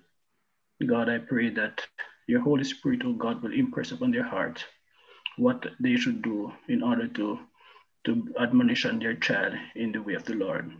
God, 0.84 1.08
I 1.08 1.18
pray 1.18 1.50
that 1.50 1.86
your 2.26 2.40
Holy 2.40 2.64
Spirit, 2.64 3.02
oh 3.04 3.12
God, 3.12 3.42
will 3.42 3.52
impress 3.52 3.92
upon 3.92 4.10
their 4.10 4.24
heart 4.24 4.64
what 5.36 5.64
they 5.78 5.96
should 5.96 6.22
do 6.22 6.52
in 6.68 6.82
order 6.82 7.06
to 7.06 7.38
to 8.04 8.34
admonition 8.40 8.98
their 8.98 9.14
child 9.14 9.54
in 9.74 9.92
the 9.92 10.02
way 10.02 10.14
of 10.14 10.24
the 10.24 10.34
Lord. 10.34 10.72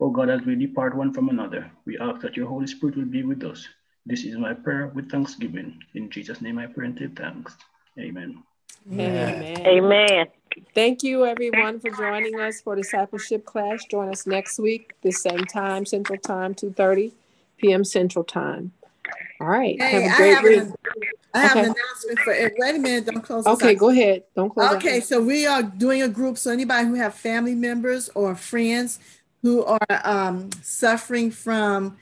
Oh 0.00 0.10
God, 0.10 0.28
as 0.28 0.42
we 0.42 0.56
depart 0.56 0.96
one 0.96 1.12
from 1.12 1.28
another, 1.28 1.70
we 1.86 1.98
ask 1.98 2.20
that 2.22 2.36
your 2.36 2.48
Holy 2.48 2.66
Spirit 2.66 2.96
will 2.96 3.04
be 3.06 3.22
with 3.22 3.44
us. 3.44 3.66
This 4.06 4.24
is 4.24 4.36
my 4.36 4.52
prayer 4.52 4.88
with 4.88 5.10
thanksgiving. 5.10 5.80
In 5.94 6.10
Jesus' 6.10 6.42
name 6.42 6.58
I 6.58 6.66
pray 6.66 6.86
and 6.86 6.98
give 6.98 7.12
thanks. 7.14 7.56
Amen. 7.98 8.42
Amen. 8.92 9.66
Amen. 9.66 10.26
Thank 10.74 11.02
you, 11.02 11.24
everyone, 11.24 11.80
for 11.80 11.90
joining 11.90 12.38
us 12.38 12.60
for 12.60 12.76
discipleship 12.76 13.44
class. 13.44 13.84
Join 13.90 14.08
us 14.08 14.26
next 14.26 14.58
week, 14.58 14.92
the 15.02 15.10
same 15.10 15.44
time, 15.46 15.86
Central 15.86 16.18
Time, 16.18 16.54
2.30 16.54 17.12
p.m. 17.56 17.84
Central 17.84 18.24
Time. 18.24 18.72
All 19.40 19.48
right. 19.48 19.80
Hey, 19.80 20.02
have 20.02 20.12
a 20.12 20.16
great 20.16 20.36
I 20.36 20.36
have, 20.36 20.44
an, 20.44 20.74
I 21.34 21.40
have 21.40 21.56
okay. 21.56 21.66
an 21.66 21.74
announcement 21.74 22.18
for 22.20 22.32
it. 22.32 22.54
Wait 22.56 22.76
a 22.76 22.78
minute, 22.78 23.06
don't 23.06 23.22
close. 23.22 23.44
Okay, 23.46 23.74
go 23.74 23.90
ahead. 23.90 24.22
Don't 24.36 24.50
close. 24.50 24.72
It. 24.72 24.76
Okay, 24.76 25.00
so 25.00 25.20
we 25.20 25.46
are 25.46 25.62
doing 25.62 26.02
a 26.02 26.08
group. 26.08 26.38
So 26.38 26.52
anybody 26.52 26.86
who 26.86 26.94
have 26.94 27.14
family 27.14 27.56
members 27.56 28.08
or 28.14 28.36
friends 28.36 29.00
who 29.42 29.64
are 29.64 30.00
um, 30.04 30.50
suffering 30.62 31.30
from 31.32 31.96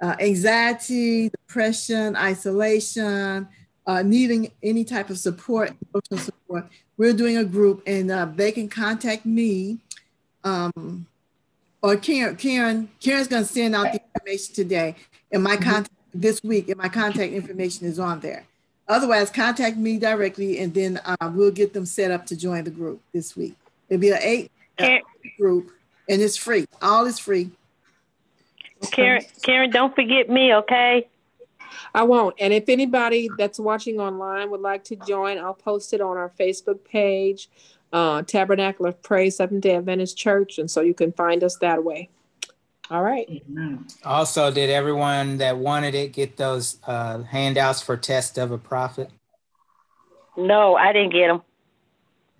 uh, 0.00 0.16
anxiety, 0.20 1.28
depression, 1.28 2.16
isolation, 2.16 3.46
uh, 3.86 4.02
needing 4.02 4.50
any 4.62 4.84
type 4.84 5.10
of 5.10 5.18
support, 5.18 5.72
emotional 5.92 6.18
support, 6.18 6.66
we're 6.96 7.12
doing 7.12 7.36
a 7.36 7.44
group, 7.44 7.82
and 7.86 8.10
uh, 8.10 8.26
they 8.34 8.52
can 8.52 8.68
contact 8.68 9.24
me. 9.26 9.78
Um, 10.44 11.06
or 11.82 11.96
Karen, 11.96 12.36
Karen, 12.36 12.88
Karen's 13.00 13.28
going 13.28 13.44
to 13.44 13.48
send 13.48 13.74
out 13.74 13.92
the 13.92 14.00
information 14.14 14.54
today, 14.54 14.96
and 15.30 15.42
my 15.42 15.56
mm-hmm. 15.56 15.70
contact 15.70 15.94
this 16.14 16.42
week, 16.42 16.68
and 16.68 16.78
my 16.78 16.88
contact 16.88 17.32
information 17.32 17.86
is 17.86 17.98
on 17.98 18.20
there. 18.20 18.44
Otherwise, 18.88 19.30
contact 19.30 19.76
me 19.76 19.98
directly, 19.98 20.58
and 20.60 20.72
then 20.72 20.98
uh, 21.04 21.30
we'll 21.34 21.50
get 21.50 21.74
them 21.74 21.84
set 21.84 22.10
up 22.10 22.24
to 22.26 22.36
join 22.36 22.64
the 22.64 22.70
group 22.70 23.00
this 23.12 23.36
week. 23.36 23.54
It'll 23.88 24.00
be 24.00 24.10
an 24.10 24.18
eight 24.22 24.50
uh, 24.78 24.98
group, 25.38 25.70
and 26.08 26.22
it's 26.22 26.36
free. 26.36 26.66
All 26.80 27.04
is 27.06 27.18
free. 27.18 27.50
Karen, 28.90 29.22
Karen, 29.42 29.70
don't 29.70 29.94
forget 29.94 30.30
me, 30.30 30.54
okay? 30.54 31.08
I 31.94 32.02
won't. 32.04 32.34
And 32.38 32.52
if 32.52 32.68
anybody 32.68 33.28
that's 33.36 33.58
watching 33.58 34.00
online 34.00 34.50
would 34.50 34.60
like 34.60 34.84
to 34.84 34.96
join, 34.96 35.38
I'll 35.38 35.54
post 35.54 35.92
it 35.92 36.00
on 36.00 36.16
our 36.16 36.30
Facebook 36.38 36.84
page, 36.84 37.48
uh, 37.92 38.22
Tabernacle 38.22 38.86
of 38.86 39.02
Praise 39.02 39.36
Seventh 39.36 39.62
Day 39.62 39.76
Adventist 39.76 40.16
Church, 40.16 40.58
and 40.58 40.70
so 40.70 40.80
you 40.80 40.94
can 40.94 41.12
find 41.12 41.42
us 41.44 41.56
that 41.56 41.84
way. 41.84 42.08
All 42.90 43.02
right. 43.02 43.42
Also, 44.04 44.50
did 44.50 44.70
everyone 44.70 45.38
that 45.38 45.58
wanted 45.58 45.94
it 45.94 46.12
get 46.12 46.36
those 46.36 46.78
uh, 46.86 47.22
handouts 47.22 47.82
for 47.82 47.96
Test 47.96 48.38
of 48.38 48.50
a 48.50 48.58
Prophet? 48.58 49.10
No, 50.36 50.74
I 50.76 50.92
didn't 50.92 51.12
get 51.12 51.28
them. 51.28 51.42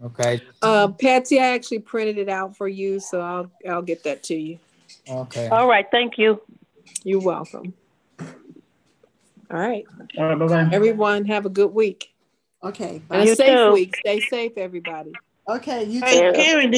Okay. 0.05 0.41
Uh, 0.63 0.89
Patsy, 0.89 1.41
I 1.41 1.55
actually 1.55 1.81
printed 1.81 2.19
it 2.19 2.29
out 2.29 2.57
for 2.57 2.69
you, 2.69 3.01
so 3.01 3.21
I'll 3.21 3.51
I'll 3.69 3.83
get 3.83 4.05
that 4.05 4.23
to 4.25 4.35
you. 4.35 4.59
Okay. 5.09 5.49
All 5.49 5.69
right, 5.69 5.87
thank 5.91 6.19
you. 6.19 6.41
You're 7.03 7.21
welcome. 7.21 7.75
All 8.21 8.27
right. 9.59 9.85
All 10.17 10.25
right, 10.25 10.39
bye 10.39 10.47
bye. 10.47 10.69
Everyone 10.73 11.25
have 11.25 11.47
a 11.47 11.51
good 11.51 11.75
week 11.75 12.13
Okay. 12.63 13.03
and 13.11 13.25
You 13.25 13.33
a 13.33 13.37
safe 13.37 13.59
too. 13.59 13.73
week. 13.73 13.97
Stay 13.97 14.21
safe, 14.21 14.53
everybody. 14.57 15.13
Okay. 15.49 15.85
You 15.85 16.01
Hey, 16.01 16.21
too. 16.21 16.33
Karen, 16.35 16.71
did 16.71 16.77